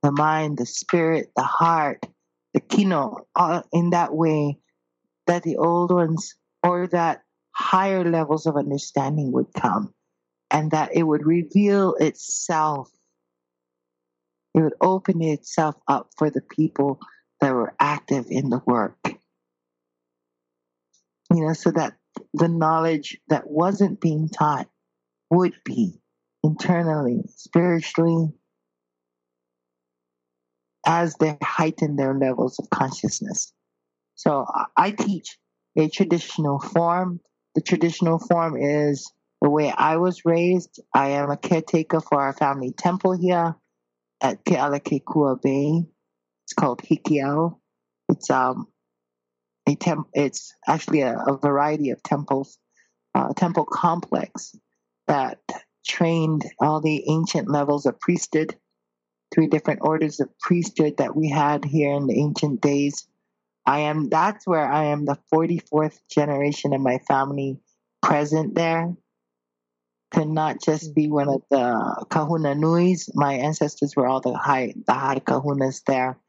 the 0.03 0.11
mind, 0.13 0.57
the 0.57 0.65
spirit, 0.65 1.31
the 1.35 1.43
heart, 1.43 2.05
the 2.53 2.61
kino, 2.61 3.27
in 3.73 3.89
that 3.89 4.13
way, 4.13 4.57
that 5.27 5.43
the 5.43 5.57
old 5.57 5.91
ones 5.91 6.35
or 6.63 6.87
that 6.87 7.23
higher 7.51 8.09
levels 8.09 8.45
of 8.45 8.55
understanding 8.55 9.33
would 9.33 9.53
come 9.53 9.93
and 10.49 10.71
that 10.71 10.95
it 10.95 11.03
would 11.03 11.25
reveal 11.25 11.95
itself. 11.95 12.89
It 14.55 14.61
would 14.61 14.75
open 14.79 15.21
itself 15.21 15.75
up 15.89 16.09
for 16.17 16.29
the 16.29 16.41
people 16.41 16.99
that 17.43 17.53
were 17.53 17.75
active 17.79 18.27
in 18.29 18.49
the 18.49 18.61
work. 18.65 18.97
You 21.31 21.45
know, 21.45 21.53
so 21.53 21.71
that 21.71 21.93
the 22.33 22.47
knowledge 22.47 23.19
that 23.27 23.49
wasn't 23.49 23.99
being 23.99 24.29
taught 24.29 24.69
would 25.29 25.53
be 25.65 25.99
internally, 26.43 27.23
spiritually, 27.35 28.29
as 30.85 31.15
they 31.15 31.37
heighten 31.41 31.95
their 31.95 32.13
levels 32.13 32.59
of 32.59 32.69
consciousness. 32.69 33.51
So 34.15 34.45
I- 34.77 34.91
teach 34.91 35.37
a 35.75 35.89
traditional 35.89 36.59
form. 36.59 37.19
The 37.55 37.61
traditional 37.61 38.19
form 38.19 38.55
is 38.57 39.11
the 39.41 39.49
way 39.49 39.71
I 39.71 39.97
was 39.97 40.23
raised. 40.23 40.79
I 40.93 41.09
am 41.09 41.29
a 41.29 41.37
caretaker 41.37 41.99
for 41.99 42.21
our 42.21 42.33
family 42.33 42.71
temple 42.71 43.17
here 43.19 43.55
at 44.21 44.45
Kealakekua 44.45 45.41
Bay. 45.41 45.85
It's 46.45 46.53
called 46.53 46.81
Hikiau. 46.81 47.57
It's 48.09 48.29
um 48.29 48.67
a 49.67 49.75
temp. 49.75 50.07
It's 50.13 50.53
actually 50.67 51.01
a, 51.01 51.17
a 51.17 51.37
variety 51.37 51.91
of 51.91 52.03
temples, 52.03 52.57
uh, 53.15 53.33
temple 53.33 53.65
complex 53.65 54.55
that 55.07 55.39
trained 55.85 56.45
all 56.59 56.81
the 56.81 57.09
ancient 57.09 57.49
levels 57.49 57.85
of 57.85 57.99
priesthood 57.99 58.55
three 59.33 59.47
different 59.47 59.79
orders 59.81 60.19
of 60.19 60.29
priesthood 60.39 60.97
that 60.97 61.15
we 61.15 61.29
had 61.29 61.65
here 61.65 61.93
in 61.93 62.07
the 62.07 62.19
ancient 62.19 62.61
days. 62.61 63.07
I 63.65 63.79
am, 63.79 64.09
that's 64.09 64.45
where 64.45 64.65
I 64.65 64.85
am 64.85 65.05
the 65.05 65.17
44th 65.33 65.99
generation 66.09 66.73
of 66.73 66.81
my 66.81 66.99
family 67.07 67.59
present 68.01 68.55
there. 68.55 68.93
To 70.11 70.25
not 70.25 70.61
just 70.61 70.93
be 70.93 71.09
one 71.09 71.27
of 71.27 71.41
the 71.49 72.05
kahuna 72.11 72.53
nuis. 72.53 73.09
My 73.15 73.33
ancestors 73.33 73.95
were 73.95 74.05
all 74.05 74.21
the 74.21 74.35
high, 74.35 74.75
the 74.85 74.93
high 74.93 75.17
kahunas 75.17 75.83
there. 75.85 76.19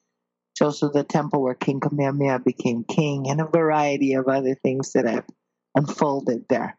It's 0.55 0.63
also 0.63 0.89
the 0.89 1.03
temple 1.03 1.43
where 1.43 1.55
King 1.55 1.81
Kamehameha 1.81 2.39
became 2.39 2.85
king 2.85 3.29
and 3.29 3.41
a 3.41 3.47
variety 3.47 4.15
of 4.15 4.29
other 4.29 4.55
things 4.55 4.93
that 4.93 5.05
have 5.05 5.27
unfolded 5.75 6.45
there. 6.49 6.79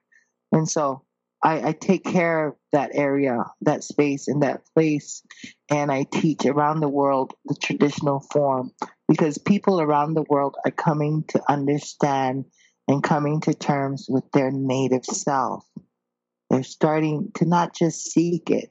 And 0.54 0.70
so 0.70 1.04
I, 1.44 1.68
I, 1.68 1.72
take 1.74 2.06
care 2.06 2.48
of 2.48 2.56
that 2.72 2.92
area, 2.94 3.44
that 3.62 3.84
space, 3.84 4.30
and 4.30 4.44
that 4.44 4.62
place, 4.74 5.22
and 5.70 5.92
I 5.92 6.06
teach 6.10 6.46
around 6.46 6.80
the 6.80 6.88
world 6.88 7.34
the 7.44 7.56
traditional 7.62 8.22
form 8.32 8.72
because 9.10 9.38
people 9.38 9.82
around 9.82 10.14
the 10.14 10.26
world 10.30 10.56
are 10.66 10.72
coming 10.72 11.26
to 11.30 11.42
understand 11.50 12.46
and 12.88 13.04
coming 13.04 13.42
to 13.42 13.54
terms 13.54 14.06
with 14.08 14.24
their 14.32 14.52
native 14.52 15.04
self. 15.04 15.66
They're 16.50 16.64
starting 16.64 17.32
to 17.36 17.46
not 17.46 17.76
just 17.76 18.10
seek 18.10 18.50
it, 18.50 18.70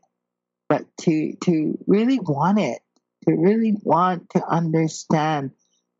but 0.70 0.86
to 1.02 1.34
to 1.44 1.78
really 1.86 2.20
want 2.20 2.58
it, 2.58 2.80
to 3.26 3.34
really 3.34 3.74
want 3.82 4.30
to 4.30 4.44
understand 4.46 5.52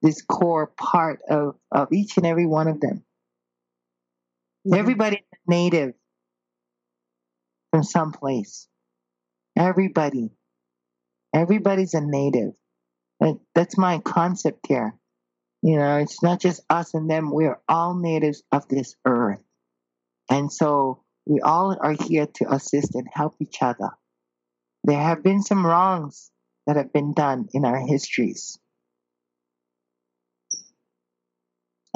this 0.02 0.22
core 0.22 0.66
part 0.66 1.20
of, 1.28 1.56
of 1.70 1.92
each 1.92 2.16
and 2.16 2.26
every 2.26 2.46
one 2.46 2.68
of 2.68 2.80
them. 2.80 3.04
Mm-hmm. 4.66 4.74
Everybody 4.74 5.24
native 5.46 5.94
from 7.70 7.82
someplace. 7.82 8.68
Everybody. 9.56 10.30
Everybody's 11.34 11.94
a 11.94 12.00
native. 12.00 12.52
That's 13.54 13.78
my 13.78 13.98
concept 13.98 14.66
here. 14.68 14.94
You 15.62 15.76
know, 15.78 15.96
it's 15.96 16.22
not 16.22 16.40
just 16.40 16.60
us 16.68 16.92
and 16.92 17.08
them. 17.10 17.30
We're 17.30 17.58
all 17.68 17.94
natives 17.94 18.42
of 18.52 18.68
this 18.68 18.96
earth. 19.06 19.40
And 20.30 20.52
so 20.52 21.02
we 21.26 21.40
all 21.40 21.76
are 21.80 21.96
here 21.98 22.26
to 22.26 22.52
assist 22.52 22.94
and 22.94 23.08
help 23.10 23.36
each 23.40 23.62
other. 23.62 23.90
There 24.84 25.00
have 25.00 25.22
been 25.22 25.42
some 25.42 25.64
wrongs 25.64 26.30
that 26.66 26.76
have 26.76 26.92
been 26.92 27.12
done 27.12 27.48
in 27.52 27.64
our 27.64 27.78
histories. 27.78 28.58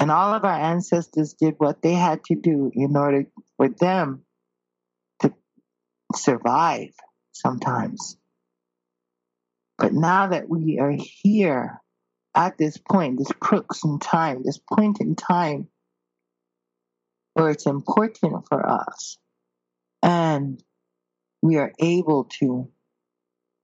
And 0.01 0.11
all 0.11 0.33
of 0.33 0.45
our 0.45 0.59
ancestors 0.59 1.35
did 1.35 1.55
what 1.59 1.83
they 1.83 1.95
had 1.95 2.23
to 2.25 2.37
do 2.37 2.71
in 2.73 2.97
order 2.97 3.25
for 3.57 3.69
them 3.69 4.23
to 5.21 5.35
survive 6.15 6.91
sometimes. 7.33 8.17
But 9.77 9.93
now 9.93 10.29
that 10.29 10.49
we 10.49 10.79
are 10.79 10.95
here 10.97 11.81
at 12.35 12.59
this 12.59 12.77
point, 12.77 13.19
this 13.19 13.33
crux 13.41 13.85
in 13.85 13.99
time, 13.99 14.43
this 14.45 14.59
point 14.59 15.01
in 15.01 15.17
time 15.17 15.69
where 17.35 17.51
it's 17.51 17.67
important 17.67 18.47
for 18.49 18.69
us, 18.69 19.19
and 20.03 20.63
we 21.43 21.57
are 21.57 21.73
able 21.81 22.25
to 22.41 22.71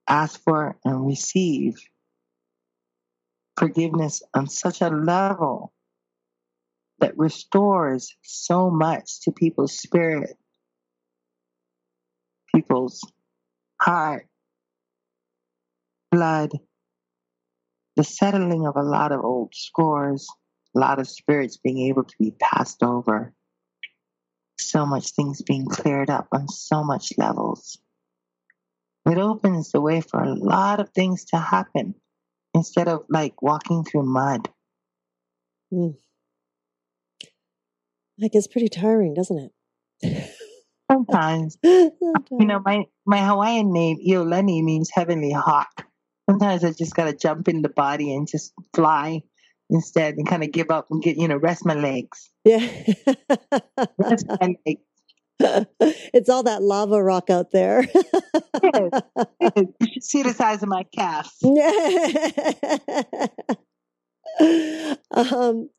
ask 0.07 0.41
for 0.43 0.77
and 0.83 1.05
receive 1.05 1.75
forgiveness 3.57 4.21
on 4.33 4.47
such 4.47 4.81
a 4.81 4.89
level 4.89 5.73
that 6.99 7.17
restores 7.17 8.15
so 8.21 8.69
much 8.69 9.21
to 9.21 9.31
people's 9.31 9.77
spirit 9.77 10.37
people's 12.55 13.01
heart, 13.81 14.27
blood, 16.11 16.51
the 17.97 18.03
settling 18.03 18.65
of 18.65 18.77
a 18.77 18.83
lot 18.83 19.11
of 19.11 19.23
old 19.23 19.53
scores, 19.53 20.27
a 20.75 20.79
lot 20.79 20.99
of 20.99 21.07
spirits 21.07 21.57
being 21.57 21.87
able 21.89 22.03
to 22.03 22.15
be 22.17 22.33
passed 22.39 22.81
over, 22.81 23.33
so 24.57 24.85
much 24.85 25.11
things 25.11 25.41
being 25.41 25.65
cleared 25.65 26.09
up 26.09 26.27
on 26.31 26.47
so 26.47 26.83
much 26.83 27.11
levels. 27.17 27.77
It 29.05 29.17
opens 29.17 29.71
the 29.71 29.81
way 29.81 30.01
for 30.01 30.21
a 30.21 30.33
lot 30.33 30.79
of 30.79 30.89
things 30.89 31.25
to 31.25 31.37
happen 31.37 31.95
instead 32.53 32.87
of 32.87 33.05
like 33.09 33.41
walking 33.41 33.83
through 33.83 34.03
mud. 34.03 34.49
Mm. 35.71 35.95
Like 38.17 38.33
it's 38.33 38.47
pretty 38.47 38.69
tiring, 38.69 39.13
doesn't 39.13 39.51
it? 40.01 40.31
Sometimes, 40.91 41.57
you 41.63 41.91
know, 42.31 42.61
my, 42.63 42.85
my 43.05 43.25
Hawaiian 43.25 43.73
name, 43.73 43.97
Iolani, 44.07 44.63
means 44.63 44.89
heavenly 44.93 45.31
hawk. 45.31 45.85
Sometimes 46.29 46.63
I 46.63 46.71
just 46.71 46.95
got 46.95 47.05
to 47.05 47.13
jump 47.15 47.47
in 47.47 47.61
the 47.61 47.69
body 47.69 48.15
and 48.15 48.27
just 48.27 48.53
fly 48.73 49.21
instead 49.69 50.15
and 50.15 50.27
kind 50.27 50.43
of 50.43 50.51
give 50.51 50.69
up 50.69 50.87
and 50.89 51.01
get, 51.01 51.17
you 51.17 51.27
know, 51.27 51.37
rest 51.37 51.65
my 51.65 51.73
legs. 51.73 52.31
Yeah. 52.43 52.67
rest 53.97 54.25
my 54.41 54.55
legs. 54.65 54.81
It's 56.13 56.29
all 56.29 56.43
that 56.43 56.63
lava 56.63 57.03
rock 57.03 57.29
out 57.29 57.51
there. 57.51 57.87
You 58.63 58.89
should 59.93 60.03
see 60.03 60.23
the 60.23 60.33
size 60.33 60.63
of 60.63 60.69
my 60.69 60.83
calves. 60.83 61.43
um, 65.11 65.69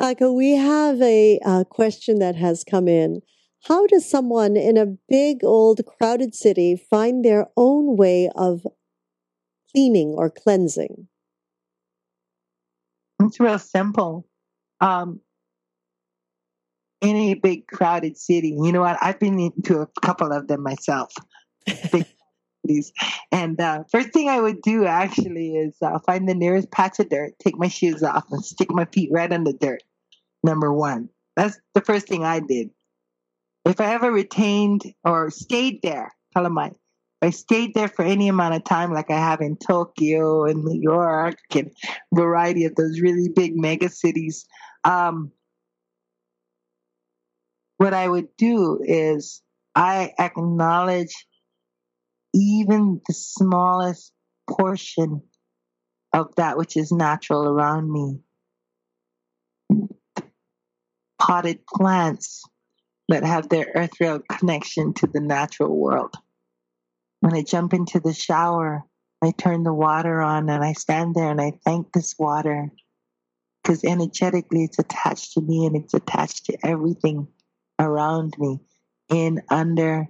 Aka, 0.00 0.30
we 0.30 0.52
have 0.52 1.00
a, 1.00 1.40
a 1.44 1.64
question 1.64 2.18
that 2.18 2.36
has 2.36 2.64
come 2.64 2.88
in. 2.88 3.20
How 3.64 3.86
does 3.86 4.08
someone 4.08 4.56
in 4.56 4.76
a 4.76 4.96
big, 5.08 5.42
old, 5.42 5.80
crowded 5.84 6.34
city 6.34 6.76
find 6.76 7.24
their 7.24 7.46
own 7.56 7.96
way 7.96 8.30
of 8.36 8.66
cleaning 9.72 10.14
or 10.16 10.30
cleansing? 10.30 11.08
It's 13.20 13.40
real 13.40 13.58
simple. 13.58 14.26
Um, 14.80 15.20
in 17.00 17.16
a 17.16 17.34
big, 17.34 17.66
crowded 17.66 18.16
city, 18.16 18.48
you 18.48 18.72
know 18.72 18.80
what? 18.80 18.98
I've 19.00 19.18
been 19.18 19.38
into 19.38 19.80
a 19.80 19.86
couple 20.02 20.32
of 20.32 20.48
them 20.48 20.62
myself. 20.62 21.12
and 23.32 23.60
uh, 23.60 23.84
first 23.90 24.12
thing 24.12 24.28
I 24.28 24.40
would 24.40 24.62
do 24.62 24.84
actually 24.84 25.56
is 25.56 25.76
uh, 25.82 25.98
find 26.00 26.28
the 26.28 26.34
nearest 26.34 26.70
patch 26.70 26.98
of 26.98 27.08
dirt, 27.08 27.34
take 27.38 27.56
my 27.56 27.68
shoes 27.68 28.02
off, 28.02 28.24
and 28.30 28.44
stick 28.44 28.70
my 28.70 28.84
feet 28.86 29.10
right 29.12 29.32
on 29.32 29.44
the 29.44 29.52
dirt. 29.52 29.82
Number 30.42 30.72
one. 30.72 31.08
That's 31.36 31.58
the 31.74 31.80
first 31.80 32.08
thing 32.08 32.24
I 32.24 32.40
did. 32.40 32.70
If 33.64 33.80
I 33.80 33.94
ever 33.94 34.10
retained 34.10 34.82
or 35.04 35.30
stayed 35.30 35.80
there, 35.82 36.12
Kalamai, 36.36 36.70
if 36.70 36.76
I 37.22 37.30
stayed 37.30 37.74
there 37.74 37.88
for 37.88 38.04
any 38.04 38.28
amount 38.28 38.54
of 38.54 38.64
time, 38.64 38.92
like 38.92 39.10
I 39.10 39.18
have 39.18 39.40
in 39.40 39.56
Tokyo 39.56 40.44
and 40.46 40.64
New 40.64 40.80
York 40.80 41.38
and 41.54 41.70
variety 42.12 42.64
of 42.64 42.74
those 42.74 43.00
really 43.00 43.28
big 43.28 43.56
mega 43.56 43.88
cities, 43.88 44.46
um, 44.84 45.30
what 47.78 47.94
I 47.94 48.06
would 48.08 48.28
do 48.36 48.80
is 48.84 49.42
I 49.74 50.12
acknowledge 50.18 51.26
even 52.34 53.00
the 53.08 53.14
smallest 53.14 54.12
portion 54.48 55.22
of 56.12 56.34
that 56.36 56.58
which 56.58 56.76
is 56.76 56.92
natural 56.92 57.48
around 57.48 57.90
me. 57.90 58.20
Potted 61.18 61.66
plants, 61.66 62.44
that 63.08 63.24
have 63.24 63.48
their 63.48 63.72
earthreal 63.74 64.20
connection 64.28 64.92
to 64.94 65.06
the 65.06 65.20
natural 65.20 65.74
world. 65.74 66.14
When 67.20 67.34
I 67.34 67.42
jump 67.42 67.72
into 67.72 68.00
the 68.00 68.12
shower, 68.12 68.84
I 69.22 69.32
turn 69.32 69.64
the 69.64 69.74
water 69.74 70.20
on 70.20 70.48
and 70.48 70.62
I 70.62 70.74
stand 70.74 71.14
there 71.14 71.30
and 71.30 71.40
I 71.40 71.52
thank 71.64 71.92
this 71.92 72.14
water 72.18 72.70
because 73.62 73.82
energetically 73.82 74.64
it's 74.64 74.78
attached 74.78 75.32
to 75.32 75.40
me 75.40 75.66
and 75.66 75.74
it's 75.74 75.94
attached 75.94 76.46
to 76.46 76.58
everything 76.64 77.26
around 77.78 78.34
me, 78.38 78.60
in, 79.08 79.42
under, 79.48 80.06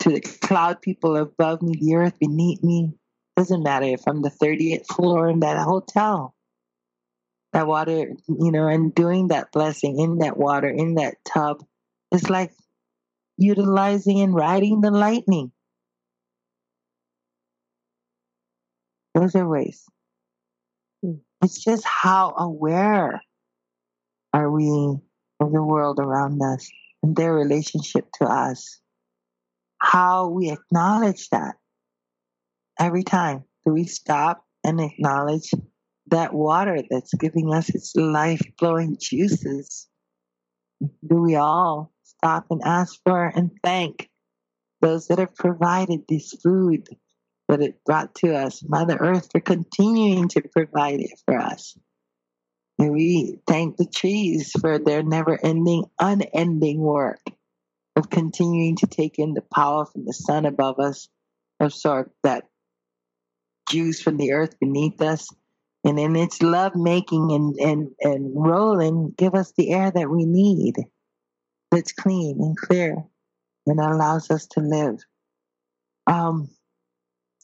to 0.00 0.10
the 0.10 0.20
cloud 0.20 0.80
people 0.82 1.16
above 1.16 1.62
me, 1.62 1.74
the 1.80 1.94
earth 1.96 2.18
beneath 2.18 2.62
me. 2.62 2.92
Doesn't 3.36 3.62
matter 3.62 3.86
if 3.86 4.02
I'm 4.06 4.22
the 4.22 4.30
30th 4.30 4.86
floor 4.86 5.28
in 5.28 5.40
that 5.40 5.58
hotel 5.64 6.34
that 7.54 7.68
water, 7.68 8.12
you 8.28 8.50
know, 8.50 8.66
and 8.66 8.94
doing 8.94 9.28
that 9.28 9.52
blessing 9.52 10.00
in 10.00 10.18
that 10.18 10.36
water, 10.36 10.68
in 10.68 10.96
that 10.96 11.14
tub, 11.24 11.64
is 12.12 12.28
like 12.28 12.52
utilizing 13.36 14.20
and 14.20 14.34
riding 14.34 14.80
the 14.80 14.90
lightning. 14.90 15.52
Those 19.14 19.36
are 19.36 19.48
ways. 19.48 19.84
Hmm. 21.02 21.14
It's 21.42 21.62
just 21.62 21.84
how 21.84 22.34
aware 22.36 23.22
are 24.32 24.50
we 24.50 24.96
of 25.40 25.52
the 25.52 25.62
world 25.62 25.98
around 25.98 26.40
us 26.42 26.70
and 27.02 27.16
their 27.16 27.34
relationship 27.34 28.06
to 28.20 28.24
us. 28.24 28.80
How 29.78 30.28
we 30.28 30.50
acknowledge 30.50 31.28
that 31.30 31.56
every 32.78 33.02
time. 33.02 33.44
Do 33.66 33.72
we 33.72 33.84
stop 33.84 34.44
and 34.64 34.80
acknowledge 34.80 35.50
that 36.08 36.34
water 36.34 36.82
that's 36.90 37.14
giving 37.14 37.52
us 37.52 37.68
its 37.68 37.94
life 37.96 38.40
flowing 38.58 38.96
juices. 39.00 39.88
Do 41.06 41.16
we 41.16 41.36
all 41.36 41.92
stop 42.02 42.46
and 42.50 42.60
ask 42.64 43.00
for 43.04 43.26
and 43.26 43.50
thank 43.62 44.10
those 44.80 45.06
that 45.06 45.18
have 45.18 45.34
provided 45.34 46.00
this 46.08 46.32
food, 46.42 46.88
that 47.48 47.62
it 47.62 47.82
brought 47.86 48.14
to 48.16 48.34
us, 48.34 48.62
Mother 48.68 48.98
Earth, 49.00 49.28
for 49.32 49.40
continuing 49.40 50.28
to 50.28 50.42
provide 50.42 51.00
it 51.00 51.18
for 51.24 51.38
us. 51.38 51.78
And 52.78 52.92
we 52.92 53.38
thank 53.46 53.76
the 53.76 53.86
trees 53.86 54.52
for 54.60 54.78
their 54.78 55.02
never 55.02 55.38
ending, 55.42 55.84
unending 56.00 56.80
work 56.80 57.20
of 57.96 58.10
continuing 58.10 58.76
to 58.76 58.86
take 58.86 59.18
in 59.18 59.34
the 59.34 59.42
power 59.42 59.86
from 59.86 60.04
the 60.04 60.12
sun 60.12 60.44
above 60.44 60.80
us, 60.80 61.08
absorb 61.60 62.10
that 62.24 62.48
juice 63.70 64.00
from 64.00 64.16
the 64.16 64.32
earth 64.32 64.58
beneath 64.58 65.00
us, 65.00 65.28
and 65.84 65.98
in 66.00 66.16
its 66.16 66.42
love 66.42 66.74
making 66.74 67.30
and, 67.30 67.54
and, 67.56 67.90
and 68.00 68.32
rolling, 68.34 69.14
give 69.16 69.34
us 69.34 69.52
the 69.56 69.70
air 69.70 69.90
that 69.90 70.10
we 70.10 70.24
need 70.24 70.76
that's 71.70 71.92
clean 71.92 72.38
and 72.40 72.56
clear 72.56 73.04
and 73.66 73.80
allows 73.80 74.30
us 74.30 74.46
to 74.46 74.60
live. 74.60 74.98
Um, 76.06 76.50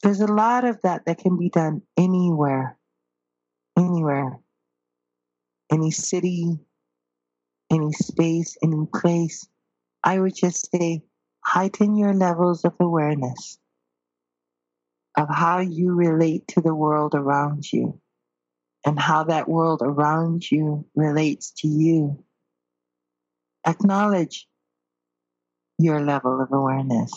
there's 0.02 0.20
a 0.20 0.26
lot 0.26 0.64
of 0.64 0.80
that 0.82 1.04
that 1.06 1.18
can 1.18 1.38
be 1.38 1.50
done 1.50 1.82
anywhere, 1.96 2.76
anywhere, 3.76 4.38
any 5.70 5.90
city, 5.90 6.58
any 7.70 7.92
space, 7.92 8.56
any 8.62 8.86
place. 8.94 9.46
I 10.02 10.18
would 10.18 10.34
just 10.34 10.70
say 10.70 11.02
heighten 11.44 11.96
your 11.96 12.14
levels 12.14 12.64
of 12.64 12.74
awareness 12.80 13.58
of 15.16 15.28
how 15.28 15.60
you 15.60 15.92
relate 15.92 16.46
to 16.48 16.60
the 16.60 16.74
world 16.74 17.14
around 17.14 17.70
you 17.72 18.00
and 18.84 18.98
how 18.98 19.24
that 19.24 19.48
world 19.48 19.82
around 19.82 20.50
you 20.50 20.86
relates 20.94 21.52
to 21.58 21.68
you. 21.68 22.24
Acknowledge 23.66 24.48
your 25.78 26.00
level 26.00 26.40
of 26.40 26.52
awareness. 26.52 27.12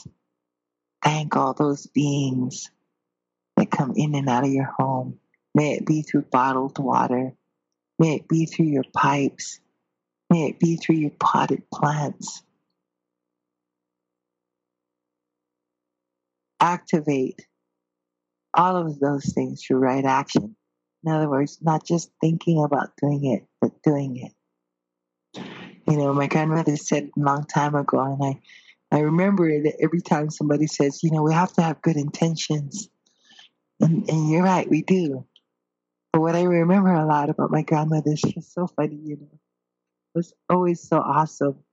Thank 1.04 1.36
all 1.36 1.54
those 1.54 1.88
beings 1.88 2.70
that 3.58 3.72
come 3.72 3.93
in 3.95 4.16
and 4.16 4.30
out 4.30 4.45
of 4.45 4.51
your 4.51 4.74
home. 4.78 5.20
May 5.56 5.74
it 5.74 5.86
be 5.86 6.01
through 6.01 6.24
bottled 6.24 6.80
water. 6.80 7.34
May 8.00 8.16
it 8.16 8.28
be 8.28 8.46
through 8.46 8.68
your 8.68 8.84
pipes. 8.96 9.60
May 10.30 10.50
it 10.50 10.60
be 10.60 10.78
through 10.78 10.96
your 10.96 11.12
potted 11.20 11.64
plants. 11.72 12.44
Activate 16.60 17.46
all 18.54 18.76
of 18.76 19.00
those 19.00 19.34
things 19.34 19.64
through 19.64 19.78
right 19.78 20.06
action. 20.06 20.56
In 21.06 21.12
other 21.12 21.30
words, 21.30 21.60
not 21.62 21.86
just 21.86 22.12
thinking 22.22 22.64
about 22.64 22.91
doing 23.02 23.26
it, 23.26 23.46
but 23.60 23.82
doing 23.84 24.18
it. 24.18 24.32
You 25.88 25.98
know, 25.98 26.14
my 26.14 26.28
grandmother 26.28 26.78
said 26.78 27.10
a 27.18 27.20
long 27.20 27.44
time 27.44 27.76
ago, 27.76 28.00
and 28.00 28.24
I, 28.24 28.96
I 28.96 29.02
remember 29.02 29.50
it 29.50 29.76
every 29.82 30.02
time 30.02 30.30
somebody 30.30 30.68
says, 30.68 31.04
you 31.04 31.12
know, 31.12 31.24
we 31.24 31.34
have 31.34 31.52
to 31.54 31.62
have 31.62 31.82
good 31.82 31.98
intentions. 31.98 32.89
And, 33.82 34.10
and 34.10 34.30
you're 34.30 34.44
right, 34.44 34.70
we 34.70 34.82
do. 34.82 35.26
What 36.14 36.36
I 36.36 36.43
remember 36.43 36.93
a 36.93 37.05
lot 37.05 37.30
about 37.30 37.51
my 37.51 37.64
grandmother, 37.64 38.11
is 38.11 38.20
she's 38.26 38.51
so 38.51 38.68
funny, 38.68 38.99
you 39.03 39.18
know. 39.18 39.39
It 40.16 40.18
was 40.18 40.34
always 40.47 40.88
so 40.88 40.97
awesome 40.97 41.64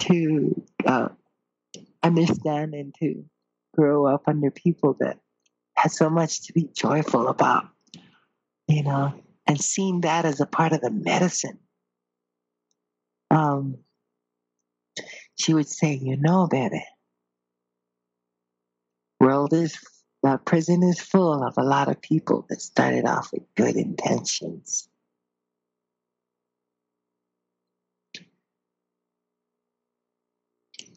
to 0.00 0.64
uh, 0.84 1.08
understand 2.02 2.74
and 2.74 2.94
to 3.00 3.24
grow 3.74 4.06
up 4.06 4.22
under 4.26 4.50
people 4.50 4.96
that 5.00 5.18
had 5.74 5.92
so 5.92 6.08
much 6.08 6.46
to 6.46 6.54
be 6.54 6.68
joyful 6.74 7.28
about, 7.28 7.68
you 8.66 8.82
know, 8.82 9.12
and 9.46 9.60
seeing 9.60 10.00
that 10.00 10.24
as 10.24 10.40
a 10.40 10.46
part 10.46 10.72
of 10.72 10.80
the 10.80 10.90
medicine. 10.90 11.58
Um, 13.30 13.78
she 15.38 15.52
would 15.52 15.68
say, 15.68 15.94
you 15.94 16.16
know, 16.16 16.46
baby, 16.46 16.82
world 19.20 19.52
is 19.52 19.76
prison 20.34 20.82
is 20.82 21.00
full 21.00 21.44
of 21.44 21.54
a 21.56 21.62
lot 21.62 21.88
of 21.88 22.00
people 22.00 22.44
that 22.48 22.60
started 22.60 23.04
off 23.06 23.30
with 23.32 23.42
good 23.54 23.76
intentions. 23.76 24.88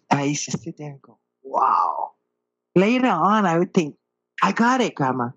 I 0.09 0.23
used 0.23 0.45
to 0.45 0.57
sit 0.57 0.77
there 0.77 0.89
and 0.89 1.01
go, 1.01 1.19
wow. 1.43 2.11
Later 2.75 3.07
on, 3.07 3.45
I 3.45 3.59
would 3.59 3.73
think, 3.73 3.95
I 4.41 4.51
got 4.51 4.81
it, 4.81 4.95
Grandma. 4.95 5.29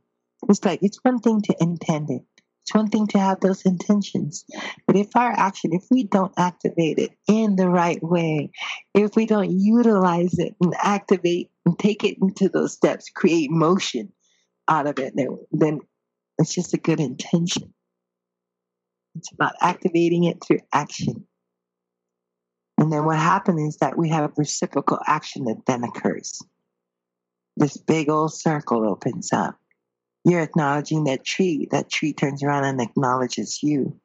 It's 0.48 0.64
like, 0.64 0.80
it's 0.82 0.98
one 1.02 1.18
thing 1.18 1.42
to 1.42 1.56
intend 1.60 2.10
it. 2.10 2.22
It's 2.62 2.74
one 2.74 2.88
thing 2.88 3.08
to 3.08 3.18
have 3.18 3.40
those 3.40 3.62
intentions. 3.62 4.44
But 4.86 4.96
if 4.96 5.16
our 5.16 5.32
action, 5.32 5.72
if 5.72 5.84
we 5.90 6.04
don't 6.04 6.32
activate 6.36 6.98
it 6.98 7.10
in 7.26 7.56
the 7.56 7.68
right 7.68 8.00
way, 8.02 8.50
if 8.94 9.16
we 9.16 9.26
don't 9.26 9.50
utilize 9.50 10.38
it 10.38 10.54
and 10.60 10.74
activate 10.80 11.50
and 11.66 11.76
take 11.78 12.04
it 12.04 12.18
into 12.22 12.48
those 12.48 12.72
steps, 12.72 13.10
create 13.10 13.50
motion 13.50 14.12
out 14.68 14.86
of 14.86 14.98
it, 15.00 15.14
then, 15.50 15.80
it's 16.38 16.54
just 16.54 16.72
a 16.72 16.78
good 16.78 17.00
intention. 17.00 17.74
It's 19.16 19.32
about 19.32 19.54
activating 19.60 20.24
it 20.24 20.42
through 20.42 20.60
action. 20.72 21.26
And 22.78 22.92
then 22.92 23.04
what 23.04 23.18
happens 23.18 23.74
is 23.74 23.76
that 23.78 23.98
we 23.98 24.08
have 24.08 24.24
a 24.24 24.32
reciprocal 24.36 24.98
action 25.06 25.44
that 25.44 25.66
then 25.66 25.84
occurs. 25.84 26.40
This 27.56 27.76
big 27.76 28.08
old 28.08 28.32
circle 28.32 28.88
opens 28.88 29.32
up 29.32 29.56
you're 30.24 30.40
acknowledging 30.42 31.04
that 31.04 31.24
tree. 31.24 31.68
That 31.70 31.90
tree 31.90 32.12
turns 32.12 32.42
around 32.42 32.64
and 32.64 32.80
acknowledges 32.80 33.62
you. 33.62 33.98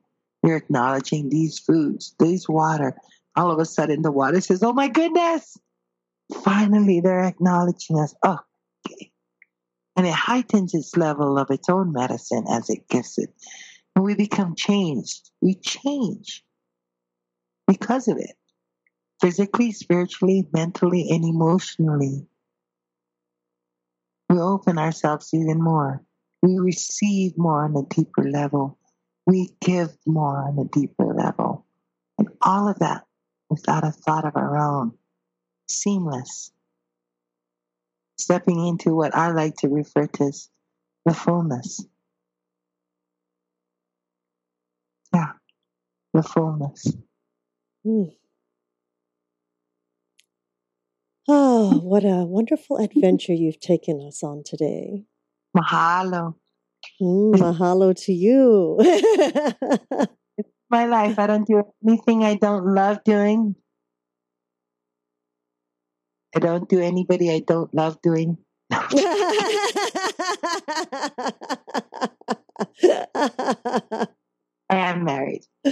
You're 0.43 0.57
acknowledging 0.57 1.29
these 1.29 1.59
foods, 1.59 2.15
these 2.19 2.47
water. 2.47 2.95
All 3.35 3.51
of 3.51 3.59
a 3.59 3.65
sudden, 3.65 4.01
the 4.01 4.11
water 4.11 4.41
says, 4.41 4.63
Oh 4.63 4.73
my 4.73 4.87
goodness! 4.87 5.57
Finally, 6.43 7.01
they're 7.01 7.23
acknowledging 7.23 7.99
us. 7.99 8.15
Oh, 8.23 8.39
okay. 8.87 9.11
And 9.95 10.05
it 10.05 10.13
heightens 10.13 10.73
its 10.73 10.97
level 10.97 11.37
of 11.37 11.51
its 11.51 11.69
own 11.69 11.91
medicine 11.91 12.45
as 12.49 12.69
it 12.69 12.87
gives 12.89 13.17
it. 13.17 13.29
And 13.95 14.03
we 14.03 14.15
become 14.15 14.55
changed. 14.55 15.29
We 15.41 15.55
change 15.55 16.43
because 17.67 18.07
of 18.07 18.17
it 18.17 18.35
physically, 19.21 19.71
spiritually, 19.71 20.47
mentally, 20.53 21.09
and 21.09 21.23
emotionally. 21.25 22.27
We 24.29 24.39
open 24.39 24.77
ourselves 24.77 25.33
even 25.33 25.61
more. 25.61 26.03
We 26.41 26.57
receive 26.57 27.37
more 27.37 27.63
on 27.65 27.75
a 27.75 27.83
deeper 27.83 28.23
level. 28.23 28.77
We 29.25 29.49
give 29.61 29.89
more 30.05 30.37
on 30.47 30.59
a 30.59 30.65
deeper 30.65 31.13
level. 31.13 31.65
And 32.17 32.29
all 32.41 32.69
of 32.69 32.79
that 32.79 33.03
without 33.49 33.83
a 33.83 33.91
thought 33.91 34.25
of 34.25 34.35
our 34.35 34.57
own. 34.57 34.93
Seamless. 35.67 36.51
Stepping 38.17 38.65
into 38.65 38.95
what 38.95 39.15
I 39.15 39.31
like 39.31 39.55
to 39.57 39.67
refer 39.67 40.07
to 40.07 40.23
as 40.23 40.49
the 41.05 41.13
fullness. 41.13 41.85
Yeah, 45.13 45.33
the 46.13 46.23
fullness. 46.23 46.93
Mm. 47.85 48.15
Oh, 51.27 51.79
what 51.83 52.03
a 52.03 52.25
wonderful 52.25 52.77
adventure 52.77 53.33
you've 53.33 53.59
taken 53.59 54.05
us 54.05 54.23
on 54.23 54.43
today. 54.43 55.03
Mahalo. 55.57 56.35
Mm, 57.01 57.33
mahalo 57.33 57.95
to 58.05 58.13
you. 58.13 58.77
it's 58.79 60.53
my 60.69 60.85
life. 60.85 61.17
I 61.17 61.27
don't 61.27 61.47
do 61.47 61.63
anything 61.85 62.23
I 62.23 62.35
don't 62.35 62.65
love 62.73 63.03
doing. 63.03 63.55
I 66.35 66.39
don't 66.39 66.69
do 66.69 66.79
anybody 66.79 67.31
I 67.31 67.39
don't 67.39 67.73
love 67.73 67.97
doing. 68.03 68.37
I 74.69 74.75
am 74.75 75.03
married. 75.05 75.45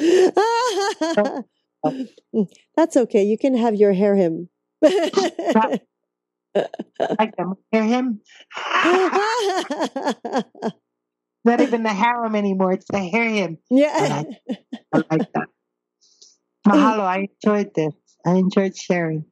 That's 2.75 2.97
okay. 2.97 3.23
You 3.23 3.37
can 3.37 3.55
have 3.55 3.75
your 3.75 3.93
hair 3.93 4.15
him. 4.15 4.49
I 6.55 7.27
can 7.27 7.53
hear 7.71 7.83
him. 7.83 8.21
Not 11.45 11.61
even 11.61 11.83
the 11.83 11.93
harem 11.93 12.35
anymore. 12.35 12.71
It's 12.71 12.87
the 12.89 12.99
hear 12.99 13.29
him. 13.29 13.59
Yeah. 13.69 13.93
I, 13.93 14.25
I 14.93 15.03
like 15.11 15.31
that. 15.33 15.47
Mahalo. 16.67 17.01
I 17.01 17.29
enjoyed 17.43 17.73
this. 17.75 17.93
I 18.25 18.35
enjoyed 18.35 18.75
sharing. 18.75 19.25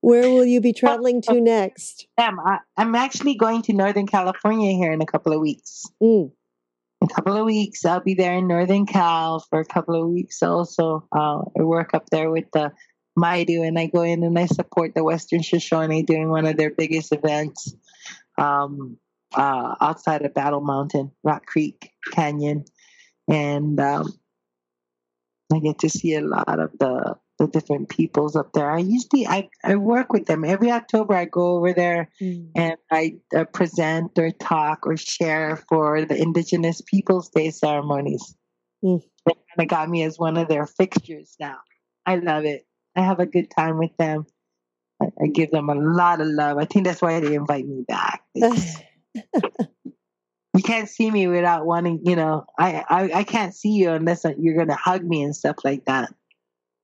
Where 0.00 0.30
will 0.30 0.44
you 0.44 0.60
be 0.60 0.72
traveling 0.72 1.22
to 1.22 1.40
next? 1.40 2.06
Am 2.18 2.38
I, 2.38 2.58
am 2.76 2.94
actually 2.94 3.34
going 3.34 3.62
to 3.62 3.72
Northern 3.72 4.06
California 4.06 4.72
here 4.72 4.92
in 4.92 5.02
a 5.02 5.06
couple 5.06 5.32
of 5.32 5.40
weeks. 5.40 5.86
Mm. 6.02 6.30
A 7.02 7.08
couple 7.08 7.36
of 7.36 7.44
weeks, 7.44 7.84
I'll 7.84 8.00
be 8.00 8.14
there 8.14 8.34
in 8.34 8.46
Northern 8.46 8.86
Cal 8.86 9.40
for 9.40 9.60
a 9.60 9.64
couple 9.64 10.00
of 10.00 10.08
weeks. 10.08 10.42
Also, 10.42 11.06
uh, 11.12 11.42
I 11.58 11.62
work 11.62 11.94
up 11.94 12.10
there 12.10 12.30
with 12.30 12.50
the 12.52 12.72
Maidu, 13.18 13.66
and 13.66 13.78
I 13.78 13.86
go 13.86 14.02
in 14.02 14.22
and 14.22 14.38
I 14.38 14.46
support 14.46 14.94
the 14.94 15.04
Western 15.04 15.42
Shoshone 15.42 16.02
doing 16.02 16.30
one 16.30 16.46
of 16.46 16.56
their 16.56 16.70
biggest 16.70 17.12
events 17.12 17.74
um, 18.38 18.96
uh, 19.34 19.74
outside 19.80 20.24
of 20.24 20.34
Battle 20.34 20.60
Mountain, 20.60 21.10
Rock 21.22 21.46
Creek 21.46 21.90
Canyon, 22.12 22.64
and 23.28 23.78
um, 23.80 24.12
I 25.52 25.58
get 25.58 25.78
to 25.80 25.90
see 25.90 26.14
a 26.14 26.20
lot 26.20 26.58
of 26.58 26.70
the 26.78 27.16
the 27.38 27.46
different 27.46 27.88
peoples 27.88 28.34
up 28.34 28.52
there. 28.52 28.70
I 28.70 28.78
usually 28.78 29.26
I, 29.26 29.48
I 29.62 29.76
work 29.76 30.12
with 30.12 30.26
them 30.26 30.44
every 30.44 30.72
October. 30.72 31.14
I 31.14 31.24
go 31.24 31.56
over 31.56 31.72
there 31.72 32.10
Mm. 32.20 32.50
and 32.56 32.76
I 32.90 33.18
uh, 33.36 33.44
present 33.44 34.18
or 34.18 34.32
talk 34.32 34.86
or 34.86 34.96
share 34.96 35.56
for 35.68 36.04
the 36.04 36.20
Indigenous 36.20 36.80
Peoples 36.80 37.28
Day 37.28 37.50
ceremonies. 37.50 38.34
Mm. 38.82 39.02
They 39.24 39.34
kind 39.34 39.60
of 39.60 39.68
got 39.68 39.88
me 39.88 40.02
as 40.02 40.18
one 40.18 40.36
of 40.36 40.48
their 40.48 40.66
fixtures 40.66 41.36
now. 41.38 41.58
I 42.06 42.16
love 42.16 42.44
it. 42.44 42.66
I 42.98 43.02
have 43.02 43.20
a 43.20 43.26
good 43.26 43.50
time 43.50 43.78
with 43.78 43.96
them. 43.96 44.26
I, 45.00 45.06
I 45.22 45.26
give 45.28 45.52
them 45.52 45.70
a 45.70 45.74
lot 45.74 46.20
of 46.20 46.26
love. 46.26 46.58
I 46.58 46.64
think 46.64 46.84
that's 46.84 47.00
why 47.00 47.20
they 47.20 47.34
invite 47.34 47.66
me 47.66 47.84
back. 47.86 48.24
you 48.34 48.50
can't 50.64 50.88
see 50.88 51.08
me 51.08 51.28
without 51.28 51.64
wanting, 51.64 52.00
you 52.04 52.16
know, 52.16 52.44
I, 52.58 52.84
I, 52.88 53.10
I 53.20 53.24
can't 53.24 53.54
see 53.54 53.70
you 53.70 53.90
unless 53.90 54.24
uh, 54.24 54.32
you're 54.36 54.56
going 54.56 54.68
to 54.68 54.74
hug 54.74 55.04
me 55.04 55.22
and 55.22 55.36
stuff 55.36 55.56
like 55.62 55.84
that. 55.84 56.12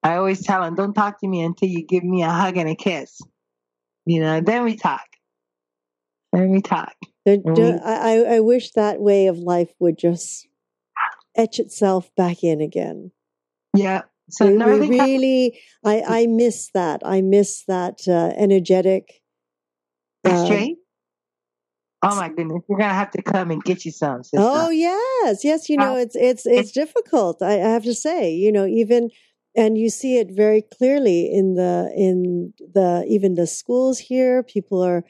I 0.05 0.17
always 0.17 0.45
tell 0.45 0.63
them, 0.63 0.77
don't 0.77 0.95
talk 0.95 1.19
to 1.21 1.27
me 1.27 1.43
until 1.43 1.69
you 1.69 1.85
give 1.85 2.05
me 2.05 2.23
a 2.23 2.31
hug 2.31 2.57
and 2.59 2.69
a 2.69 2.77
kiss. 2.77 3.21
You 4.07 4.21
know, 4.21 4.41
then 4.41 4.63
we 4.63 4.77
talk. 4.77 5.07
Then 6.33 6.51
we 6.51 6.63
talk. 6.63 6.95
I, 7.85 8.19
I- 8.19 8.37
I 8.37 8.41
wish 8.41 8.71
that 8.73 9.01
way 9.01 9.27
of 9.27 9.39
life 9.39 9.75
would 9.81 9.99
just 9.99 10.47
etch 11.35 11.59
itself 11.59 12.15
back 12.17 12.45
in 12.45 12.61
again. 12.61 13.11
Yeah. 13.75 14.03
So 14.31 14.47
we, 14.47 14.57
we 14.57 14.89
really, 14.89 15.61
I, 15.85 16.03
I 16.07 16.27
miss 16.27 16.71
that. 16.75 17.03
I 17.05 17.21
miss 17.21 17.65
that 17.69 18.01
uh, 18.09 18.33
energetic. 18.37 19.23
uh. 20.25 20.49
Oh 22.07 22.17
my 22.17 22.29
goodness, 22.29 22.63
you're 22.69 22.79
gonna 22.79 22.93
have 22.93 23.11
to 23.13 23.23
come 23.23 23.51
and 23.51 23.65
get 23.65 23.87
you 23.87 23.91
some. 23.91 24.23
Sister. 24.23 24.39
Oh 24.39 24.69
yes, 24.69 25.43
yes. 25.43 25.71
You 25.71 25.79
know, 25.79 25.97
it's 25.97 26.15
it's 26.15 26.45
it's 26.45 26.71
difficult. 26.71 27.41
I, 27.41 27.55
I 27.55 27.69
have 27.69 27.85
to 27.85 27.95
say, 27.95 28.31
you 28.31 28.53
know, 28.53 28.67
even 28.67 29.09
and 29.57 29.79
you 29.79 29.89
see 29.89 30.19
it 30.19 30.29
very 30.31 30.61
clearly 30.61 31.33
in 31.33 31.55
the 31.55 31.91
in 31.97 32.53
the 32.75 33.07
even 33.09 33.35
the 33.37 33.47
schools 33.47 33.99
here. 33.99 34.43
People 34.43 34.83
are 34.83 35.03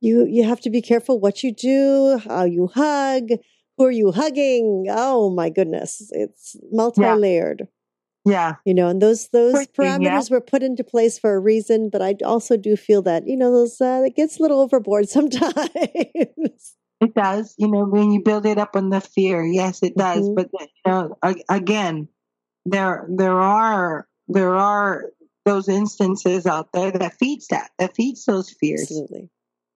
you 0.00 0.24
you 0.26 0.44
have 0.44 0.60
to 0.60 0.70
be 0.70 0.80
careful 0.80 1.18
what 1.18 1.42
you 1.42 1.52
do, 1.52 2.20
how 2.28 2.44
you 2.44 2.68
hug, 2.68 3.30
who 3.76 3.84
are 3.84 3.90
you 3.90 4.12
hugging. 4.12 4.86
Oh 4.88 5.30
my 5.30 5.50
goodness, 5.50 6.08
it's 6.12 6.54
multi-layered. 6.70 7.66
Yeah, 8.26 8.56
You 8.64 8.74
know, 8.74 8.88
and 8.88 9.00
those 9.00 9.28
those 9.28 9.66
parameters 9.68 10.02
yeah. 10.02 10.22
were 10.30 10.40
put 10.40 10.62
into 10.64 10.82
place 10.82 11.16
for 11.18 11.34
a 11.34 11.38
reason. 11.38 11.88
But 11.90 12.02
I 12.02 12.16
also 12.24 12.56
do 12.56 12.76
feel 12.76 13.00
that 13.02 13.26
you 13.26 13.36
know 13.36 13.52
those 13.52 13.80
uh, 13.80 14.02
it 14.04 14.16
gets 14.16 14.38
a 14.38 14.42
little 14.42 14.60
overboard 14.60 15.08
sometimes. 15.16 15.54
it 17.00 17.14
does. 17.14 17.54
You 17.56 17.68
know, 17.70 17.84
when 17.84 18.10
you 18.10 18.20
build 18.20 18.44
it 18.44 18.58
up 18.58 18.74
on 18.74 18.90
the 18.90 19.00
fear, 19.00 19.44
yes, 19.44 19.82
it 19.82 19.96
does. 19.96 20.28
Mhm. 20.28 20.34
But 20.34 20.50
you 20.52 20.66
know, 20.86 21.16
again, 21.48 22.08
there 22.64 23.06
there 23.08 23.38
are 23.40 24.08
there 24.26 24.56
are 24.56 25.04
those 25.44 25.68
instances 25.68 26.46
out 26.46 26.72
there 26.72 26.90
that 26.90 27.14
feeds 27.20 27.46
that 27.48 27.70
that 27.78 27.94
feeds 27.94 28.24
those 28.24 28.50
fears. 28.50 28.82
Absolutely. 28.82 29.30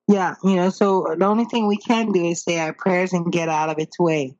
Yeah, 0.09 0.35
you 0.43 0.57
know. 0.57 0.71
So 0.71 1.15
the 1.17 1.25
only 1.25 1.45
thing 1.45 1.69
we 1.69 1.77
can 1.77 2.11
do 2.11 2.25
is 2.25 2.43
say 2.43 2.59
our 2.59 2.73
prayers 2.73 3.13
and 3.13 3.31
get 3.31 3.49
out 3.49 3.71
of 3.71 3.79
its 3.79 3.97
way. 3.97 4.35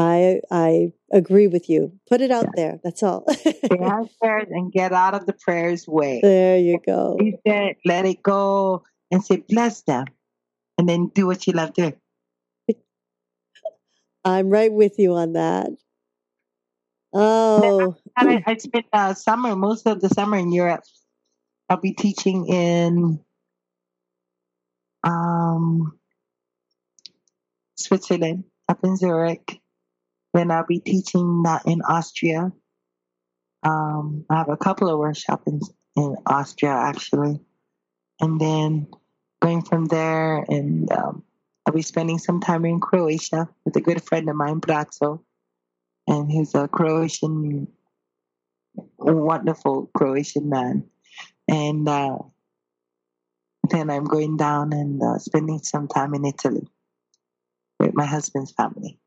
I 0.00 0.40
I 0.50 0.92
agree 1.12 1.46
with 1.46 1.68
you. 1.68 1.92
Put 2.08 2.22
it 2.22 2.30
out 2.30 2.46
there. 2.54 2.80
That's 2.82 3.02
all. 3.02 3.24
Prayers 3.68 4.08
and 4.50 4.72
get 4.72 4.92
out 4.92 5.14
of 5.14 5.26
the 5.26 5.34
prayers' 5.34 5.86
way. 5.86 6.20
there 6.22 6.58
you 6.58 6.80
go. 6.84 7.18
He 7.20 7.36
said, 7.46 7.76
let 7.84 8.06
it 8.06 8.22
go 8.22 8.84
and 9.10 9.22
say, 9.22 9.44
bless 9.48 9.82
them. 9.82 10.06
And 10.78 10.88
then 10.88 11.08
do 11.14 11.26
what 11.26 11.46
you 11.46 11.52
love 11.52 11.74
to. 11.74 11.94
I'm 14.24 14.48
right 14.48 14.72
with 14.72 14.98
you 14.98 15.14
on 15.14 15.34
that. 15.34 15.68
Oh, 17.12 17.96
I, 18.16 18.42
I 18.46 18.56
spent 18.56 18.86
uh, 18.92 19.14
summer, 19.14 19.54
most 19.56 19.86
of 19.86 20.00
the 20.00 20.08
summer 20.08 20.38
in 20.38 20.52
Europe. 20.52 20.84
I'll 21.68 21.80
be 21.80 21.92
teaching 21.92 22.46
in 22.46 23.20
um, 25.02 25.98
Switzerland, 27.76 28.44
up 28.68 28.78
in 28.84 28.96
Zurich. 28.96 29.60
Then 30.32 30.50
I'll 30.50 30.66
be 30.66 30.80
teaching 30.80 31.42
that 31.44 31.62
in 31.66 31.82
Austria. 31.82 32.52
Um, 33.62 34.24
I 34.30 34.36
have 34.36 34.48
a 34.48 34.56
couple 34.56 34.88
of 34.88 34.98
workshops 34.98 35.46
in, 35.46 35.60
in 35.96 36.16
Austria, 36.26 36.72
actually. 36.72 37.40
And 38.20 38.40
then 38.40 38.86
going 39.40 39.62
from 39.62 39.86
there, 39.86 40.44
and 40.48 40.90
um, 40.92 41.24
I'll 41.66 41.74
be 41.74 41.82
spending 41.82 42.18
some 42.18 42.40
time 42.40 42.64
in 42.64 42.80
Croatia 42.80 43.48
with 43.64 43.76
a 43.76 43.80
good 43.80 44.02
friend 44.02 44.28
of 44.28 44.36
mine, 44.36 44.60
Braco. 44.60 45.20
And 46.06 46.30
he's 46.30 46.54
a 46.54 46.68
Croatian, 46.68 47.68
wonderful 48.98 49.90
Croatian 49.96 50.48
man. 50.48 50.84
And 51.48 51.88
uh, 51.88 52.18
then 53.68 53.90
I'm 53.90 54.04
going 54.04 54.36
down 54.36 54.72
and 54.72 55.02
uh, 55.02 55.18
spending 55.18 55.60
some 55.62 55.88
time 55.88 56.14
in 56.14 56.24
Italy 56.24 56.68
with 57.78 57.94
my 57.94 58.06
husband's 58.06 58.52
family. 58.52 58.98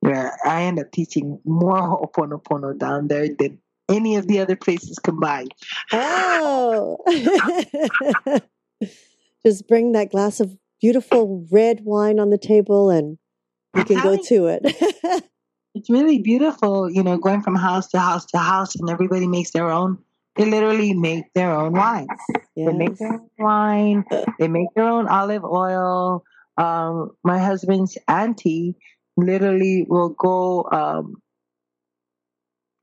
Where 0.00 0.36
I 0.44 0.62
end 0.62 0.78
up 0.78 0.90
teaching 0.92 1.40
more 1.44 1.76
Ho'oponopono 1.76 2.78
down 2.78 3.08
there 3.08 3.28
than 3.38 3.58
any 3.88 4.16
of 4.16 4.26
the 4.26 4.40
other 4.40 4.56
places 4.56 4.98
combined. 4.98 5.54
oh. 5.92 6.96
Just 9.46 9.68
bring 9.68 9.92
that 9.92 10.10
glass 10.10 10.40
of 10.40 10.56
beautiful 10.80 11.46
red 11.50 11.80
wine 11.84 12.18
on 12.18 12.30
the 12.30 12.38
table 12.38 12.90
and 12.90 13.18
you 13.76 13.84
can 13.84 14.00
go 14.00 14.16
to 14.16 14.46
it. 14.46 14.62
it's 15.74 15.90
really 15.90 16.18
beautiful, 16.18 16.90
you 16.90 17.02
know, 17.02 17.18
going 17.18 17.42
from 17.42 17.54
house 17.54 17.88
to 17.88 17.98
house 17.98 18.26
to 18.26 18.38
house, 18.38 18.74
and 18.76 18.90
everybody 18.90 19.26
makes 19.26 19.52
their 19.52 19.70
own. 19.70 19.98
They 20.36 20.44
literally 20.44 20.94
make 20.94 21.32
their 21.34 21.52
own 21.52 21.72
wine. 21.72 22.08
They 22.56 22.72
make 22.72 22.96
their 22.96 23.14
own 23.14 23.30
wine. 23.38 24.04
They 24.38 24.48
make 24.48 24.68
their 24.74 24.84
own 24.84 25.06
olive 25.08 25.44
oil. 25.44 26.24
Um, 26.56 27.10
my 27.24 27.38
husband's 27.38 27.96
auntie 28.08 28.76
literally 29.24 29.86
will 29.88 30.10
go 30.10 30.64
um, 30.70 31.16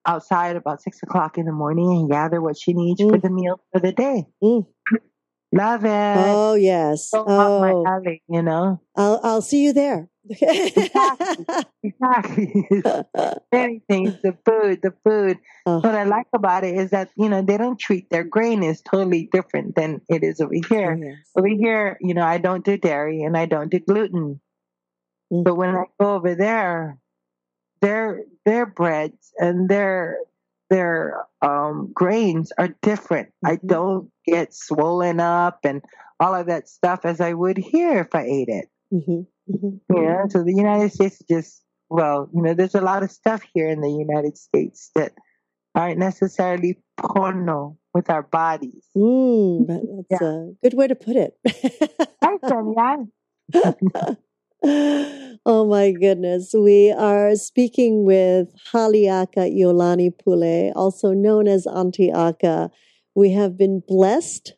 outside 0.05 0.55
about 0.55 0.81
six 0.81 1.01
o'clock 1.03 1.37
in 1.37 1.45
the 1.45 1.51
morning 1.51 1.91
and 1.91 2.09
gather 2.09 2.41
what 2.41 2.57
she 2.57 2.73
needs 2.73 3.01
for 3.01 3.17
Mm. 3.17 3.21
the 3.21 3.29
meal 3.29 3.59
for 3.71 3.79
the 3.79 3.91
day. 3.91 4.25
Mm. 4.43 4.65
Love 5.53 5.85
it. 5.85 6.17
Oh, 6.17 6.55
yes. 6.55 7.09
so 7.09 7.23
Oh, 7.25 7.61
my 7.61 7.71
alley, 7.91 8.21
you 8.27 8.41
know. 8.41 8.81
I'll, 8.95 9.19
I'll 9.23 9.41
see 9.41 9.63
you 9.63 9.71
there. 9.73 10.09
Exactly. 10.29 11.45
Anything, 13.53 14.17
the 14.23 14.35
food, 14.45 14.81
the 14.83 14.93
food. 15.05 15.37
Oh. 15.65 15.79
What 15.79 15.95
I 15.95 16.03
like 16.03 16.27
about 16.33 16.65
it 16.65 16.75
is 16.75 16.89
that 16.91 17.09
you 17.15 17.29
know 17.29 17.41
they 17.41 17.57
don't 17.57 17.79
treat 17.79 18.09
their 18.09 18.25
grain 18.25 18.61
is 18.61 18.81
totally 18.81 19.29
different 19.31 19.75
than 19.75 20.01
it 20.09 20.23
is 20.23 20.41
over 20.41 20.53
here. 20.67 20.97
Oh, 20.99 21.05
yes. 21.05 21.17
Over 21.37 21.47
here, 21.47 21.97
you 22.01 22.13
know, 22.13 22.23
I 22.25 22.39
don't 22.39 22.65
do 22.65 22.77
dairy 22.77 23.23
and 23.23 23.37
I 23.37 23.45
don't 23.45 23.69
do 23.71 23.79
gluten. 23.79 24.41
Mm. 25.31 25.43
But 25.43 25.55
when 25.55 25.75
I 25.75 25.83
go 25.99 26.15
over 26.15 26.35
there, 26.35 26.97
their 27.81 28.23
their 28.45 28.65
breads 28.65 29.31
and 29.37 29.69
their 29.69 30.17
their 30.69 31.25
um, 31.41 31.91
grains 31.93 32.51
are 32.57 32.69
different. 32.81 33.29
I 33.45 33.55
Mhm. 33.57 33.67
don't 33.67 34.11
get 34.25 34.53
swollen 34.53 35.19
up 35.19 35.59
and 35.63 35.81
all 36.19 36.33
of 36.35 36.47
that 36.47 36.67
stuff 36.67 37.01
as 37.05 37.21
I 37.21 37.33
would 37.33 37.57
here 37.57 37.99
if 37.99 38.13
I 38.15 38.23
ate 38.23 38.49
it. 38.49 38.69
Mhm, 38.93 39.27
mhm. 39.49 39.79
Yeah. 39.93 40.27
So 40.27 40.43
the 40.43 40.53
United 40.55 40.91
States 40.91 41.21
is 41.21 41.27
just 41.29 41.63
well, 41.89 42.29
you 42.33 42.41
know, 42.41 42.53
there's 42.53 42.75
a 42.75 42.81
lot 42.81 43.03
of 43.03 43.11
stuff 43.11 43.41
here 43.53 43.69
in 43.69 43.79
the 43.79 43.89
United 43.91 44.37
States 44.37 44.89
that 44.95 45.13
aren't 45.73 45.99
necessarily 45.99 46.81
pono 46.99 47.77
with 47.93 48.09
our 48.09 48.23
bodies. 48.23 48.85
Mm, 48.95 49.67
that- 49.67 50.05
that's 50.09 50.21
a 50.21 50.53
good 50.61 50.73
way 50.73 50.87
to 50.87 50.95
put 50.95 51.15
it. 51.15 51.37
Danielle? 52.47 53.07
oh 54.67 55.65
my 55.69 55.91
goodness. 55.91 56.53
We 56.53 56.91
are 56.91 57.35
speaking 57.35 58.03
with 58.03 58.49
Haleaka 58.73 59.49
Iolani 59.49 60.11
Pule, 60.11 60.73
also 60.75 61.13
known 61.13 61.47
as 61.47 61.65
Auntie 61.65 62.11
Aka. 62.11 62.69
We 63.15 63.31
have 63.31 63.57
been 63.57 63.81
blessed 63.87 64.55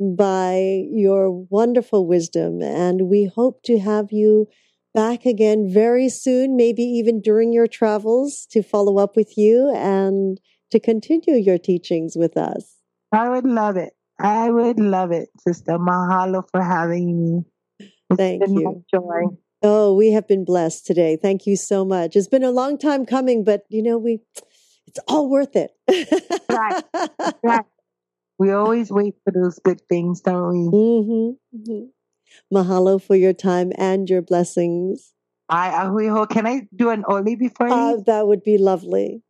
by 0.00 0.82
your 0.90 1.30
wonderful 1.30 2.08
wisdom, 2.08 2.60
and 2.60 3.02
we 3.02 3.30
hope 3.32 3.62
to 3.64 3.78
have 3.78 4.10
you 4.10 4.48
back 4.94 5.24
again 5.26 5.70
very 5.72 6.08
soon, 6.08 6.56
maybe 6.56 6.82
even 6.82 7.20
during 7.20 7.52
your 7.52 7.68
travels 7.68 8.46
to 8.50 8.62
follow 8.62 8.98
up 8.98 9.14
with 9.14 9.38
you 9.38 9.72
and 9.76 10.40
to 10.72 10.80
continue 10.80 11.36
your 11.36 11.58
teachings 11.58 12.16
with 12.16 12.36
us. 12.36 12.78
I 13.12 13.28
would 13.28 13.46
love 13.46 13.76
it. 13.76 13.92
I 14.18 14.50
would 14.50 14.80
love 14.80 15.12
it, 15.12 15.28
Sister. 15.46 15.78
Mahalo 15.78 16.42
for 16.50 16.62
having 16.62 17.16
me. 17.16 17.44
It's 18.10 18.18
Thank 18.18 18.48
you. 18.48 18.84
joy. 18.92 19.36
Oh, 19.62 19.94
we 19.94 20.10
have 20.12 20.26
been 20.26 20.44
blessed 20.44 20.86
today. 20.86 21.16
Thank 21.16 21.46
you 21.46 21.56
so 21.56 21.84
much. 21.84 22.16
It's 22.16 22.28
been 22.28 22.42
a 22.42 22.50
long 22.50 22.78
time 22.78 23.06
coming, 23.06 23.44
but 23.44 23.64
you 23.68 23.82
know, 23.82 23.96
we 23.96 24.20
it's 24.86 24.98
all 25.06 25.28
worth 25.28 25.56
it. 25.56 25.72
Right. 26.50 26.84
Right. 27.44 27.64
We 28.38 28.52
always 28.52 28.90
wait 28.90 29.14
for 29.24 29.32
those 29.32 29.58
good 29.58 29.80
things, 29.88 30.20
don't 30.20 30.48
we? 30.48 30.68
hmm 30.70 31.30
hmm 31.64 31.84
Mahalo 32.52 33.00
for 33.02 33.16
your 33.16 33.32
time 33.32 33.72
and 33.76 34.08
your 34.08 34.22
blessings. 34.22 35.12
I, 35.48 35.70
Ahuiho, 35.70 36.28
can 36.28 36.46
I 36.46 36.68
do 36.74 36.90
an 36.90 37.04
oli 37.08 37.36
before 37.36 37.68
you? 37.68 37.74
Uh, 37.74 37.96
that 38.06 38.26
would 38.26 38.42
be 38.42 38.58
lovely. 38.58 39.22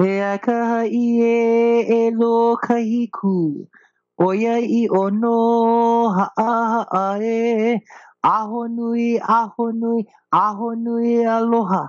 Ea 0.00 0.38
kaha 0.38 0.86
ie 0.86 1.80
e 1.88 2.10
lo 2.10 2.56
kahiku. 2.56 3.66
Oia 4.20 4.60
i 4.60 4.88
ono 4.92 6.10
haa 6.12 6.84
haa 6.92 7.18
e. 7.18 7.80
Aho 8.22 8.68
nui, 8.68 9.18
aho 9.18 9.72
nui, 9.72 10.06
aho 10.30 10.74
nui 10.76 11.24
aloha. 11.24 11.88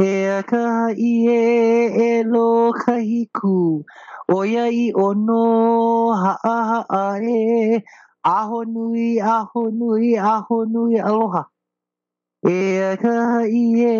E 0.00 0.26
a 0.38 0.42
ka 0.42 0.88
i 0.96 1.28
e 1.28 1.92
e 2.08 2.22
lo 2.24 2.72
kahi 2.72 3.28
ku. 3.36 3.84
Oia 4.32 4.66
i 4.72 4.92
ono 4.96 6.14
haa 6.16 6.84
haa 6.88 7.20
e. 7.20 7.82
Aho 8.24 8.64
nui, 8.64 9.20
aho 9.20 9.70
nui, 9.70 10.16
aho 10.16 10.64
nui 10.64 10.96
aloha. 10.98 11.44
E 12.48 12.80
a 12.80 12.96
ka 12.96 13.44
i 13.44 13.64
e 13.76 13.96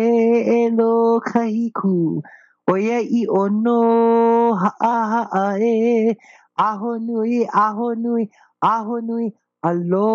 e 0.57 0.69
lo 0.73 1.21
kahi 1.21 1.69
ku. 1.71 2.19
Oia 2.67 2.99
i 2.99 3.27
ono 3.27 4.53
haa 4.57 5.27
haa 5.31 5.57
e. 5.61 6.17
e. 6.59 6.61
Aho 6.61 6.97
nui, 6.97 7.47
aho 7.53 7.93
nui, 7.95 8.29
aho 8.61 8.99
nui 9.01 9.33
aloha. 9.63 10.13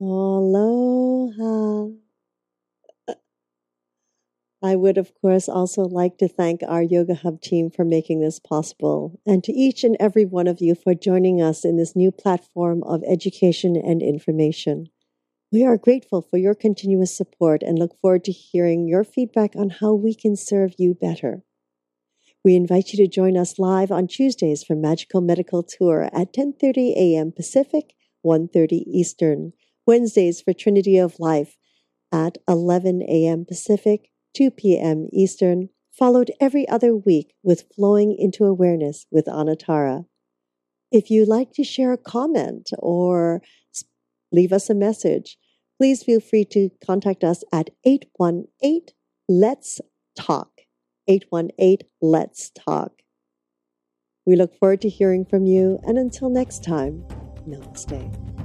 Aloha. 0.00 1.90
I 4.62 4.74
would, 4.74 4.98
of 4.98 5.12
course, 5.20 5.48
also 5.48 5.82
like 5.82 6.18
to 6.18 6.28
thank 6.28 6.60
our 6.66 6.82
Yoga 6.82 7.14
Hub 7.14 7.40
team 7.40 7.70
for 7.70 7.84
making 7.84 8.20
this 8.20 8.40
possible, 8.40 9.20
and 9.26 9.44
to 9.44 9.52
each 9.52 9.84
and 9.84 9.96
every 10.00 10.24
one 10.24 10.48
of 10.48 10.60
you 10.60 10.74
for 10.74 10.94
joining 10.94 11.40
us 11.40 11.64
in 11.64 11.76
this 11.76 11.94
new 11.94 12.10
platform 12.10 12.82
of 12.82 13.04
education 13.06 13.76
and 13.76 14.02
information. 14.02 14.88
We 15.52 15.64
are 15.64 15.76
grateful 15.76 16.22
for 16.22 16.38
your 16.38 16.54
continuous 16.54 17.16
support 17.16 17.62
and 17.62 17.78
look 17.78 17.96
forward 18.00 18.24
to 18.24 18.32
hearing 18.32 18.88
your 18.88 19.04
feedback 19.04 19.54
on 19.54 19.70
how 19.70 19.94
we 19.94 20.14
can 20.14 20.36
serve 20.36 20.74
you 20.78 20.94
better. 20.94 21.42
We 22.46 22.54
invite 22.54 22.92
you 22.92 23.04
to 23.04 23.12
join 23.12 23.36
us 23.36 23.58
live 23.58 23.90
on 23.90 24.06
Tuesdays 24.06 24.62
for 24.62 24.76
Magical 24.76 25.20
Medical 25.20 25.64
Tour 25.64 26.08
at 26.12 26.32
10:30 26.32 26.94
a.m. 26.94 27.32
Pacific, 27.32 27.96
1:30 28.24 28.84
Eastern. 28.86 29.52
Wednesdays 29.84 30.42
for 30.42 30.52
Trinity 30.52 30.96
of 30.96 31.18
Life 31.18 31.56
at 32.12 32.38
11 32.46 33.02
a.m. 33.02 33.44
Pacific, 33.44 34.12
2 34.34 34.52
p.m. 34.52 35.08
Eastern, 35.12 35.70
followed 35.90 36.30
every 36.38 36.68
other 36.68 36.94
week 36.94 37.34
with 37.42 37.64
Flowing 37.74 38.14
into 38.16 38.44
Awareness 38.44 39.06
with 39.10 39.26
Anatara. 39.26 40.06
If 40.92 41.10
you'd 41.10 41.26
like 41.26 41.52
to 41.54 41.64
share 41.64 41.92
a 41.92 41.98
comment 41.98 42.70
or 42.78 43.42
leave 44.30 44.52
us 44.52 44.70
a 44.70 44.74
message, 44.74 45.36
please 45.78 46.04
feel 46.04 46.20
free 46.20 46.44
to 46.52 46.70
contact 46.86 47.24
us 47.24 47.42
at 47.52 47.70
818 47.84 48.94
Let's 49.28 49.80
Talk. 50.16 50.55
818 51.08 51.78
Let's 52.00 52.50
Talk. 52.50 53.02
We 54.26 54.36
look 54.36 54.54
forward 54.58 54.80
to 54.82 54.88
hearing 54.88 55.24
from 55.24 55.46
you, 55.46 55.78
and 55.86 55.98
until 55.98 56.28
next 56.28 56.64
time, 56.64 57.04
namaste. 57.48 58.35